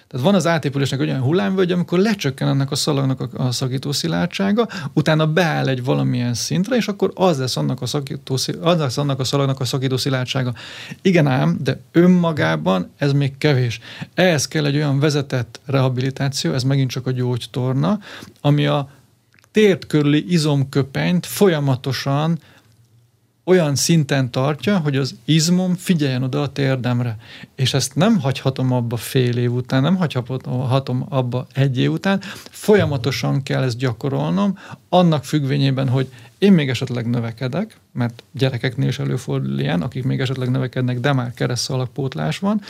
Tehát 0.08 0.26
van 0.26 0.34
az 0.34 0.46
átépülésnek 0.46 1.00
olyan 1.00 1.20
hullámvölgy, 1.20 1.72
amikor 1.72 1.98
lecsökken 1.98 2.48
ennek 2.48 2.70
a 2.70 2.74
szalagnak 2.74 3.20
a, 3.20 3.46
a 3.46 3.52
szakítószilárdsága, 3.52 4.68
utána 4.92 5.26
beáll 5.26 5.68
egy 5.68 5.84
valamilyen 5.84 6.34
szintre, 6.34 6.76
és 6.76 6.88
akkor 6.88 7.12
az 7.14 7.38
lesz 7.38 7.56
annak 7.56 7.82
a, 7.82 8.00
az 8.60 8.78
lesz 8.78 8.98
annak 8.98 9.20
a 9.20 9.24
szalagnak 9.24 9.60
a 9.60 9.64
szakítószilárdsága. 9.64 10.54
Igen 11.02 11.26
ám, 11.26 11.58
de 11.62 11.80
önmagában 11.92 12.90
ez 12.96 13.12
még 13.12 13.38
kevés. 13.38 13.80
Ehhez 14.14 14.48
kell 14.48 14.64
egy 14.64 14.76
olyan 14.76 14.98
vezetett 14.98 15.60
rehabilitáció, 15.66 16.52
ez 16.52 16.62
megint 16.62 16.90
csak 16.90 17.06
a 17.06 17.10
gyógytorna, 17.10 17.98
ami 18.40 18.66
a 18.66 18.88
tért 19.50 19.86
körüli 19.86 20.32
izomköpenyt 20.32 21.26
folyamatosan 21.26 22.38
olyan 23.44 23.74
szinten 23.74 24.30
tartja, 24.30 24.78
hogy 24.78 24.96
az 24.96 25.14
izmom 25.24 25.74
figyeljen 25.74 26.22
oda 26.22 26.42
a 26.42 26.52
térdemre. 26.52 27.16
És 27.54 27.74
ezt 27.74 27.94
nem 27.94 28.20
hagyhatom 28.20 28.72
abba 28.72 28.96
fél 28.96 29.36
év 29.36 29.52
után, 29.52 29.82
nem 29.82 29.96
hagyhatom 29.96 31.06
abba 31.08 31.46
egy 31.54 31.78
év 31.78 31.92
után, 31.92 32.20
folyamatosan 32.50 33.42
kell 33.42 33.62
ezt 33.62 33.78
gyakorolnom, 33.78 34.58
annak 34.88 35.24
függvényében, 35.24 35.88
hogy 35.88 36.08
én 36.38 36.52
még 36.52 36.68
esetleg 36.68 37.10
növekedek, 37.10 37.76
mert 37.92 38.22
gyerekeknél 38.32 38.88
is 38.88 38.98
előfordul 38.98 39.58
ilyen, 39.58 39.82
akik 39.82 40.04
még 40.04 40.20
esetleg 40.20 40.50
növekednek, 40.50 41.00
de 41.00 41.12
már 41.12 41.34
keresztalakpótlás 41.34 42.38
van. 42.38 42.60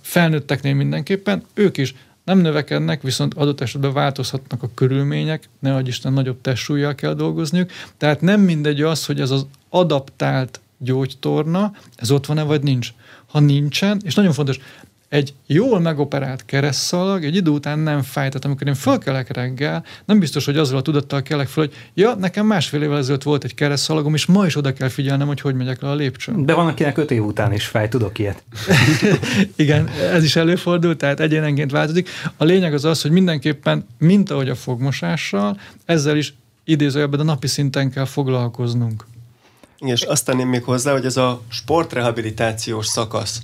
Felnőtteknél 0.00 0.74
mindenképpen, 0.74 1.42
ők 1.54 1.76
is 1.76 1.94
nem 2.24 2.38
növekednek, 2.38 3.02
viszont 3.02 3.34
adott 3.34 3.60
esetben 3.60 3.92
változhatnak 3.92 4.62
a 4.62 4.70
körülmények, 4.74 5.48
ne 5.58 5.74
adj 5.74 5.88
Isten 5.88 6.12
nagyobb 6.12 6.40
testsúlyjal 6.40 6.94
kell 6.94 7.14
dolgozniuk. 7.14 7.70
Tehát 7.96 8.20
nem 8.20 8.40
mindegy 8.40 8.82
az, 8.82 9.06
hogy 9.06 9.20
ez 9.20 9.30
az 9.30 9.46
adaptált 9.68 10.60
gyógytorna, 10.78 11.72
ez 11.96 12.10
ott 12.10 12.26
van-e 12.26 12.42
vagy 12.42 12.62
nincs. 12.62 12.92
Ha 13.26 13.40
nincsen, 13.40 14.00
és 14.04 14.14
nagyon 14.14 14.32
fontos, 14.32 14.58
egy 15.12 15.34
jól 15.46 15.80
megoperált 15.80 16.44
keresztszalag 16.44 17.24
egy 17.24 17.36
idő 17.36 17.50
után 17.50 17.78
nem 17.78 18.02
fáj. 18.02 18.28
Tehát 18.28 18.44
amikor 18.44 18.66
én 18.66 18.74
fölkelek 18.74 19.32
reggel, 19.32 19.84
nem 20.04 20.18
biztos, 20.18 20.44
hogy 20.44 20.56
azzal 20.56 20.78
a 20.78 20.82
tudattal 20.82 21.22
kelek 21.22 21.48
fel, 21.48 21.64
hogy 21.64 21.74
ja, 21.94 22.14
nekem 22.14 22.46
másfél 22.46 22.82
évvel 22.82 22.98
ezelőtt 22.98 23.22
volt 23.22 23.44
egy 23.44 23.54
keresztszalagom, 23.54 24.14
és 24.14 24.26
ma 24.26 24.46
is 24.46 24.56
oda 24.56 24.72
kell 24.72 24.88
figyelnem, 24.88 25.26
hogy 25.26 25.40
hogy 25.40 25.54
megyek 25.54 25.82
le 25.82 25.90
a 25.90 25.94
lépcsőn. 25.94 26.46
De 26.46 26.54
van, 26.54 26.66
akinek 26.66 26.98
öt 26.98 27.10
év 27.10 27.24
után 27.24 27.52
is 27.52 27.66
fáj, 27.66 27.88
tudok 27.88 28.18
ilyet. 28.18 28.42
Igen, 29.56 29.88
ez 29.88 30.24
is 30.24 30.36
előfordul, 30.36 30.96
tehát 30.96 31.20
egyénenként 31.20 31.70
változik. 31.70 32.08
A 32.36 32.44
lényeg 32.44 32.74
az 32.74 32.84
az, 32.84 33.02
hogy 33.02 33.10
mindenképpen, 33.10 33.86
mint 33.98 34.30
ahogy 34.30 34.48
a 34.48 34.54
fogmosással, 34.54 35.60
ezzel 35.84 36.16
is 36.16 36.34
idézőjelben 36.64 37.20
a 37.20 37.24
napi 37.24 37.46
szinten 37.46 37.90
kell 37.90 38.06
foglalkoznunk. 38.06 39.06
Igen, 39.78 39.94
és 39.94 40.02
azt 40.02 40.24
tenném 40.24 40.48
még 40.48 40.62
hozzá, 40.62 40.92
hogy 40.92 41.04
ez 41.04 41.16
a 41.16 41.42
sportrehabilitációs 41.48 42.86
szakasz, 42.86 43.40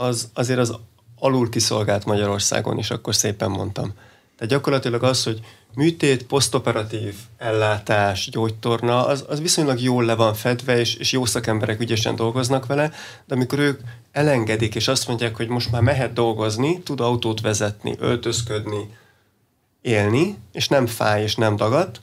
az 0.00 0.28
azért 0.34 0.58
az 0.58 0.74
alul 1.18 1.48
kiszolgált 1.48 2.04
Magyarországon 2.04 2.78
is, 2.78 2.90
akkor 2.90 3.14
szépen 3.14 3.50
mondtam. 3.50 3.92
Tehát 4.36 4.52
gyakorlatilag 4.52 5.02
az, 5.02 5.24
hogy 5.24 5.40
műtét, 5.74 6.26
posztoperatív 6.26 7.14
ellátás, 7.38 8.28
gyógytorna, 8.30 9.06
az, 9.06 9.24
az 9.28 9.40
viszonylag 9.40 9.80
jól 9.80 10.04
le 10.04 10.14
van 10.14 10.34
fedve, 10.34 10.78
és, 10.78 10.94
és 10.94 11.12
jó 11.12 11.24
szakemberek 11.24 11.80
ügyesen 11.80 12.16
dolgoznak 12.16 12.66
vele, 12.66 12.92
de 13.26 13.34
amikor 13.34 13.58
ők 13.58 13.80
elengedik, 14.12 14.74
és 14.74 14.88
azt 14.88 15.08
mondják, 15.08 15.36
hogy 15.36 15.48
most 15.48 15.70
már 15.70 15.82
mehet 15.82 16.12
dolgozni, 16.12 16.80
tud 16.80 17.00
autót 17.00 17.40
vezetni, 17.40 17.96
öltözködni, 17.98 18.96
élni, 19.82 20.38
és 20.52 20.68
nem 20.68 20.86
fáj, 20.86 21.22
és 21.22 21.34
nem 21.34 21.56
dagad, 21.56 22.00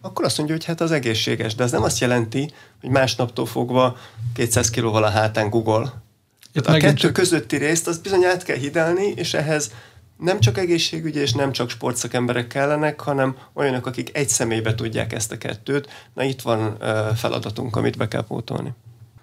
akkor 0.00 0.24
azt 0.24 0.36
mondja, 0.36 0.54
hogy 0.54 0.64
hát 0.64 0.80
az 0.80 0.90
egészséges. 0.90 1.54
De 1.54 1.64
ez 1.64 1.70
nem 1.70 1.82
azt 1.82 2.00
jelenti, 2.00 2.50
hogy 2.80 2.90
másnaptól 2.90 3.46
fogva 3.46 3.96
200 4.34 4.70
kilóval 4.70 5.04
a 5.04 5.10
hátán 5.10 5.50
Google. 5.50 5.92
Itt 6.56 6.66
a 6.66 6.76
kettő 6.76 6.94
csak... 6.94 7.12
közötti 7.12 7.56
részt 7.56 7.86
az 7.86 7.98
bizony 7.98 8.24
át 8.24 8.42
kell 8.42 8.56
hidelni, 8.56 9.12
és 9.16 9.34
ehhez 9.34 9.70
nem 10.18 10.40
csak 10.40 10.58
egészségügyi 10.58 11.18
és 11.18 11.32
nem 11.32 11.52
csak 11.52 11.70
sportszakemberek 11.70 12.46
kellenek, 12.46 13.00
hanem 13.00 13.36
olyanok, 13.54 13.86
akik 13.86 14.16
egy 14.16 14.28
személybe 14.28 14.74
tudják 14.74 15.12
ezt 15.12 15.32
a 15.32 15.38
kettőt. 15.38 15.88
Na 16.14 16.22
itt 16.22 16.42
van 16.42 16.76
feladatunk, 17.16 17.76
amit 17.76 17.96
be 17.96 18.08
kell 18.08 18.24
pótolni. 18.24 18.72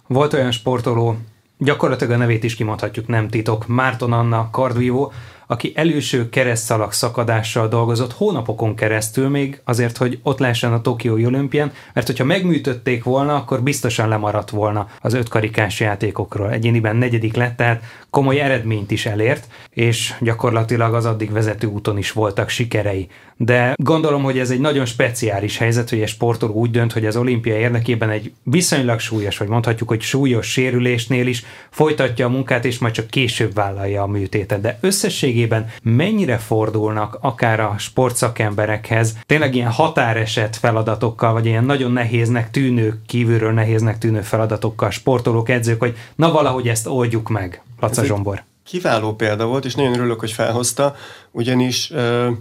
Volt 0.08 0.34
olyan 0.34 0.52
sportoló, 0.52 1.18
gyakorlatilag 1.58 2.14
a 2.14 2.18
nevét 2.18 2.44
is 2.44 2.56
kimondhatjuk, 2.56 3.08
nem 3.08 3.30
titok, 3.30 3.68
Márton 3.68 4.14
Anna, 4.14 4.50
kardvívó, 4.50 5.14
aki 5.48 5.72
előső 5.76 6.30
keresztszalag 6.30 6.91
szakadással 6.91 7.68
dolgozott 7.68 8.14
hónapokon 8.14 8.76
keresztül 8.76 9.30
még 9.30 9.62
azért, 9.64 9.98
hogy 9.98 10.20
ott 10.24 10.39
lehessen 10.39 10.74
a 10.74 10.82
Tokiói 10.82 11.26
olimpián, 11.26 11.72
mert 11.94 12.08
hogyha 12.08 12.24
megműtötték 12.24 13.04
volna, 13.04 13.36
akkor 13.36 13.62
biztosan 13.62 14.08
lemaradt 14.08 14.50
volna 14.50 14.88
az 15.02 15.14
ötkarikás 15.14 15.80
játékokról. 15.80 16.52
Egyéniben 16.52 16.96
negyedik 16.96 17.36
lett, 17.36 17.58
tehát 17.58 17.84
komoly 18.14 18.39
eredményt 18.39 18.91
is 18.91 19.05
elért, 19.05 19.47
és 19.70 20.14
gyakorlatilag 20.20 20.93
az 20.93 21.05
addig 21.05 21.32
vezető 21.32 21.68
úton 21.68 21.97
is 21.97 22.11
voltak 22.11 22.49
sikerei. 22.49 23.07
De 23.38 23.74
gondolom, 23.76 24.24
hogy 24.24 24.39
ez 24.39 24.49
egy 24.49 24.59
nagyon 24.59 24.86
speciális 24.86 25.57
helyzet, 25.57 25.89
hogy 25.89 26.01
egy 26.01 26.07
sportoló 26.07 26.53
úgy 26.53 26.72
dönt, 26.72 26.93
hogy 26.93 27.05
az 27.05 27.16
olimpia 27.16 27.57
érdekében 27.57 28.09
egy 28.09 28.34
viszonylag 28.43 28.99
súlyos, 28.99 29.38
vagy 29.38 29.47
mondhatjuk, 29.47 29.89
hogy 29.89 30.01
súlyos 30.01 30.51
sérülésnél 30.51 31.28
is 31.28 31.43
folytatja 31.70 32.26
a 32.26 32.30
munkát, 32.30 32.66
és 32.66 32.80
majd 32.80 32.93
csak 32.93 33.07
később 33.07 33.53
vállalja 33.53 34.01
a 34.01 34.07
műtétet. 34.07 34.61
De 34.61 34.78
összességében 34.82 35.70
mennyire 35.84 36.38
fordulnak 36.38 37.18
akár 37.22 37.59
a 37.59 37.76
sportszakemberekhez 37.78 39.18
tényleg 39.26 39.55
ilyen 39.55 39.72
határeset 39.72 40.55
feladatokkal, 40.55 41.34
vagy 41.34 41.45
ilyen 41.45 41.66
nagyon 41.66 41.91
nehéznek 41.91 42.51
tűnő, 42.51 43.01
kívülről 43.07 43.51
nehéznek 43.51 43.97
tűnő 43.97 44.22
feladatokkal 44.22 44.89
sportolók, 44.89 45.49
edzők, 45.49 45.80
hogy 45.80 45.97
na 46.16 46.32
valahogy 46.32 46.68
ezt 46.68 46.88
oldjuk 46.88 47.30
meg. 47.30 47.61
Laca 47.84 48.04
Zsombor. 48.04 48.44
Kiváló 48.64 49.16
példa 49.16 49.46
volt, 49.46 49.66
és 49.66 49.76
nagyon 49.76 49.94
örülök, 49.94 50.20
hogy 50.20 50.32
felhozta, 50.32 50.96
ugyanis 51.32 51.92
ö, 51.92 52.32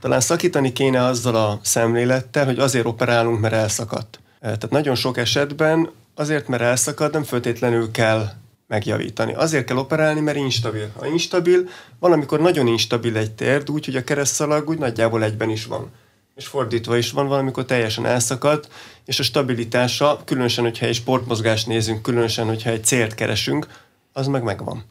talán 0.00 0.20
szakítani 0.20 0.72
kéne 0.72 1.04
azzal 1.04 1.34
a 1.34 1.58
szemlélettel, 1.62 2.44
hogy 2.44 2.58
azért 2.58 2.86
operálunk, 2.86 3.40
mert 3.40 3.54
elszakadt. 3.54 4.20
Tehát 4.40 4.70
nagyon 4.70 4.94
sok 4.94 5.16
esetben 5.16 5.90
azért, 6.14 6.48
mert 6.48 6.62
elszakad, 6.62 7.12
nem 7.12 7.22
föltétlenül 7.22 7.90
kell 7.90 8.26
megjavítani. 8.68 9.34
Azért 9.34 9.64
kell 9.64 9.76
operálni, 9.76 10.20
mert 10.20 10.36
instabil. 10.36 10.90
Ha 10.98 11.06
instabil, 11.06 11.68
valamikor 11.98 12.40
nagyon 12.40 12.66
instabil 12.66 13.16
egy 13.16 13.30
térd, 13.30 13.70
úgy, 13.70 13.84
hogy 13.84 13.96
a 13.96 14.04
keresztszalag 14.04 14.68
úgy 14.68 14.78
nagyjából 14.78 15.24
egyben 15.24 15.50
is 15.50 15.66
van. 15.66 15.90
És 16.34 16.46
fordítva 16.46 16.96
is 16.96 17.10
van, 17.10 17.26
valamikor 17.26 17.64
teljesen 17.64 18.06
elszakad, 18.06 18.66
és 19.04 19.18
a 19.18 19.22
stabilitása, 19.22 20.20
különösen, 20.24 20.64
hogyha 20.64 20.86
egy 20.86 20.94
sportmozgást 20.94 21.66
nézünk, 21.66 22.02
különösen, 22.02 22.46
hogyha 22.46 22.70
egy 22.70 22.84
célt 22.84 23.14
keresünk, 23.14 23.66
az 24.12 24.26
meg 24.26 24.42
megvan. 24.42 24.84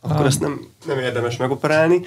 akkor 0.00 0.26
ezt 0.26 0.40
nem, 0.40 0.60
nem 0.86 0.98
érdemes 0.98 1.36
megoperálni. 1.36 2.00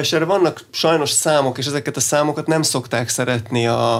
És 0.00 0.12
erre 0.12 0.24
vannak 0.24 0.64
sajnos 0.70 1.10
számok, 1.10 1.58
és 1.58 1.66
ezeket 1.66 1.96
a 1.96 2.00
számokat 2.00 2.46
nem 2.46 2.62
szokták 2.62 3.08
szeretni 3.08 3.66
a, 3.66 3.94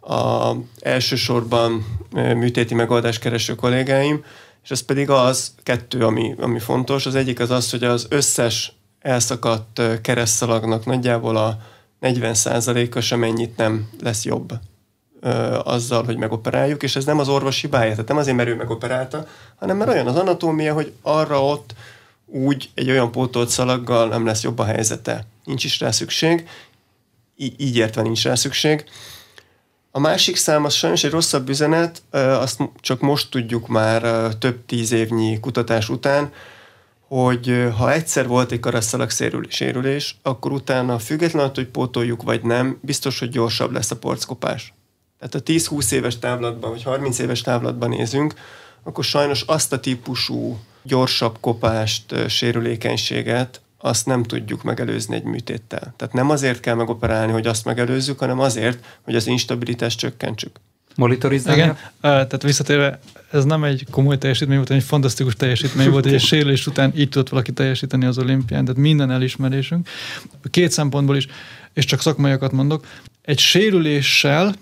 a 0.00 0.54
elsősorban 0.80 1.98
műtéti 2.12 2.74
megoldás 2.74 3.18
kereső 3.18 3.54
kollégáim, 3.54 4.24
és 4.62 4.70
ez 4.70 4.80
pedig 4.80 5.10
az 5.10 5.54
kettő, 5.62 6.04
ami, 6.04 6.34
ami 6.38 6.58
fontos. 6.58 7.06
Az 7.06 7.14
egyik 7.14 7.40
az 7.40 7.50
az, 7.50 7.70
hogy 7.70 7.84
az 7.84 8.06
összes 8.08 8.72
elszakadt 9.00 9.82
keresztalagnak 10.00 10.84
nagyjából 10.86 11.36
a 11.36 11.56
40%-a 12.00 13.00
sem 13.00 13.22
ennyit 13.22 13.56
nem 13.56 13.88
lesz 14.00 14.24
jobb 14.24 14.52
azzal, 15.64 16.04
hogy 16.04 16.16
megoperáljuk, 16.16 16.82
és 16.82 16.96
ez 16.96 17.04
nem 17.04 17.18
az 17.18 17.28
orvos 17.28 17.60
hibája, 17.60 17.90
tehát 17.90 18.08
nem 18.08 18.16
azért, 18.16 18.36
mert 18.36 18.48
ő 18.48 18.54
megoperálta, 18.54 19.26
hanem 19.56 19.76
mert 19.76 19.90
olyan 19.90 20.06
az 20.06 20.16
anatómia, 20.16 20.74
hogy 20.74 20.92
arra 21.02 21.44
ott 21.44 21.74
úgy 22.26 22.70
egy 22.74 22.90
olyan 22.90 23.10
pótolt 23.10 23.48
szalaggal 23.48 24.08
nem 24.08 24.26
lesz 24.26 24.42
jobb 24.42 24.58
a 24.58 24.64
helyzete. 24.64 25.26
Nincs 25.44 25.64
is 25.64 25.80
rá 25.80 25.90
szükség, 25.90 26.48
í- 27.36 27.60
így 27.60 27.76
értve 27.76 28.02
nincs 28.02 28.22
rá 28.24 28.34
szükség. 28.34 28.84
A 29.90 29.98
másik 29.98 30.36
szám 30.36 30.64
az 30.64 30.74
sajnos 30.74 31.04
egy 31.04 31.10
rosszabb 31.10 31.48
üzenet, 31.48 32.02
azt 32.10 32.60
csak 32.80 33.00
most 33.00 33.30
tudjuk 33.30 33.68
már 33.68 34.28
több 34.34 34.66
tíz 34.66 34.92
évnyi 34.92 35.40
kutatás 35.40 35.88
után, 35.88 36.32
hogy 37.08 37.68
ha 37.76 37.92
egyszer 37.92 38.26
volt 38.26 38.52
egy 38.52 38.60
karaszszalag 38.60 39.10
sérülés, 39.48 40.18
akkor 40.22 40.52
utána 40.52 40.98
függetlenül, 40.98 41.50
hogy 41.54 41.68
pótoljuk 41.68 42.22
vagy 42.22 42.42
nem, 42.42 42.78
biztos, 42.82 43.18
hogy 43.18 43.28
gyorsabb 43.28 43.72
lesz 43.72 43.90
a 43.90 43.96
porckopás. 43.96 44.74
Tehát 45.20 45.34
a 45.34 45.42
10-20 45.52 45.92
éves 45.92 46.18
távlatban, 46.18 46.70
vagy 46.70 46.82
30 46.82 47.18
éves 47.18 47.40
távlatban 47.40 47.88
nézünk, 47.88 48.34
akkor 48.82 49.04
sajnos 49.04 49.42
azt 49.46 49.72
a 49.72 49.80
típusú 49.80 50.58
gyorsabb 50.82 51.36
kopást, 51.40 52.28
sérülékenységet, 52.28 53.60
azt 53.78 54.06
nem 54.06 54.22
tudjuk 54.22 54.62
megelőzni 54.62 55.14
egy 55.14 55.22
műtéttel. 55.22 55.94
Tehát 55.96 56.14
nem 56.14 56.30
azért 56.30 56.60
kell 56.60 56.74
megoperálni, 56.74 57.32
hogy 57.32 57.46
azt 57.46 57.64
megelőzzük, 57.64 58.18
hanem 58.18 58.40
azért, 58.40 58.98
hogy 59.02 59.14
az 59.14 59.26
instabilitást 59.26 59.98
csökkentsük. 59.98 60.60
Monitorizálni? 60.96 61.60
Igen, 61.60 61.76
tehát 62.00 62.42
visszatérve, 62.42 63.00
ez 63.30 63.44
nem 63.44 63.64
egy 63.64 63.86
komoly 63.90 64.18
teljesítmény 64.18 64.56
volt, 64.56 64.70
egy 64.70 64.82
fantasztikus 64.82 65.34
teljesítmény 65.34 65.90
volt, 65.90 66.06
egy 66.06 66.20
sérülés 66.20 66.66
után 66.66 66.92
így 66.96 67.08
tudott 67.08 67.28
valaki 67.28 67.52
teljesíteni 67.52 68.04
az 68.04 68.18
olimpián, 68.18 68.64
tehát 68.64 68.80
minden 68.80 69.10
elismerésünk. 69.10 69.88
Két 70.50 70.70
szempontból 70.70 71.16
is, 71.16 71.26
és 71.72 71.84
csak 71.84 72.00
szakmaiakat 72.00 72.52
mondok, 72.52 72.86
egy 73.22 73.38
sérüléssel 73.38 74.54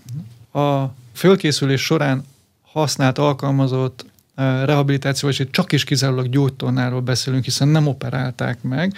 a 0.53 0.84
fölkészülés 1.14 1.80
során 1.80 2.24
használt, 2.62 3.18
alkalmazott 3.18 4.07
rehabilitáció, 4.64 5.28
és 5.28 5.38
itt 5.38 5.53
csak 5.53 5.72
is 5.72 5.84
kizárólag 5.84 6.28
gyógytornáról 6.28 7.01
beszélünk, 7.01 7.44
hiszen 7.44 7.68
nem 7.68 7.86
operálták 7.86 8.62
meg. 8.62 8.94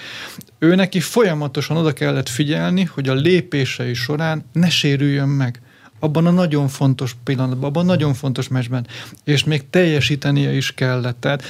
Ő 0.59 0.75
neki 0.75 1.01
folyamatosan 1.01 1.77
oda 1.77 1.93
kellett 1.93 2.29
figyelni, 2.29 2.85
hogy 2.85 3.09
a 3.09 3.15
lépései 3.15 3.95
során 3.95 4.45
ne 4.53 4.69
sérüljön 4.69 5.29
meg 5.29 5.61
abban 6.01 6.27
a 6.27 6.31
nagyon 6.31 6.69
fontos 6.69 7.17
pillanatban, 7.25 7.69
abban 7.69 7.83
a 7.83 7.87
nagyon 7.87 8.15
fontos 8.15 8.49
meccsben, 8.49 8.87
és 9.25 9.45
még 9.45 9.71
teljesítenie 9.71 10.53
is 10.53 10.75
kellett. 10.75 11.21
Tehát 11.21 11.43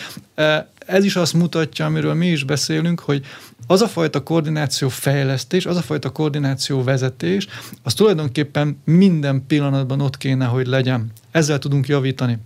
ez 0.91 1.05
is 1.05 1.17
azt 1.17 1.33
mutatja, 1.33 1.85
amiről 1.85 2.15
mi 2.15 2.27
is 2.27 2.45
beszélünk, 2.45 3.01
hogy 3.01 3.25
az 3.67 3.83
a 3.83 3.89
fajta 3.89 4.23
koordináció 4.23 4.89
fejlesztés, 4.89 5.67
az 5.67 5.77
a 5.77 5.83
fajta 5.83 6.11
koordináció 6.11 6.83
vezetés, 6.83 7.47
az 7.83 7.95
tulajdonképpen 7.95 8.81
minden 8.85 9.45
pillanatban 9.47 10.01
ott 10.01 10.17
kéne, 10.17 10.45
hogy 10.45 10.67
legyen. 10.67 11.13
Ezzel 11.31 11.59
tudunk 11.59 11.87
javítani. 11.87 12.39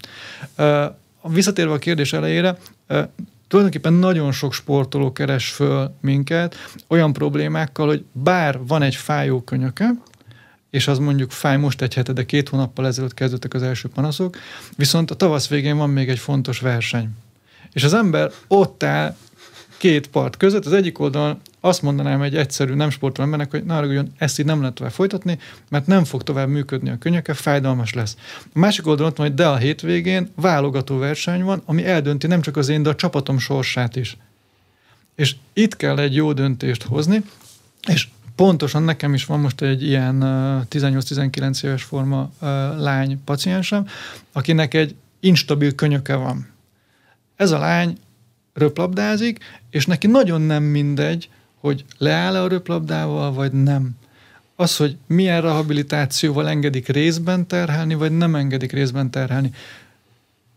Visszatérve 1.23 1.73
a 1.73 1.79
kérdés 1.79 2.13
elejére, 2.13 2.57
tulajdonképpen 3.49 3.93
nagyon 3.93 4.33
sok 4.33 4.53
sportoló 4.53 5.13
keres 5.13 5.49
föl 5.51 5.95
minket 6.01 6.55
olyan 6.89 7.13
problémákkal, 7.13 7.87
hogy 7.87 8.05
bár 8.13 8.59
van 8.67 8.83
egy 8.83 8.95
fájó 8.95 9.43
könyöke, 9.43 9.91
és 10.71 10.89
az 10.89 10.99
mondjuk 10.99 11.31
fáj 11.31 11.57
most 11.57 11.83
egy 11.83 11.95
hete, 11.95 12.13
de 12.13 12.27
két 12.27 12.49
hónappal 12.49 12.87
ezelőtt 12.87 13.15
kezdődtek 13.15 13.55
az 13.55 13.63
első 13.63 13.89
panaszok, 13.89 14.37
viszont 14.77 15.11
a 15.11 15.15
tavasz 15.15 15.49
végén 15.49 15.77
van 15.77 15.91
még 15.91 16.09
egy 16.09 16.19
fontos 16.19 16.61
verseny. 16.61 17.09
És 17.75 17.85
az 17.85 17.95
ember 17.95 18.31
ott 18.49 18.83
áll 18.83 19.17
két 19.77 20.07
part 20.07 20.37
között, 20.37 20.67
az 20.67 20.73
egyik 20.73 20.99
oldalon 20.99 21.41
azt 21.61 21.83
mondanám 21.83 22.23
egy 22.23 22.37
egyszerű, 22.37 22.75
nem 22.75 22.91
sportoló 22.91 23.25
embernek, 23.25 23.51
hogy 23.51 23.65
na, 23.65 23.81
ragudjon, 23.81 24.13
ezt 24.19 24.39
így 24.39 24.47
nem 24.47 24.61
lehet 24.61 24.75
tovább 24.75 24.93
folytatni, 24.93 25.39
mert 25.69 25.87
nem 25.87 26.05
fog 26.05 26.23
tovább 26.23 26.49
működni 26.49 26.91
a 26.91 26.99
könyöke, 26.99 27.35
fájdalmas 27.35 27.93
lesz. 27.93 28.17
A 28.55 28.59
másik 28.59 28.87
oldalon 28.87 29.11
ott 29.11 29.17
van, 29.17 29.27
hogy 29.27 29.37
de 29.37 29.47
a 29.47 29.57
hétvégén 29.57 30.31
válogató 30.35 30.99
verseny 30.99 31.43
van, 31.43 31.63
ami 31.65 31.85
eldönti 31.87 32.27
nem 32.27 32.41
csak 32.41 32.57
az 32.57 32.69
én, 32.69 32.83
de 32.83 32.89
a 32.89 32.95
csapatom 32.95 33.39
sorsát 33.39 33.97
is. 33.97 34.17
És 35.15 35.37
itt 35.53 35.77
kell 35.77 35.99
egy 35.99 36.15
jó 36.15 36.33
döntést 36.33 36.83
hozni, 36.83 37.23
és 37.89 38.09
pontosan 38.35 38.83
nekem 38.83 39.15
is 39.15 39.25
van 39.25 39.41
most 39.41 39.61
egy 39.61 39.83
ilyen 39.83 40.19
18-19 40.71 41.65
éves 41.65 41.83
forma 41.83 42.31
lány 42.79 43.25
paciensem, 43.25 43.87
akinek 44.33 44.75
egy 44.75 44.95
instabil 45.21 45.75
könyöke 45.75 46.15
van. 46.15 46.54
Ez 47.37 47.51
a 47.51 47.59
lány 47.59 47.97
röplabdázik, 48.55 49.39
és 49.71 49.87
neki 49.87 50.07
nagyon 50.07 50.41
nem 50.41 50.63
mindegy, 50.63 51.29
hogy 51.61 51.85
leáll 51.99 52.35
a 52.37 52.49
röplabdával, 52.49 53.33
vagy 53.33 53.53
nem. 53.53 53.91
Az, 54.57 54.77
hogy 54.77 54.97
milyen 55.07 55.41
rehabilitációval 55.41 56.49
engedik 56.49 56.89
részben 56.89 57.47
terhelni, 57.47 57.95
vagy 57.95 58.17
nem 58.17 58.35
engedik 58.35 58.73
részben 58.73 59.11
terhelni. 59.11 59.51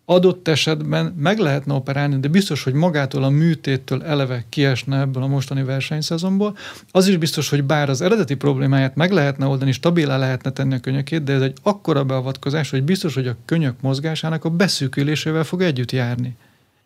Adott 0.05 0.47
esetben 0.47 1.15
meg 1.17 1.37
lehetne 1.37 1.73
operálni, 1.73 2.19
de 2.19 2.27
biztos, 2.27 2.63
hogy 2.63 2.73
magától 2.73 3.23
a 3.23 3.29
műtéttől 3.29 4.03
eleve 4.03 4.45
kiesne 4.49 4.99
ebből 4.99 5.23
a 5.23 5.27
mostani 5.27 5.63
versenyszezonból. 5.63 6.57
Az 6.91 7.07
is 7.07 7.17
biztos, 7.17 7.49
hogy 7.49 7.63
bár 7.63 7.89
az 7.89 8.01
eredeti 8.01 8.35
problémáját 8.35 8.95
meg 8.95 9.11
lehetne 9.11 9.45
oldani, 9.45 9.71
stabilá 9.71 10.17
lehetne 10.17 10.51
tenni 10.51 10.73
a 10.75 10.79
könyökét, 10.79 11.23
de 11.23 11.33
ez 11.33 11.41
egy 11.41 11.57
akkora 11.63 12.03
beavatkozás, 12.03 12.69
hogy 12.69 12.83
biztos, 12.83 13.13
hogy 13.13 13.27
a 13.27 13.35
könyök 13.45 13.81
mozgásának 13.81 14.45
a 14.45 14.49
beszűkülésével 14.49 15.43
fog 15.43 15.61
együtt 15.61 15.91
járni. 15.91 16.35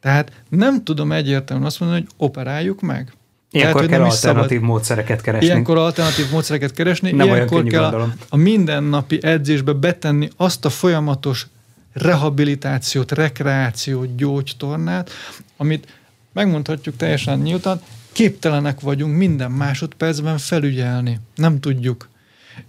Tehát 0.01 0.31
nem 0.49 0.83
tudom 0.83 1.11
egyértelműen 1.11 1.67
azt 1.67 1.79
mondani, 1.79 2.01
hogy 2.01 2.11
operáljuk 2.17 2.81
meg. 2.81 3.13
Ilyenkor 3.51 3.81
Tehát, 3.81 3.95
kell 3.95 4.09
alternatív 4.09 4.57
szabad. 4.57 4.69
módszereket 4.69 5.21
keresni. 5.21 5.45
Ilyenkor 5.45 5.77
alternatív 5.77 6.31
módszereket 6.31 6.71
keresni, 6.71 7.11
nem 7.11 7.27
ilyenkor 7.27 7.63
kell 7.63 7.83
a, 7.83 8.13
a 8.29 8.35
mindennapi 8.35 9.19
edzésbe 9.21 9.73
betenni 9.73 10.29
azt 10.37 10.65
a 10.65 10.69
folyamatos 10.69 11.47
rehabilitációt, 11.93 13.11
rekreációt, 13.11 14.15
gyógytornát, 14.15 15.09
amit 15.57 15.87
megmondhatjuk 16.33 16.95
teljesen 16.95 17.39
nyíltan, 17.39 17.81
képtelenek 18.11 18.79
vagyunk 18.79 19.17
minden 19.17 19.51
másodpercben 19.51 20.37
felügyelni. 20.37 21.19
Nem 21.35 21.59
tudjuk. 21.59 22.09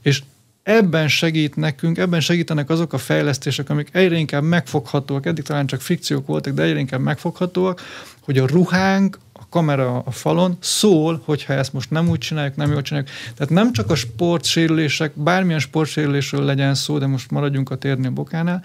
És 0.03 0.23
ebben 0.63 1.09
segít 1.09 1.57
nekünk, 1.57 1.99
ebben 1.99 2.21
segítenek 2.21 2.71
azok 2.71 2.93
a 2.93 2.99
fejlesztések, 2.99 3.71
amik 3.71 3.89
egyre 3.93 4.17
inkább 4.17 4.43
megfoghatóak, 4.43 5.27
eddig 5.27 5.45
talán 5.45 5.67
csak 5.67 5.81
fikciók 5.81 6.27
voltak, 6.27 6.55
de 6.55 6.63
egyre 6.63 6.79
inkább 6.79 7.01
megfoghatóak, 7.01 7.81
hogy 8.21 8.39
a 8.39 8.47
ruhánk, 8.47 9.19
a 9.33 9.49
kamera 9.51 10.03
a 10.05 10.11
falon 10.11 10.57
szól, 10.61 11.23
hogyha 11.25 11.53
ezt 11.53 11.73
most 11.73 11.91
nem 11.91 12.09
úgy 12.09 12.19
csináljuk, 12.19 12.57
nem 12.57 12.71
jól 12.71 12.83
csináljuk. 12.83 13.11
Tehát 13.37 13.53
nem 13.53 13.73
csak 13.73 13.91
a 13.91 13.95
sportsérülések, 13.95 15.13
bármilyen 15.15 15.61
sportsérülésről 15.61 16.45
legyen 16.45 16.75
szó, 16.75 16.99
de 16.99 17.07
most 17.07 17.31
maradjunk 17.31 17.71
a 17.71 17.77
térni 17.77 18.07
a 18.07 18.11
bokánál, 18.11 18.65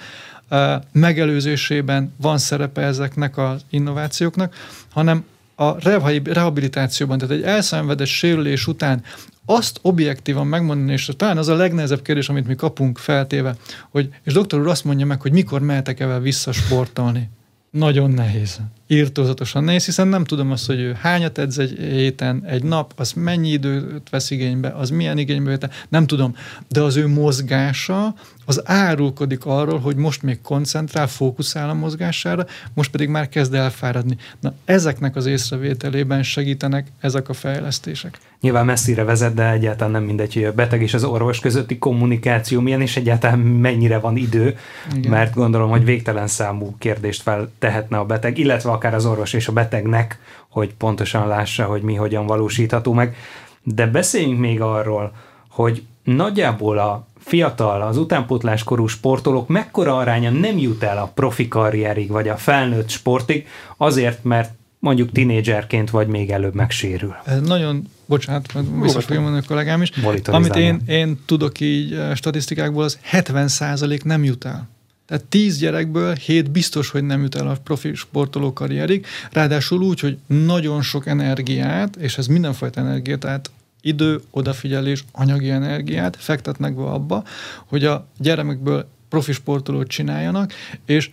megelőzésében 0.92 2.14
van 2.22 2.38
szerepe 2.38 2.82
ezeknek 2.82 3.38
az 3.38 3.62
innovációknak, 3.70 4.56
hanem 4.90 5.26
a 5.60 5.90
rehabilitációban, 6.24 7.18
tehát 7.18 7.36
egy 7.36 7.42
elszenvedett 7.42 8.08
sérülés 8.08 8.68
után 8.68 9.04
azt 9.46 9.80
objektívan 9.82 10.48
megmondani, 10.48 10.92
és 10.92 11.10
talán 11.18 11.38
az 11.38 11.48
a 11.48 11.56
legnehezebb 11.56 12.02
kérdés, 12.02 12.30
amit 12.30 12.48
mi 12.48 12.56
kapunk 12.56 12.98
feltéve, 12.98 13.56
hogy, 13.90 14.10
és 14.24 14.34
doktor 14.34 14.60
úr 14.60 14.68
azt 14.68 14.84
mondja 14.84 15.06
meg, 15.06 15.22
hogy 15.22 15.32
mikor 15.32 15.62
mehetek 15.62 16.00
el 16.00 16.20
visszasportolni. 16.20 17.30
Nagyon 17.70 18.12
nehéz. 18.12 18.60
Írtózatosan 18.88 19.64
nehéz, 19.64 19.86
hiszen 19.86 20.08
nem 20.08 20.24
tudom 20.24 20.52
azt, 20.52 20.66
hogy 20.66 20.80
ő 20.80 20.98
hányat 21.02 21.38
edz 21.38 21.60
egy 21.60 21.78
héten, 21.80 22.44
egy 22.46 22.64
nap, 22.64 22.94
az 22.96 23.12
mennyi 23.12 23.50
időt 23.50 24.10
vesz 24.10 24.32
igénybe, 24.32 24.70
az 24.70 24.90
milyen 24.90 25.18
igénybe 25.18 25.50
vette, 25.50 25.70
nem 25.90 26.08
tudom. 26.08 26.36
De 26.68 26.82
az 26.82 26.96
ő 26.96 27.08
mozgása, 27.08 28.14
az 28.50 28.62
árulkodik 28.66 29.46
arról, 29.46 29.80
hogy 29.80 29.96
most 29.96 30.22
még 30.22 30.42
koncentrál, 30.42 31.08
fókuszál 31.08 31.70
a 31.70 31.74
mozgására, 31.74 32.46
most 32.74 32.92
pedig 32.92 33.10
már 33.10 33.30
kezd 33.30 33.54
elfáradni. 33.54 34.18
Na, 34.40 34.54
ezeknek 34.66 35.16
az 35.16 35.26
észrevételében 35.26 36.24
segítenek 36.24 36.88
ezek 37.00 37.30
a 37.30 37.34
fejlesztések. 37.34 38.20
Nyilván 38.42 38.66
messzire 38.66 39.04
vezet, 39.04 39.34
de 39.34 39.52
egyáltalán 39.52 39.92
nem 39.92 40.04
mindegy, 40.04 40.34
hogy 40.34 40.44
a 40.44 40.54
beteg 40.54 40.82
és 40.82 40.94
az 40.94 41.04
orvos 41.04 41.40
közötti 41.40 41.78
kommunikáció 41.78 42.62
milyen, 42.62 42.82
és 42.82 42.98
egyáltalán 42.98 43.40
mennyire 43.40 44.00
van 44.00 44.18
idő, 44.18 44.58
Igen. 44.96 45.12
mert 45.12 45.34
gondolom, 45.34 45.70
hogy 45.70 45.86
végtelen 45.86 46.28
számú 46.28 46.76
kérdést 46.78 47.22
feltehetne 47.22 47.98
a 47.98 48.06
beteg, 48.06 48.38
illetve 48.38 48.72
akár 48.78 48.94
az 48.94 49.06
orvos 49.06 49.34
és 49.34 49.48
a 49.48 49.52
betegnek, 49.52 50.20
hogy 50.50 50.74
pontosan 50.74 51.28
lássa, 51.28 51.66
hogy 51.66 51.82
mi 51.82 51.96
hogyan 51.96 52.26
valósítható 52.26 52.94
meg. 52.94 53.16
De 53.64 53.88
beszéljünk 53.88 54.40
még 54.40 54.62
arról, 54.62 55.14
hogy 55.50 55.84
nagyjából 56.04 56.78
a 56.78 57.08
fiatal, 57.20 57.82
az 57.82 57.98
utánpótláskorú 57.98 58.88
sportolók 58.88 59.48
mekkora 59.48 59.98
aránya 59.98 60.30
nem 60.30 60.58
jut 60.58 60.84
el 60.84 60.98
a 60.98 61.12
profi 61.16 61.48
karrierig, 61.48 62.10
vagy 62.10 62.28
a 62.28 62.38
felnőtt 62.38 62.90
sportig, 62.90 63.48
azért, 63.78 64.24
mert 64.24 64.52
mondjuk 64.80 65.12
tinédzserként 65.12 65.90
vagy 65.90 66.08
még 66.08 66.30
előbb 66.30 66.54
megsérül. 66.54 67.16
Nagyon, 67.44 67.90
bocsánat, 68.06 68.64
biztos 68.82 69.06
fogja 69.06 69.22
mondani 69.22 69.44
a 69.44 69.48
kollégám 69.48 69.82
is, 69.82 69.92
amit 70.26 70.56
én, 70.56 70.82
én 70.88 71.20
tudok 71.26 71.60
így 71.60 72.02
statisztikákból, 72.16 72.84
az 72.84 73.00
70% 73.12 74.04
nem 74.04 74.24
jut 74.24 74.46
el. 74.46 74.68
Tehát 75.08 75.26
10 75.26 75.58
gyerekből 75.58 76.14
7 76.16 76.52
biztos, 76.52 76.90
hogy 76.90 77.04
nem 77.04 77.22
jut 77.22 77.36
el 77.36 77.48
a 77.48 77.58
profi 77.64 77.94
sportoló 77.94 78.54
karrierig, 78.54 79.06
ráadásul 79.32 79.82
úgy, 79.82 80.00
hogy 80.00 80.18
nagyon 80.28 80.82
sok 80.82 81.08
energiát, 81.08 81.96
és 81.96 82.18
ez 82.18 82.28
mindenfajta 82.28 82.80
energiát, 82.80 83.20
tehát 83.20 83.52
idő, 83.82 84.22
odafigyelés, 84.32 85.04
anyagi 85.12 85.50
energiát 85.50 86.16
fektetnek 86.20 86.76
be 86.76 86.84
abba, 86.84 87.24
hogy 87.66 87.86
a 87.86 88.08
gyermekből 88.18 88.88
profi 89.10 89.32
sportolót 89.32 89.88
csináljanak, 89.88 90.54
és 90.86 91.10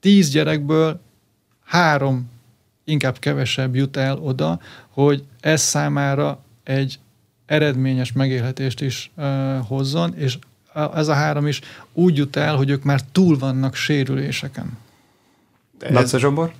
10 0.00 0.30
gyerekből 0.30 1.00
három 1.64 2.30
inkább 2.84 3.18
kevesebb 3.18 3.74
jut 3.74 3.96
el 3.96 4.18
oda, 4.18 4.60
hogy 4.88 5.24
ez 5.40 5.60
számára 5.60 6.44
egy 6.62 6.98
eredményes 7.46 8.12
megélhetést 8.12 8.80
is 8.80 9.10
uh, 9.16 9.26
hozzon, 9.66 10.14
és 10.16 10.38
ez 10.94 11.08
a 11.08 11.14
három 11.14 11.46
is 11.46 11.60
úgy 11.92 12.16
jut 12.16 12.36
el, 12.36 12.56
hogy 12.56 12.70
ők 12.70 12.82
már 12.82 13.00
túl 13.12 13.38
vannak 13.38 13.74
sérüléseken. 13.74 14.78
Laca 15.78 16.18
Zsombor? 16.18 16.52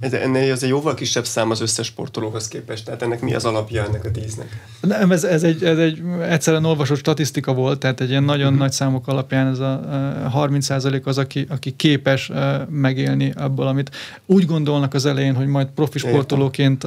Ez, 0.00 0.12
ennél 0.12 0.52
az 0.52 0.62
egy 0.62 0.68
jóval 0.68 0.94
kisebb 0.94 1.24
szám 1.24 1.50
az 1.50 1.60
összes 1.60 1.86
sportolóhoz 1.86 2.48
képest, 2.48 2.84
tehát 2.84 3.02
ennek 3.02 3.20
mi 3.20 3.34
az 3.34 3.44
alapja 3.44 3.84
ennek 3.84 4.04
a 4.04 4.10
tíznek? 4.10 4.66
Nem, 4.80 5.12
ez, 5.12 5.24
ez, 5.24 5.42
egy, 5.42 5.64
ez 5.64 5.78
egy 5.78 6.02
egyszerűen 6.28 6.64
olvasott 6.64 6.98
statisztika 6.98 7.54
volt, 7.54 7.78
tehát 7.78 8.00
egy 8.00 8.08
ilyen 8.08 8.24
nagyon 8.24 8.44
uh-huh. 8.44 8.60
nagy 8.60 8.72
számok 8.72 9.08
alapján 9.08 9.46
ez 9.46 9.58
a, 9.58 9.72
a 10.24 10.48
30% 10.48 11.02
az, 11.02 11.18
aki, 11.18 11.46
aki 11.48 11.76
képes 11.76 12.30
megélni 12.68 13.32
abból, 13.36 13.66
amit 13.66 13.90
úgy 14.26 14.46
gondolnak 14.46 14.94
az 14.94 15.06
elején, 15.06 15.34
hogy 15.34 15.46
majd 15.46 15.66
profi 15.66 15.98
sportolóként 15.98 16.86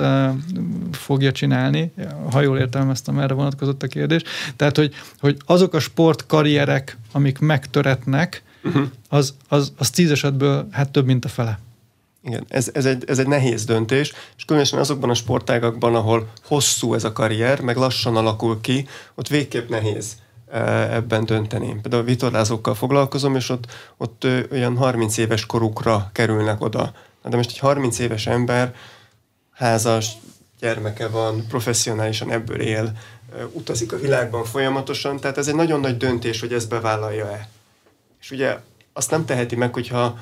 fogja 0.91 1.32
csinálni, 1.32 1.91
ha 2.32 2.41
jól 2.41 2.58
értelmeztem, 2.58 3.20
erre 3.20 3.34
vonatkozott 3.34 3.84
a 3.84 3.88
kérdés. 3.88 4.22
Tehát, 4.55 4.78
hogy, 4.78 4.93
hogy 5.20 5.38
azok 5.45 5.74
a 5.74 5.80
sportkarrierek, 5.80 6.97
amik 7.12 7.39
megtöretnek, 7.39 8.43
uh-huh. 8.64 8.88
az, 9.10 9.34
az, 9.47 9.74
az 9.78 9.89
tíz 9.89 10.12
esetből 10.12 10.68
hát 10.72 10.89
több, 10.89 11.05
mint 11.05 11.26
a 11.26 11.28
fele. 11.28 11.60
Igen, 12.28 12.46
ez, 12.48 12.70
ez, 12.74 12.86
egy, 12.86 13.04
ez 13.08 13.20
egy 13.20 13.28
nehéz 13.28 13.66
döntés, 13.66 14.14
és 14.38 14.46
különösen 14.46 14.80
azokban 14.80 15.10
a 15.10 15.14
sportágakban, 15.14 15.96
ahol 15.96 16.28
hosszú 16.46 16.94
ez 16.94 17.04
a 17.04 17.12
karrier, 17.12 17.62
meg 17.62 17.76
lassan 17.76 18.16
alakul 18.16 18.62
ki, 18.62 18.88
ott 19.16 19.28
végképp 19.28 19.70
nehéz 19.70 20.18
e, 20.52 20.60
ebben 20.94 21.26
dönteni. 21.26 21.80
Például 21.82 22.04
vitorlázókkal 22.04 22.76
foglalkozom, 22.76 23.36
és 23.36 23.50
ott, 23.50 23.66
ott 23.98 24.28
olyan 24.52 24.78
30 24.78 25.18
éves 25.18 25.46
korukra 25.46 26.10
kerülnek 26.14 26.62
oda. 26.62 26.94
De 27.24 27.36
most 27.36 27.50
egy 27.50 27.60
30 27.60 28.00
éves 28.00 28.28
ember, 28.28 28.76
házas, 29.52 30.12
gyermeke 30.60 31.08
van, 31.08 31.46
professzionálisan 31.48 32.32
ebből 32.32 32.62
él, 32.62 32.92
utazik 33.52 33.94
a 33.94 34.00
világban 34.00 34.44
folyamatosan, 34.44 35.20
tehát 35.20 35.38
ez 35.38 35.48
egy 35.48 35.56
nagyon 35.56 35.80
nagy 35.80 35.98
döntés, 35.98 36.40
hogy 36.40 36.54
ezt 36.54 36.70
bevállalja-e. 36.70 37.50
És 38.22 38.32
ugye 38.32 38.58
azt 38.94 39.12
nem 39.12 39.26
teheti 39.26 39.56
meg, 39.56 39.74
hogyha 39.74 40.18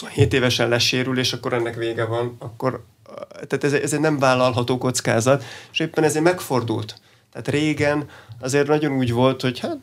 27 0.00 0.32
évesen 0.32 0.68
lesérül, 0.68 1.18
és 1.18 1.32
akkor 1.32 1.52
ennek 1.52 1.74
vége 1.74 2.04
van, 2.04 2.36
akkor 2.38 2.84
tehát 3.32 3.64
ez, 3.64 3.72
ez 3.72 3.92
egy 3.92 4.00
nem 4.00 4.18
vállalható 4.18 4.78
kockázat, 4.78 5.44
és 5.72 5.78
éppen 5.78 6.04
ezért 6.04 6.24
megfordult. 6.24 7.00
Tehát 7.32 7.48
régen 7.48 8.08
azért 8.40 8.66
nagyon 8.66 8.92
úgy 8.92 9.12
volt, 9.12 9.40
hogy 9.40 9.58
hát 9.58 9.78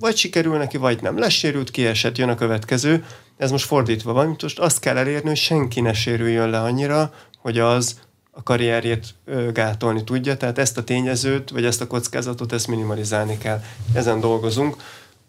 vagy 0.00 0.16
sikerül 0.16 0.56
neki, 0.56 0.76
vagy 0.76 1.02
nem. 1.02 1.18
Lesérült, 1.18 1.70
kiesett, 1.70 2.18
jön 2.18 2.28
a 2.28 2.34
következő. 2.34 3.04
Ez 3.36 3.50
most 3.50 3.66
fordítva 3.66 4.12
van, 4.12 4.36
most 4.42 4.58
azt 4.58 4.80
kell 4.80 4.96
elérni, 4.96 5.28
hogy 5.28 5.36
senki 5.36 5.80
ne 5.80 5.92
sérüljön 5.92 6.50
le 6.50 6.60
annyira, 6.60 7.12
hogy 7.38 7.58
az 7.58 8.00
a 8.30 8.42
karrierjét 8.42 9.14
gátolni 9.52 10.04
tudja, 10.04 10.36
tehát 10.36 10.58
ezt 10.58 10.78
a 10.78 10.84
tényezőt, 10.84 11.50
vagy 11.50 11.64
ezt 11.64 11.80
a 11.80 11.86
kockázatot, 11.86 12.52
ezt 12.52 12.68
minimalizálni 12.68 13.38
kell. 13.38 13.62
Ezen 13.94 14.20
dolgozunk 14.20 14.76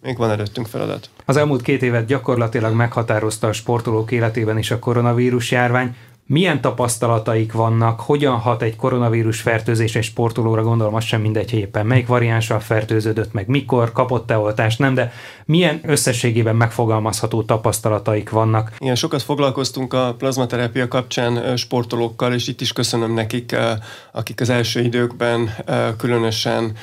még 0.05 0.17
van 0.17 0.29
előttünk 0.29 0.67
feladat. 0.67 1.09
Az 1.25 1.37
elmúlt 1.37 1.61
két 1.61 1.83
évet 1.83 2.05
gyakorlatilag 2.05 2.73
meghatározta 2.73 3.47
a 3.47 3.53
sportolók 3.53 4.11
életében 4.11 4.57
is 4.57 4.71
a 4.71 4.79
koronavírus 4.79 5.51
járvány. 5.51 5.95
Milyen 6.27 6.61
tapasztalataik 6.61 7.53
vannak, 7.53 7.99
hogyan 7.99 8.35
hat 8.35 8.61
egy 8.61 8.75
koronavírus 8.75 9.41
fertőzés 9.41 9.95
egy 9.95 10.03
sportolóra, 10.03 10.63
gondolom 10.63 10.95
az 10.95 11.03
sem 11.03 11.21
mindegy, 11.21 11.49
hogy 11.49 11.59
éppen 11.59 11.85
melyik 11.85 12.07
variánssal 12.07 12.59
fertőződött 12.59 13.33
meg, 13.33 13.47
mikor, 13.47 13.91
kapott-e 13.91 14.37
oltást, 14.37 14.79
nem, 14.79 14.93
de 14.93 15.11
milyen 15.45 15.79
összességében 15.83 16.55
megfogalmazható 16.55 17.43
tapasztalataik 17.43 18.29
vannak? 18.29 18.71
Igen, 18.79 18.95
sokat 18.95 19.21
foglalkoztunk 19.21 19.93
a 19.93 20.15
plazmaterápia 20.17 20.87
kapcsán 20.87 21.57
sportolókkal, 21.57 22.33
és 22.33 22.47
itt 22.47 22.61
is 22.61 22.73
köszönöm 22.73 23.13
nekik, 23.13 23.55
akik 24.11 24.41
az 24.41 24.49
első 24.49 24.81
időkben 24.81 25.55
különösen 25.97 26.75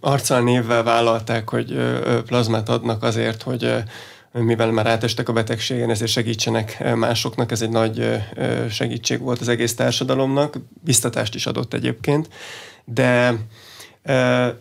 arccal 0.00 0.40
névvel 0.40 0.82
vállalták, 0.82 1.50
hogy 1.50 1.76
plazmát 2.26 2.68
adnak 2.68 3.02
azért, 3.02 3.42
hogy 3.42 3.74
mivel 4.32 4.70
már 4.70 4.86
átestek 4.86 5.28
a 5.28 5.32
betegségen, 5.32 5.90
ezért 5.90 6.10
segítsenek 6.10 6.94
másoknak. 6.94 7.50
Ez 7.50 7.62
egy 7.62 7.70
nagy 7.70 8.22
segítség 8.70 9.20
volt 9.20 9.40
az 9.40 9.48
egész 9.48 9.74
társadalomnak, 9.74 10.58
biztatást 10.84 11.34
is 11.34 11.46
adott 11.46 11.74
egyébként, 11.74 12.28
de 12.84 13.34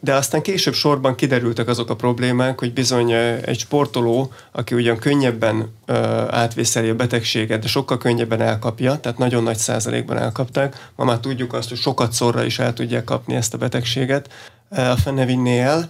de 0.01 0.13
aztán 0.13 0.41
később 0.41 0.73
sorban 0.73 1.15
kiderültek 1.15 1.67
azok 1.67 1.89
a 1.89 1.95
problémák, 1.95 2.59
hogy 2.59 2.73
bizony 2.73 3.11
egy 3.41 3.59
sportoló, 3.59 4.31
aki 4.51 4.75
ugyan 4.75 4.97
könnyebben 4.97 5.73
átvészeli 6.29 6.89
a 6.89 6.95
betegséget, 6.95 7.61
de 7.61 7.67
sokkal 7.67 7.97
könnyebben 7.97 8.41
elkapja, 8.41 8.99
tehát 8.99 9.17
nagyon 9.17 9.43
nagy 9.43 9.57
százalékban 9.57 10.17
elkapták. 10.17 10.89
Ma 10.95 11.03
már 11.03 11.19
tudjuk 11.19 11.53
azt, 11.53 11.69
hogy 11.69 11.77
sokat 11.77 12.11
szorra 12.11 12.43
is 12.43 12.59
el 12.59 12.73
tudják 12.73 13.03
kapni 13.03 13.35
ezt 13.35 13.53
a 13.53 13.57
betegséget, 13.57 14.29
a 14.69 14.95
fene 14.95 15.25
vinné 15.25 15.59
el, 15.59 15.89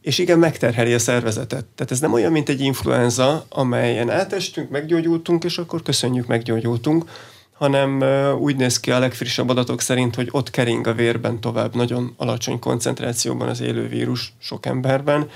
és 0.00 0.18
igen, 0.18 0.38
megterheli 0.38 0.92
a 0.92 0.98
szervezetet. 0.98 1.64
Tehát 1.64 1.92
ez 1.92 2.00
nem 2.00 2.12
olyan, 2.12 2.32
mint 2.32 2.48
egy 2.48 2.60
influenza, 2.60 3.46
amelyen 3.48 4.10
átestünk, 4.10 4.70
meggyógyultunk, 4.70 5.44
és 5.44 5.58
akkor 5.58 5.82
köszönjük, 5.82 6.26
meggyógyultunk, 6.26 7.04
hanem 7.52 8.02
úgy 8.40 8.56
néz 8.56 8.80
ki 8.80 8.90
a 8.90 8.98
legfrissebb 8.98 9.48
adatok 9.48 9.80
szerint, 9.80 10.14
hogy 10.14 10.28
ott 10.30 10.50
kering 10.50 10.86
a 10.86 10.94
vérben 10.94 11.40
tovább 11.40 11.74
nagyon 11.74 12.14
alacsony 12.16 12.58
koncentrációban 12.58 13.48
az 13.48 13.60
élő 13.60 13.88
vírus 13.88 14.32
sok 14.38 14.66
emberben, 14.66 15.28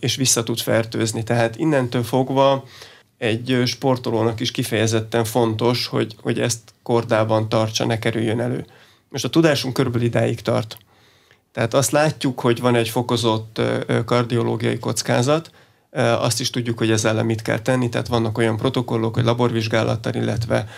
és 0.00 0.16
vissza 0.16 0.42
tud 0.42 0.58
fertőzni. 0.58 1.22
Tehát 1.22 1.56
innentől 1.56 2.02
fogva 2.02 2.64
egy 3.18 3.62
sportolónak 3.64 4.40
is 4.40 4.50
kifejezetten 4.50 5.24
fontos, 5.24 5.86
hogy, 5.86 6.16
hogy 6.22 6.40
ezt 6.40 6.60
kordában 6.82 7.48
tartsa, 7.48 7.86
ne 7.86 7.98
kerüljön 7.98 8.40
elő. 8.40 8.66
Most 9.08 9.24
a 9.24 9.30
tudásunk 9.30 9.74
körülbelül 9.74 10.06
idáig 10.06 10.40
tart. 10.40 10.76
Tehát 11.54 11.74
azt 11.74 11.90
látjuk, 11.90 12.40
hogy 12.40 12.60
van 12.60 12.74
egy 12.74 12.88
fokozott 12.88 13.60
kardiológiai 14.04 14.78
kockázat, 14.78 15.50
azt 15.96 16.40
is 16.40 16.50
tudjuk, 16.50 16.78
hogy 16.78 16.90
ezzel 16.90 17.10
ellen 17.10 17.26
mit 17.26 17.42
kell 17.42 17.58
tenni, 17.58 17.88
tehát 17.88 18.08
vannak 18.08 18.38
olyan 18.38 18.56
protokollok, 18.56 19.14
hogy 19.14 19.24
laborvizsgálattal, 19.24 20.14
illetve 20.14 20.68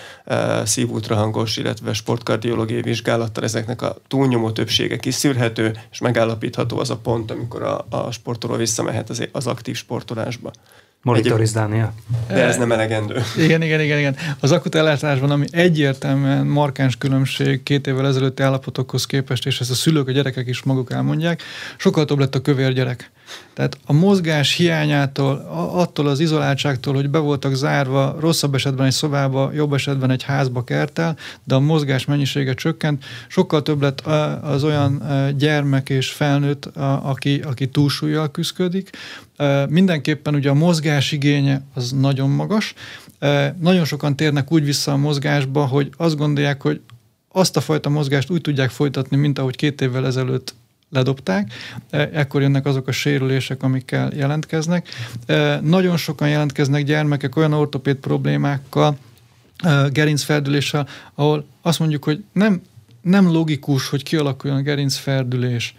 szívultrahangos, 0.65 1.57
illetve 1.57 1.93
sportkardiológiai 1.93 2.83
vizsgálattal 2.83 3.45
ezeknek 3.45 3.83
a 3.83 3.97
túlnyomó 4.09 4.51
többsége 4.51 4.97
kiszűrhető, 4.97 5.79
és 5.91 5.99
megállapítható 5.99 6.79
az 6.79 6.91
a 6.91 6.97
pont, 6.97 7.31
amikor 7.31 7.63
a, 7.63 7.87
a 7.91 8.11
sportoló 8.11 8.55
visszamehet 8.55 9.11
az, 9.11 9.29
az 9.33 9.47
aktív 9.47 9.77
sportolásba. 9.77 10.51
Monitoriz 11.07 11.53
Dánia. 11.53 11.93
De 12.29 12.45
ez 12.45 12.57
nem 12.57 12.73
elegendő. 12.73 13.23
Igen, 13.37 13.63
igen, 13.63 13.81
igen, 13.81 13.99
igen. 13.99 14.17
Az 14.41 14.53
akut 14.53 14.75
ellátásban, 14.75 15.31
ami 15.31 15.47
egyértelműen 15.51 16.47
markáns 16.47 16.97
különbség 16.97 17.63
két 17.63 17.87
évvel 17.87 18.07
ezelőtti 18.07 18.43
állapotokhoz 18.43 19.07
képest, 19.07 19.47
és 19.47 19.61
ezt 19.61 19.71
a 19.71 19.75
szülők, 19.75 20.09
a 20.09 20.13
gyerekek 20.13 20.47
is 20.47 20.63
maguk 20.63 20.93
elmondják, 20.93 21.43
sokkal 21.77 22.05
több 22.05 22.19
lett 22.19 22.35
a 22.35 22.41
kövér 22.41 22.73
gyerek. 22.73 23.11
Tehát 23.55 23.79
a 23.87 23.93
mozgás 23.93 24.55
hiányától, 24.55 25.47
attól 25.73 26.07
az 26.07 26.21
izoláltságtól, 26.21 26.95
hogy 26.95 27.11
be 27.11 27.19
voltak 27.19 27.55
zárva, 27.55 28.17
rosszabb 28.21 28.55
esetben 28.55 28.87
egy 28.87 28.93
szobába, 28.93 29.53
jobb 29.53 29.73
esetben 29.73 30.11
egy 30.11 30.23
házba 30.23 30.65
kertel, 30.65 31.17
de 31.45 31.55
a 31.55 31.61
mozgás 31.61 32.05
mennyisége 32.05 32.55
csökkent, 32.55 33.05
sokkal 33.29 33.63
több 33.63 33.83
lett 33.83 34.01
az 34.43 34.65
olyan 34.65 35.03
gyermek 35.37 35.89
és 35.89 36.11
felnőtt, 36.11 36.67
aki, 37.03 37.41
aki 37.41 37.69
túlsúlyjal 37.69 38.31
küzdik. 38.31 38.91
Mindenképpen 39.69 40.35
ugye 40.35 40.51
a 40.51 40.55
mozgás 40.55 41.13
igénye 41.13 41.63
az 41.75 41.93
nagyon 41.93 42.31
magas. 42.31 42.75
Nagyon 43.61 43.85
sokan 43.85 44.17
térnek 44.17 44.53
úgy 44.53 44.65
vissza 44.65 44.93
a 44.93 44.97
mozgásba, 44.97 45.67
hogy 45.67 45.91
azt 45.97 46.17
gondolják, 46.17 46.63
hogy 46.63 46.81
azt 47.33 47.57
a 47.57 47.61
fajta 47.61 47.89
mozgást 47.89 48.31
úgy 48.31 48.41
tudják 48.41 48.71
folytatni, 48.71 49.17
mint 49.17 49.39
ahogy 49.39 49.57
két 49.57 49.81
évvel 49.81 50.07
ezelőtt 50.07 50.55
ledobták, 50.97 51.53
e, 51.91 52.11
ekkor 52.13 52.43
jönnek 52.43 52.67
azok 52.67 52.89
a 52.89 52.93
sérülések, 52.93 53.63
amikkel 53.63 54.13
jelentkeznek. 54.15 54.89
E, 55.27 55.61
nagyon 55.61 55.97
sokan 55.97 56.29
jelentkeznek 56.29 56.85
gyermekek 56.85 57.37
olyan 57.37 57.53
ortopéd 57.53 57.97
problémákkal, 57.97 58.97
e, 59.57 59.89
gerincferdüléssel, 59.93 60.89
ahol 61.15 61.47
azt 61.63 61.79
mondjuk, 61.79 62.05
hogy 62.05 62.25
nem, 62.33 62.63
nem 63.03 63.33
logikus, 63.33 63.89
hogy 63.89 64.03
kialakuljon 64.03 64.59
a 64.59 64.63
gerincferdülés. 64.63 65.75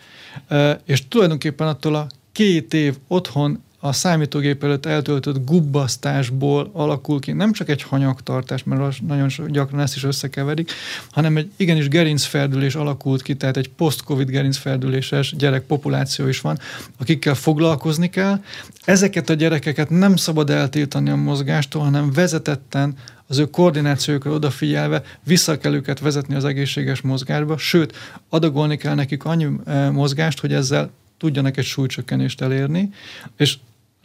És 0.86 1.08
tulajdonképpen 1.08 1.68
attól 1.68 1.96
a 1.96 2.08
két 2.32 2.74
év 2.74 2.96
otthon 3.08 3.64
a 3.80 3.92
számítógép 3.92 4.64
előtt 4.64 4.86
eltöltött 4.86 5.46
gubbasztásból 5.46 6.70
alakul 6.74 7.20
ki 7.20 7.32
nem 7.32 7.52
csak 7.52 7.70
egy 7.70 7.82
hanyagtartás, 7.82 8.64
mert 8.64 9.02
nagyon 9.02 9.30
gyakran 9.48 9.80
ezt 9.80 9.96
is 9.96 10.04
összekeverik, 10.04 10.72
hanem 11.12 11.38
egy 11.38 11.52
igenis 11.56 11.88
gerincferdülés 11.88 12.76
alakult 12.76 13.22
ki, 13.22 13.36
tehát 13.36 13.58
egy 13.58 13.70
post-covid 13.70 14.30
gerincferdüléses 14.30 15.36
gyerek 15.38 15.64
populáció 15.64 16.28
is 16.28 16.42
van, 16.42 16.60
akikkel 17.00 17.36
foglalkozni 17.36 18.10
kell. 18.10 18.44
Ezeket 18.86 19.30
a 19.30 19.34
gyerekeket 19.34 19.90
nem 19.90 20.16
szabad 20.16 20.50
eltiltani 20.50 21.10
a 21.10 21.16
mozgástól, 21.16 21.82
hanem 21.82 22.12
vezetetten 22.12 22.96
az 23.28 23.38
ő 23.38 23.50
koordinációkra 23.50 24.32
odafigyelve 24.32 25.04
vissza 25.24 25.58
kell 25.58 25.74
őket 25.74 26.00
vezetni 26.00 26.36
az 26.36 26.46
egészséges 26.46 27.02
mozgásba, 27.02 27.58
sőt, 27.58 27.96
adagolni 28.30 28.78
kell 28.78 28.94
nekik 28.94 29.24
annyi 29.26 29.48
eh, 29.66 29.92
mozgást, 29.92 30.40
hogy 30.40 30.54
ezzel 30.54 30.92
tudjanak 31.18 31.58
egy 31.58 31.66
súlycsökkenést 31.66 32.42
elérni, 32.42 32.90
és 33.38 33.58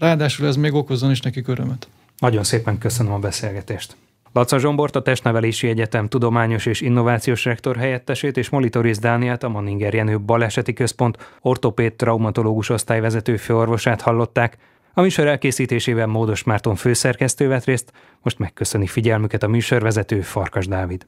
ráadásul 0.03 0.47
ez 0.47 0.57
még 0.57 0.75
okozzon 0.75 1.11
is 1.11 1.21
nekik 1.21 1.49
örömet. 1.49 1.89
Nagyon 2.19 2.45
szépen 2.45 2.79
köszönöm 2.79 3.13
a 3.13 3.19
beszélgetést. 3.19 3.97
Laca 4.33 4.59
Zsombort, 4.59 4.97
a 4.97 5.03
Testnevelési 5.03 5.69
Egyetem 5.69 6.09
tudományos 6.09 6.67
és 6.67 6.81
innovációs 6.81 7.45
rektor 7.45 7.77
helyettesét 7.77 8.37
és 8.37 8.49
Molitoris 8.49 8.99
Dániát, 8.99 9.43
a 9.43 9.49
Manninger 9.49 9.95
Jenő 9.95 10.21
Baleseti 10.21 10.73
Központ 10.73 11.37
ortopéd 11.41 11.93
traumatológus 11.93 12.69
osztályvezető 12.69 13.37
főorvosát 13.37 14.01
hallották. 14.01 14.57
A 14.95 15.01
műsor 15.01 15.27
elkészítésében 15.27 16.09
Módos 16.09 16.43
Márton 16.43 16.75
főszerkesztő 16.75 17.49
vett 17.49 17.65
részt, 17.65 17.93
most 18.23 18.39
megköszöni 18.39 18.87
figyelmüket 18.87 19.43
a 19.43 19.49
műsorvezető 19.49 20.21
Farkas 20.21 20.67
Dávid. 20.67 21.07